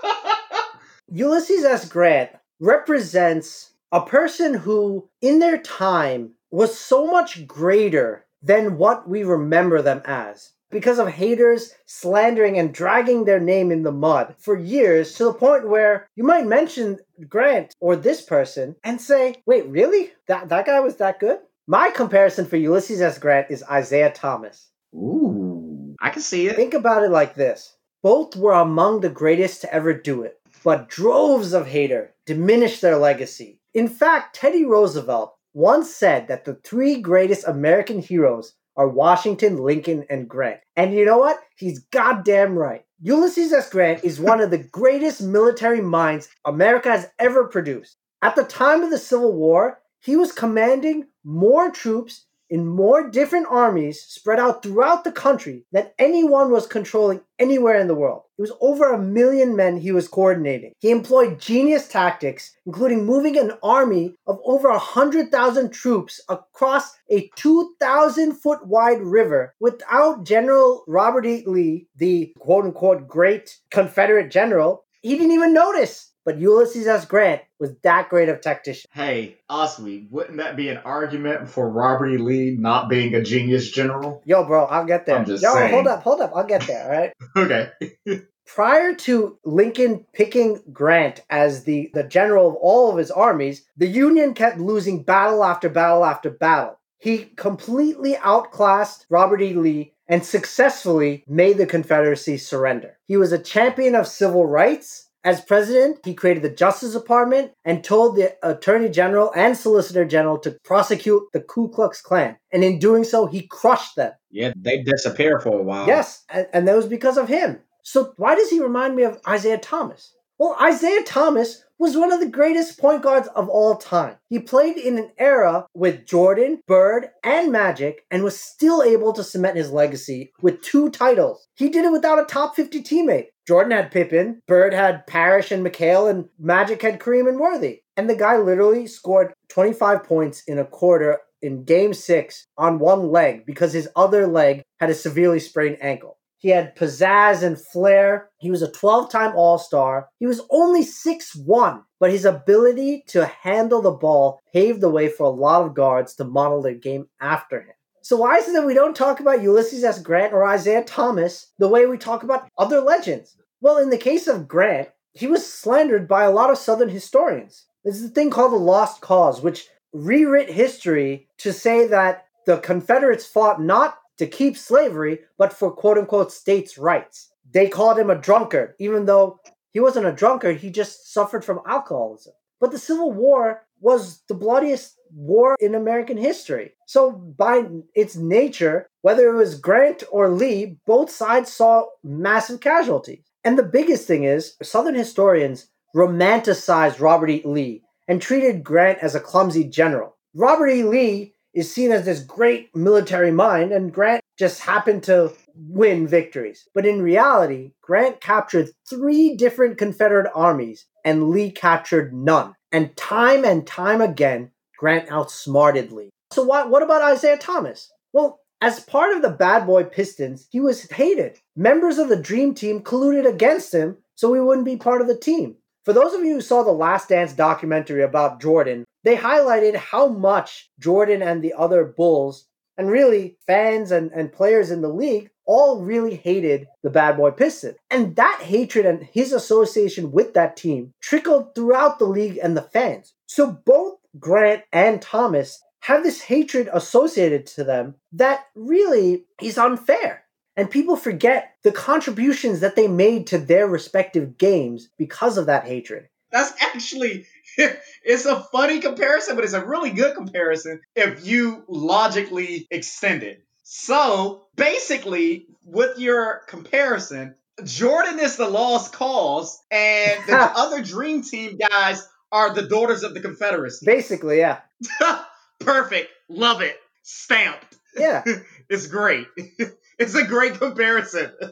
Ulysses 1.12 1.66
S. 1.66 1.90
Grant 1.90 2.32
represents 2.62 3.74
a 3.92 4.00
person 4.00 4.54
who, 4.54 5.10
in 5.22 5.40
their 5.40 5.58
time, 5.58 6.32
was 6.50 6.80
so 6.80 7.08
much 7.08 7.46
greater 7.46 8.26
than 8.42 8.78
what 8.78 9.10
we 9.10 9.24
remember 9.26 9.82
them 9.82 10.02
as 10.06 10.54
because 10.72 11.00
of 11.00 11.08
haters 11.10 11.74
slandering 11.86 12.58
and 12.58 12.74
dragging 12.74 13.26
their 13.26 13.40
name 13.40 13.72
in 13.72 13.84
the 13.84 13.92
mud 13.92 14.36
for 14.38 14.58
years 14.58 15.16
to 15.16 15.26
the 15.26 15.34
point 15.34 15.68
where 15.68 16.08
you 16.16 16.24
might 16.24 16.46
mention 16.46 17.00
Grant 17.28 17.76
or 17.80 17.96
this 17.96 18.22
person 18.22 18.76
and 18.84 19.02
say, 19.02 19.36
wait, 19.46 19.66
really? 19.68 20.12
That, 20.28 20.50
that 20.50 20.66
guy 20.66 20.80
was 20.80 20.98
that 20.98 21.20
good? 21.20 21.40
My 21.68 21.90
comparison 21.92 22.46
for 22.46 22.58
Ulysses 22.58 23.02
S. 23.02 23.18
Grant 23.20 23.48
is 23.50 23.64
Isiah 23.72 24.12
Thomas. 24.12 24.68
Ooh, 24.96 25.96
I 26.00 26.10
can 26.10 26.22
see 26.22 26.48
it. 26.48 26.56
Think 26.56 26.74
about 26.74 27.04
it 27.04 27.12
like 27.12 27.36
this 27.36 27.76
both 28.02 28.36
were 28.36 28.54
among 28.54 29.02
the 29.02 29.10
greatest 29.10 29.62
to 29.62 29.74
ever 29.74 29.94
do 29.94 30.24
it. 30.24 30.40
but 30.64 30.90
droves 30.90 31.54
of 31.54 31.68
hater 31.68 32.14
diminished 32.26 32.82
their 32.82 32.98
legacy. 32.98 33.60
In 33.74 33.88
fact, 33.88 34.36
Teddy 34.36 34.66
Roosevelt 34.66 35.36
once 35.54 35.94
said 35.94 36.28
that 36.28 36.46
the 36.46 36.56
three 36.56 37.02
greatest 37.02 37.48
American 37.48 38.00
heroes 38.00 38.54
are 38.78 38.88
Washington, 38.88 39.58
Lincoln, 39.58 40.06
and 40.10 40.28
Grant. 40.28 40.62
And 40.76 40.94
you 40.94 41.06
know 41.06 41.18
what? 41.18 41.40
He's 41.56 41.80
goddamn 41.80 42.58
right. 42.58 42.86
Ulysses 43.02 43.54
S. 43.54 43.70
Grant 43.70 44.04
is 44.04 44.20
one 44.20 44.42
of 44.42 44.52
the 44.52 44.58
greatest 44.58 45.22
military 45.22 45.82
minds 45.82 46.30
America 46.46 46.90
has 46.90 47.10
ever 47.20 47.46
produced. 47.48 47.98
At 48.22 48.36
the 48.36 48.44
time 48.44 48.84
of 48.84 48.92
the 48.92 48.98
Civil 48.98 49.34
War, 49.34 49.82
he 50.00 50.16
was 50.16 50.32
commanding 50.32 51.08
more 51.24 51.72
troops 51.72 52.26
in 52.50 52.66
more 52.66 53.10
different 53.10 53.48
armies 53.50 54.02
spread 54.02 54.40
out 54.40 54.64
throughout 54.64 55.04
the 55.04 55.12
country 55.12 55.64
than 55.72 55.90
anyone 56.00 56.52
was 56.52 56.68
controlling 56.68 57.22
anywhere 57.38 57.80
in 57.80 57.88
the 57.88 57.96
world. 57.96 58.24
It 58.38 58.42
was 58.42 58.52
over 58.62 58.92
a 58.92 58.98
million 58.98 59.56
men 59.56 59.78
he 59.78 59.92
was 59.92 60.08
coordinating. 60.08 60.74
He 60.80 60.92
employed 60.92 61.40
genius 61.40 61.88
tactics, 61.88 62.56
including 62.66 63.06
moving 63.06 63.38
an 63.38 63.54
army 63.62 64.16
of 64.28 64.40
over 64.46 64.70
100,000 64.70 65.72
troops 65.72 66.22
across 66.30 66.96
a 67.10 67.30
2,000 67.36 68.34
foot 68.34 68.66
wide 68.66 69.02
river 69.02 69.54
without 69.60 70.24
General 70.26 70.84
Robert 70.88 71.26
E. 71.26 71.44
Lee, 71.46 71.88
the 71.96 72.34
quote 72.40 72.66
unquote 72.66 73.08
great 73.08 73.58
Confederate 73.72 74.32
general. 74.32 74.86
He 75.02 75.18
didn't 75.18 75.32
even 75.32 75.54
notice. 75.54 76.12
But 76.30 76.38
Ulysses 76.38 76.86
S. 76.86 77.06
Grant 77.06 77.42
was 77.58 77.74
that 77.82 78.08
great 78.10 78.30
of 78.30 78.40
tactician. 78.40 78.88
Hey, 78.94 79.40
Aswi, 79.50 80.08
wouldn't 80.12 80.38
that 80.38 80.56
be 80.56 80.70
an 80.70 80.78
argument 80.78 81.50
for 81.50 81.68
Robert 81.68 82.10
E. 82.10 82.18
Lee 82.20 82.52
not 82.56 82.88
being 82.88 83.16
a 83.16 83.24
genius 83.24 83.72
general? 83.72 84.22
Yo, 84.26 84.44
bro, 84.44 84.66
I'll 84.66 84.86
get 84.86 85.08
there. 85.08 85.16
I'm 85.16 85.26
just 85.26 85.42
Yo, 85.42 85.52
saying. 85.56 85.72
hold 85.74 85.88
up, 85.88 86.04
hold 86.04 86.22
up, 86.22 86.32
I'll 86.36 86.46
get 86.46 86.68
there, 86.68 86.84
all 86.84 86.92
right? 86.92 87.14
Okay. 87.36 88.22
Prior 88.46 88.94
to 88.94 89.40
Lincoln 89.44 90.06
picking 90.14 90.62
Grant 90.72 91.24
as 91.32 91.64
the, 91.64 91.90
the 91.96 92.04
general 92.04 92.50
of 92.50 92.56
all 92.58 92.92
of 92.92 92.98
his 92.98 93.10
armies, 93.10 93.66
the 93.76 93.88
Union 93.88 94.36
kept 94.36 94.60
losing 94.60 95.02
battle 95.02 95.44
after 95.44 95.68
battle 95.68 96.06
after 96.06 96.30
battle. 96.30 96.78
He 97.00 97.32
completely 97.38 98.18
outclassed 98.18 99.08
Robert 99.10 99.42
E. 99.42 99.54
Lee 99.56 99.94
and 100.08 100.26
successfully 100.26 101.24
made 101.28 101.58
the 101.58 101.66
Confederacy 101.66 102.38
surrender. 102.38 102.98
He 103.08 103.18
was 103.18 103.32
a 103.32 103.40
champion 103.40 103.96
of 103.96 104.08
civil 104.08 104.46
rights. 104.46 105.09
As 105.24 105.42
president, 105.42 106.00
he 106.06 106.14
created 106.14 106.44
the 106.44 106.50
Justice 106.50 106.94
Department 106.94 107.52
and 107.66 107.84
told 107.84 108.16
the 108.16 108.36
Attorney 108.42 108.90
General 108.90 109.32
and 109.36 109.58
Solicitor 109.58 110.06
General 110.06 110.40
to 110.40 110.58
prosecute 110.64 111.24
the 111.34 111.42
Ku 111.42 111.70
Klux 111.70 112.02
Klan. 112.02 112.38
And 112.54 112.64
in 112.64 112.80
doing 112.80 113.04
so, 113.04 113.26
he 113.26 113.48
crushed 113.48 113.96
them. 113.98 114.14
Yeah, 114.32 114.54
they 114.56 114.82
disappear 114.82 115.40
for 115.40 115.60
a 115.60 115.64
while. 115.64 115.88
Yes, 115.88 116.24
and, 116.30 116.48
and 116.54 116.68
that 116.68 116.76
was 116.76 116.88
because 116.88 117.18
of 117.18 117.28
him. 117.28 117.60
So 117.84 118.14
why 118.18 118.36
does 118.36 118.50
he 118.50 118.62
remind 118.62 118.96
me 118.96 119.04
of 119.04 119.20
Isiah 119.28 119.58
Thomas? 119.58 120.14
Well, 120.38 120.56
Isiah 120.66 121.04
Thomas 121.04 121.66
was 121.80 121.98
one 121.98 122.12
of 122.12 122.20
the 122.20 122.28
greatest 122.28 122.78
point 122.78 123.02
guards 123.02 123.28
of 123.36 123.50
all 123.50 123.76
time. 123.76 124.16
He 124.30 124.40
played 124.40 124.78
in 124.78 124.98
an 124.98 125.12
era 125.18 125.66
with 125.74 126.06
Jordan, 126.06 126.62
Bird, 126.68 127.08
and 127.24 127.52
Magic 127.52 128.06
and 128.12 128.24
was 128.24 128.40
still 128.40 128.84
able 128.84 129.14
to 129.14 129.24
cement 129.24 129.58
his 129.58 129.72
legacy 129.72 130.32
with 130.42 130.62
two 130.62 130.90
titles. 130.92 131.48
He 131.56 131.70
did 131.70 131.86
it 131.86 131.92
without 131.92 132.20
a 132.20 132.26
top 132.26 132.56
50 132.56 132.84
teammate. 132.84 133.28
Jordan 133.50 133.72
had 133.72 133.90
Pippen, 133.90 134.44
Bird 134.48 134.76
had 134.76 135.08
Parrish 135.08 135.52
and 135.52 135.66
McHale, 135.66 136.08
and 136.08 136.30
Magic 136.38 136.84
had 136.84 137.00
Kareem 137.00 137.28
and 137.28 137.40
Worthy. 137.40 137.82
And 137.98 138.08
the 138.08 138.16
guy 138.16 138.38
literally 138.38 138.86
scored 138.86 139.34
25 139.48 140.04
points 140.04 140.44
in 140.46 140.60
a 140.60 140.66
quarter 140.66 141.18
in 141.42 141.64
game 141.64 141.96
six 141.96 142.46
on 142.60 142.78
one 142.78 143.10
leg 143.10 143.48
because 143.48 143.74
his 143.74 143.90
other 143.96 144.28
leg 144.28 144.62
had 144.80 144.92
a 144.92 144.94
severely 144.94 145.40
sprained 145.40 145.80
ankle. 145.82 146.20
He 146.38 146.50
had 146.50 146.76
pizzazz 146.76 147.42
and 147.42 147.60
flair. 147.60 148.30
He 148.38 148.52
was 148.52 148.62
a 148.62 148.72
12 148.72 149.10
time 149.10 149.34
All 149.36 149.58
Star. 149.58 150.10
He 150.20 150.28
was 150.28 150.42
only 150.52 150.84
six 150.84 151.36
one, 151.36 151.82
but 152.00 152.12
his 152.12 152.26
ability 152.26 153.04
to 153.08 153.26
handle 153.26 153.82
the 153.82 153.90
ball 153.90 154.40
paved 154.54 154.80
the 154.80 154.92
way 154.92 155.10
for 155.10 155.24
a 155.24 155.30
lot 155.30 155.66
of 155.66 155.74
guards 155.74 156.14
to 156.18 156.24
model 156.24 156.62
their 156.62 156.76
game 156.76 157.08
after 157.20 157.62
him. 157.62 157.74
So, 158.02 158.18
why 158.18 158.38
is 158.38 158.48
it 158.48 158.54
that 158.54 158.66
we 158.66 158.74
don't 158.74 158.96
talk 158.96 159.20
about 159.20 159.42
Ulysses 159.42 159.84
S. 159.84 160.02
Grant 160.02 160.34
or 160.34 160.52
Isiah 160.54 160.84
Thomas 160.84 161.52
the 161.58 161.68
way 161.68 161.86
we 161.86 161.98
talk 161.98 162.24
about 162.24 162.48
other 162.58 162.80
legends? 162.80 163.36
Well, 163.62 163.78
in 163.78 163.90
the 163.90 163.98
case 163.98 164.28
of 164.28 164.48
Grant, 164.48 164.90
he 165.14 165.28
was 165.28 165.52
slandered 165.52 166.08
by 166.08 166.24
a 166.24 166.32
lot 166.32 166.50
of 166.50 166.58
Southern 166.58 166.90
historians. 166.90 167.66
There's 167.84 168.04
a 168.04 168.10
thing 168.10 168.30
called 168.30 168.54
the 168.54 168.58
Lost 168.58 169.02
Cause, 169.02 169.42
which 169.42 169.68
rewrit 169.94 170.50
history 170.50 171.28
to 171.40 171.52
say 171.52 171.88
that 171.88 172.26
the 172.46 172.58
Confederates 172.58 173.26
fought 173.26 173.62
not 173.62 173.98
to 174.18 174.28
keep 174.28 174.58
slavery, 174.58 175.20
but 175.38 175.54
for 175.54 175.72
quote 175.72 175.98
unquote 175.98 176.32
states' 176.32 176.78
rights. 176.78 177.32
They 177.52 177.68
called 177.68 177.98
him 177.98 178.10
a 178.10 178.16
drunkard, 178.16 178.76
even 178.80 179.06
though 179.06 179.40
he 179.72 179.80
wasn't 179.80 180.06
a 180.06 180.12
drunkard, 180.12 180.58
he 180.58 180.70
just 180.70 181.12
suffered 181.14 181.44
from 181.44 181.62
alcoholism. 181.66 182.34
But 182.60 182.72
the 182.72 182.80
Civil 182.80 183.12
War 183.12 183.64
was 183.80 184.22
the 184.28 184.36
bloodiest 184.36 184.96
war 185.12 185.56
in 185.60 185.76
American 185.76 186.18
history. 186.18 186.74
So, 186.86 187.12
by 187.12 187.66
its 187.96 188.16
nature, 188.16 188.90
whether 189.02 189.30
it 189.30 189.38
was 189.38 189.60
Grant 189.60 190.04
or 190.12 190.30
Lee, 190.30 190.78
both 190.86 191.10
sides 191.10 191.54
saw 191.54 191.86
massive 192.04 192.60
casualties. 192.60 193.29
And 193.44 193.58
the 193.58 193.64
biggest 193.64 194.08
thing 194.08 194.24
is, 194.24 194.56
Southern 194.62 194.96
historians 194.96 195.68
romanticized 195.96 197.00
Robert 197.00 197.30
E. 197.30 197.42
Lee 197.46 197.84
and 198.08 198.22
treated 198.22 198.64
Grant 198.64 199.00
as 199.00 199.16
a 199.16 199.20
clumsy 199.20 199.64
general. 199.64 200.16
Robert 200.34 200.68
E. 200.68 200.84
Lee 200.84 201.34
is 201.54 201.74
seen 201.74 201.92
as 201.92 202.06
this 202.06 202.20
great 202.20 202.76
military 202.76 203.32
mind, 203.32 203.72
and 203.72 203.94
Grant 203.94 204.22
just 204.38 204.62
happened 204.62 205.04
to 205.04 205.34
win 205.56 206.08
victories. 206.08 206.68
But 206.74 206.86
in 206.86 207.02
reality, 207.02 207.72
Grant 207.82 208.22
captured 208.22 208.70
three 208.90 209.36
different 209.36 209.78
Confederate 209.78 210.32
armies, 210.36 210.86
and 211.04 211.30
Lee 211.30 211.52
captured 211.52 212.14
none. 212.14 212.56
And 212.72 212.96
time 212.96 213.44
and 213.44 213.66
time 213.66 214.02
again, 214.02 214.52
Grant 214.78 215.12
outsmarted 215.12 215.92
Lee. 215.92 216.12
So, 216.32 216.44
what, 216.44 216.70
what 216.70 216.84
about 216.84 217.14
Isiah 217.14 217.38
Thomas? 217.38 217.92
Well, 218.14 218.40
as 218.62 218.82
part 218.82 219.16
of 219.16 219.22
the 219.22 219.30
bad 219.30 219.66
boy 219.66 219.84
Pistons, 219.84 220.48
he 220.52 220.60
was 220.60 220.90
hated. 220.90 221.40
Members 221.56 221.98
of 221.98 222.10
the 222.10 222.22
Dream 222.22 222.54
Team 222.54 222.82
colluded 222.82 223.28
against 223.28 223.74
him 223.74 223.98
so 224.16 224.34
he 224.34 224.42
wouldn't 224.42 224.66
be 224.66 224.76
part 224.76 225.02
of 225.02 225.08
the 225.08 225.18
team. 225.18 225.56
For 225.86 225.94
those 225.94 226.14
of 226.14 226.24
you 226.24 226.36
who 226.36 226.42
saw 226.42 226.64
the 226.64 226.72
Last 226.72 227.10
Dance 227.10 227.34
documentary 227.34 228.04
about 228.04 228.42
Jordan, 228.42 228.84
they 229.04 229.16
highlighted 229.16 229.76
how 229.76 230.10
much 230.10 230.70
Jordan 230.78 231.22
and 231.22 231.42
the 231.42 231.54
other 231.54 231.86
Bulls, 231.86 232.46
and 232.78 232.92
really 232.92 233.38
fans 233.46 233.92
and, 233.92 234.12
and 234.12 234.32
players 234.32 234.72
in 234.72 234.82
the 234.82 234.90
league, 234.90 235.30
all 235.46 235.82
really 235.82 236.16
hated 236.16 236.68
the 236.84 236.90
bad 236.90 237.18
boy 237.18 237.32
Piston. 237.32 237.76
And 237.90 238.16
that 238.16 238.42
hatred 238.42 238.86
and 238.86 239.04
his 239.04 239.34
association 239.34 240.12
with 240.12 240.34
that 240.34 240.56
team 240.56 240.94
trickled 241.02 241.56
throughout 241.56 242.00
the 242.00 242.06
league 242.06 242.40
and 242.42 242.56
the 242.56 242.62
fans. 242.62 243.14
So 243.26 243.52
both 243.52 243.98
Grant 244.18 244.64
and 244.72 245.02
Thomas 245.02 245.62
have 245.82 246.04
this 246.04 246.22
hatred 246.22 246.70
associated 246.72 247.46
to 247.48 247.64
them 247.64 247.96
that 248.14 248.46
really 248.56 249.26
is 249.42 249.58
unfair. 249.58 250.24
And 250.56 250.70
people 250.70 250.98
forget 250.98 251.56
the 251.64 251.72
contributions 251.72 252.60
that 252.60 252.76
they 252.76 252.88
made 252.88 253.28
to 253.28 253.38
their 253.38 253.68
respective 253.68 254.38
games 254.38 254.90
because 254.98 255.38
of 255.38 255.46
that 255.46 255.66
hatred. 255.66 256.10
That's 256.32 256.52
actually 256.62 257.26
it's 257.58 258.26
a 258.26 258.42
funny 258.52 258.80
comparison, 258.80 259.36
but 259.36 259.44
it's 259.44 259.54
a 259.54 259.66
really 259.66 259.92
good 259.92 260.16
comparison 260.16 260.82
if 260.96 261.26
you 261.26 261.64
logically 261.68 262.68
extend 262.70 263.24
it. 263.24 263.44
So 263.64 264.46
basically, 264.56 265.48
with 265.64 266.00
your 266.00 266.42
comparison, 266.48 267.36
Jordan 267.64 268.20
is 268.20 268.36
the 268.36 268.50
lost 268.50 268.94
cause, 268.94 269.62
and 269.70 270.20
the 270.26 270.38
other 270.56 270.82
Dream 270.82 271.22
Team 271.22 271.58
guys 271.58 272.08
are 272.32 272.54
the 272.54 272.64
daughters 272.64 273.04
of 273.04 273.14
the 273.14 273.20
Confederacy. 273.20 273.86
Basically, 273.86 274.40
yeah. 274.40 274.60
Perfect. 275.60 276.10
Love 276.30 276.62
it. 276.62 276.78
Stamped. 277.04 277.78
Yeah. 277.96 278.24
it's 278.70 278.88
great. 278.88 279.28
it's 280.00 280.16
a 280.16 280.26
great 280.26 280.56
comparison. 280.56 281.32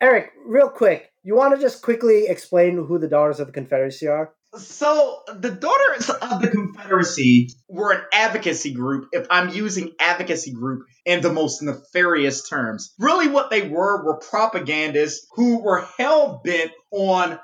Erik, 0.00 0.30
real 0.46 0.68
quick, 0.68 1.10
you 1.24 1.34
want 1.34 1.56
to 1.56 1.60
just 1.60 1.82
quickly 1.82 2.26
explain 2.28 2.76
who 2.76 2.98
the 2.98 3.08
Daughters 3.08 3.40
of 3.40 3.48
the 3.48 3.52
Confederacy 3.52 4.06
are? 4.06 4.32
So, 4.56 5.22
the 5.26 5.50
Daughters 5.50 6.08
of 6.08 6.40
the 6.40 6.48
Confederacy 6.48 7.50
were 7.68 7.92
an 7.92 8.02
advocacy 8.12 8.72
group, 8.72 9.08
if 9.12 9.26
I'm 9.28 9.50
using 9.50 9.92
advocacy 10.00 10.52
group 10.52 10.86
in 11.04 11.20
the 11.20 11.32
most 11.32 11.62
nefarious 11.62 12.48
terms. 12.48 12.94
Really, 12.98 13.28
what 13.28 13.50
they 13.50 13.68
were 13.68 14.04
were 14.04 14.18
propagandists 14.18 15.26
who 15.32 15.62
were 15.62 15.86
hell 15.98 16.40
bent 16.42 16.70
on 16.90 17.38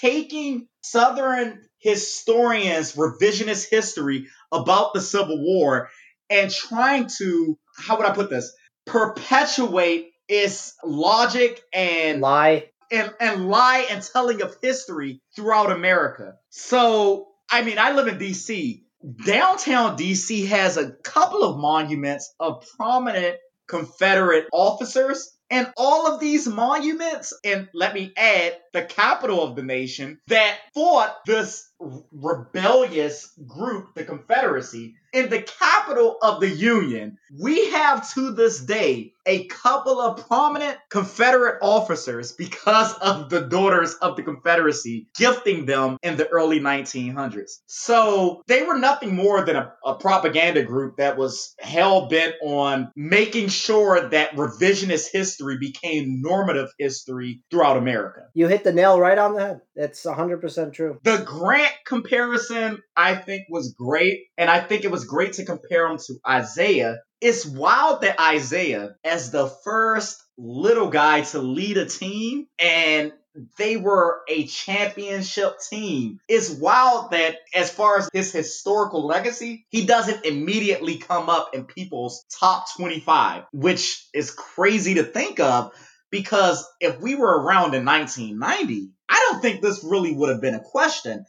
taking 0.00 0.68
Southern 0.80 1.60
historians' 1.86 2.96
revisionist 2.96 3.70
history 3.70 4.26
about 4.50 4.92
the 4.92 5.00
Civil 5.00 5.40
War 5.40 5.88
and 6.28 6.50
trying 6.50 7.08
to, 7.18 7.56
how 7.78 7.96
would 7.96 8.06
I 8.06 8.12
put 8.12 8.28
this, 8.28 8.52
perpetuate 8.86 10.10
its 10.28 10.74
logic 10.84 11.62
and 11.72 12.20
Lie. 12.20 12.70
and, 12.90 13.14
and 13.20 13.48
lie 13.48 13.86
and 13.90 14.02
telling 14.02 14.42
of 14.42 14.56
history 14.60 15.20
throughout 15.36 15.70
America. 15.70 16.34
So, 16.50 17.28
I 17.48 17.62
mean, 17.62 17.78
I 17.78 17.92
live 17.92 18.08
in 18.08 18.18
DC. 18.18 18.82
Downtown 19.24 19.96
DC 19.96 20.48
has 20.48 20.76
a 20.76 20.90
couple 20.90 21.44
of 21.44 21.58
monuments 21.58 22.34
of 22.40 22.64
prominent 22.76 23.36
Confederate 23.68 24.46
officers, 24.52 25.32
And 25.48 25.72
all 25.76 26.12
of 26.12 26.18
these 26.18 26.48
monuments, 26.48 27.32
and 27.44 27.68
let 27.72 27.94
me 27.94 28.12
add, 28.16 28.56
the 28.72 28.82
capital 28.82 29.44
of 29.44 29.54
the 29.54 29.62
nation 29.62 30.18
that 30.26 30.58
fought 30.74 31.16
this 31.24 31.68
rebellious 31.78 33.32
group, 33.46 33.94
the 33.94 34.04
Confederacy, 34.04 34.96
in 35.16 35.30
the 35.30 35.40
capital 35.40 36.18
of 36.20 36.40
the 36.40 36.48
Union, 36.48 37.16
we 37.40 37.70
have 37.70 38.12
to 38.14 38.32
this 38.32 38.60
day 38.60 39.14
a 39.24 39.46
couple 39.46 40.00
of 40.00 40.26
prominent 40.26 40.78
Confederate 40.90 41.58
officers 41.62 42.32
because 42.32 42.92
of 43.00 43.30
the 43.30 43.40
Daughters 43.40 43.94
of 43.94 44.16
the 44.16 44.22
Confederacy 44.22 45.08
gifting 45.16 45.64
them 45.64 45.96
in 46.02 46.16
the 46.16 46.28
early 46.28 46.60
1900s. 46.60 47.60
So 47.66 48.42
they 48.46 48.62
were 48.62 48.78
nothing 48.78 49.16
more 49.16 49.44
than 49.44 49.56
a, 49.56 49.72
a 49.84 49.94
propaganda 49.94 50.62
group 50.62 50.98
that 50.98 51.16
was 51.16 51.54
hell 51.58 52.08
bent 52.08 52.34
on 52.42 52.92
making 52.94 53.48
sure 53.48 54.08
that 54.10 54.32
revisionist 54.32 55.08
history 55.10 55.56
became 55.58 56.20
normative 56.20 56.68
history 56.78 57.40
throughout 57.50 57.78
America. 57.78 58.20
You 58.34 58.48
hit 58.48 58.64
the 58.64 58.72
nail 58.72 59.00
right 59.00 59.18
on 59.18 59.34
the 59.34 59.40
head. 59.40 59.60
It's 59.74 60.04
100% 60.04 60.72
true. 60.72 60.98
The 61.02 61.18
Grant 61.66 61.84
comparison, 61.84 62.82
I 62.96 63.14
think, 63.16 63.46
was 63.48 63.72
great. 63.72 64.26
And 64.38 64.48
I 64.48 64.60
think 64.60 64.84
it 64.84 64.90
was 64.90 65.04
great 65.04 65.34
to 65.34 65.44
compare 65.44 65.86
him 65.86 65.98
to 65.98 66.14
Isiah. 66.38 66.98
It's 67.20 67.44
wild 67.44 68.02
that 68.02 68.20
Isiah, 68.34 68.96
as 69.04 69.30
the 69.30 69.48
first 69.64 70.22
little 70.38 70.90
guy 70.90 71.22
to 71.22 71.40
lead 71.40 71.76
a 71.76 71.86
team, 71.86 72.46
and 72.58 73.12
they 73.58 73.76
were 73.76 74.20
a 74.28 74.46
championship 74.46 75.54
team. 75.68 76.20
It's 76.28 76.50
wild 76.50 77.10
that 77.10 77.36
as 77.54 77.70
far 77.70 77.98
as 77.98 78.08
his 78.12 78.32
historical 78.32 79.06
legacy, 79.06 79.66
he 79.70 79.86
doesn't 79.86 80.24
immediately 80.24 80.98
come 80.98 81.28
up 81.28 81.54
in 81.54 81.64
people's 81.64 82.24
top 82.38 82.66
25, 82.76 83.44
which 83.52 84.06
is 84.14 84.30
crazy 84.30 84.94
to 84.94 85.04
think 85.04 85.40
of 85.40 85.72
because 86.10 86.66
if 86.80 87.00
we 87.00 87.14
were 87.14 87.42
around 87.42 87.74
in 87.74 87.84
1990, 87.84 88.90
I 89.08 89.28
don't 89.30 89.42
think 89.42 89.60
this 89.60 89.84
really 89.84 90.12
would 90.12 90.30
have 90.30 90.40
been 90.40 90.54
a 90.54 90.60
question 90.60 91.26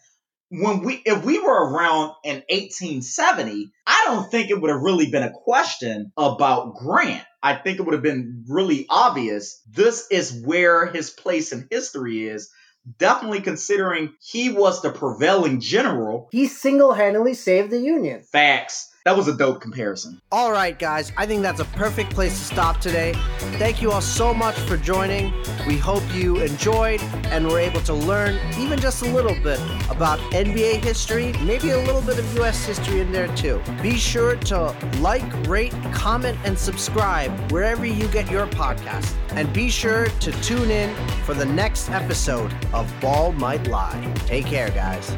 when 0.50 0.82
we 0.82 1.02
if 1.06 1.26
we 1.26 1.40
were 1.40 1.70
around 1.70 2.14
in 2.24 2.44
1870, 2.50 3.72
I 3.86 4.04
don't 4.06 4.30
think 4.30 4.50
it 4.50 4.60
would 4.60 4.72
have 4.72 4.82
really 4.82 5.10
been 5.10 5.24
a 5.24 5.32
question 5.32 6.12
about 6.16 6.76
Grant. 6.76 7.24
I 7.44 7.56
think 7.56 7.80
it 7.80 7.84
would 7.84 7.94
have 7.94 8.04
been 8.04 8.46
really 8.48 8.86
obvious. 8.90 9.62
This 9.70 10.08
is 10.10 10.44
where 10.46 10.88
his 10.88 11.10
place 11.10 11.52
in 11.52 11.68
history 11.70 12.28
is. 12.28 12.50
Definitely 13.00 13.42
considering 13.42 14.14
he 14.22 14.50
was 14.50 14.82
the 14.82 14.92
prevailing 14.92 15.60
general. 15.60 16.30
He 16.32 16.48
single 16.48 16.94
handedly 16.94 17.34
saved 17.34 17.70
the 17.70 17.82
Union. 17.82 18.24
Facts 18.32 18.90
that 19.08 19.16
was 19.16 19.30
a 19.30 19.38
dope 19.38 19.62
comparison. 19.62 20.22
All 20.34 20.52
right, 20.52 20.78
guys, 20.78 21.14
I 21.16 21.26
think 21.26 21.42
that's 21.42 21.62
a 21.62 21.66
perfect 21.66 22.14
place 22.14 22.38
to 22.38 22.44
stop 22.44 22.82
today. 22.82 23.14
Thank 23.58 23.82
you 23.82 23.90
all 23.90 24.02
so 24.02 24.34
much 24.34 24.56
for 24.60 24.76
joining. 24.76 25.32
We 25.66 25.78
hope 25.78 26.04
you 26.14 26.42
enjoyed 26.42 27.02
and 27.32 27.48
were 27.48 27.58
able 27.58 27.80
to 27.82 27.94
learn 27.94 28.38
even 28.60 28.78
just 28.78 29.04
a 29.04 29.10
little 29.10 29.34
bit 29.42 29.62
about 29.90 30.20
NBA 30.34 30.84
history, 30.84 31.32
maybe 31.44 31.70
a 31.70 31.80
little 31.80 32.02
bit 32.02 32.20
of 32.20 32.36
U.S. 32.36 32.66
history 32.66 33.00
in 33.00 33.14
there 33.14 33.34
too. 33.34 33.62
Be 33.82 33.96
sure 33.96 34.36
to 34.36 34.76
like, 35.00 35.24
rate, 35.48 35.74
comment, 35.94 36.38
and 36.44 36.60
subscribe 36.60 37.32
wherever 37.50 37.86
you 37.86 38.10
get 38.10 38.30
your 38.30 38.46
podcast. 38.48 39.16
And 39.32 39.54
be 39.54 39.70
sure 39.70 40.08
to 40.08 40.32
tune 40.42 40.70
in 40.70 40.94
for 41.24 41.34
the 41.34 41.46
next 41.46 41.90
episode 41.92 42.54
of 42.74 42.94
Ball 43.00 43.32
Might 43.32 43.68
Lie. 43.68 44.14
Take 44.26 44.48
care, 44.48 44.70
guys. 44.72 45.16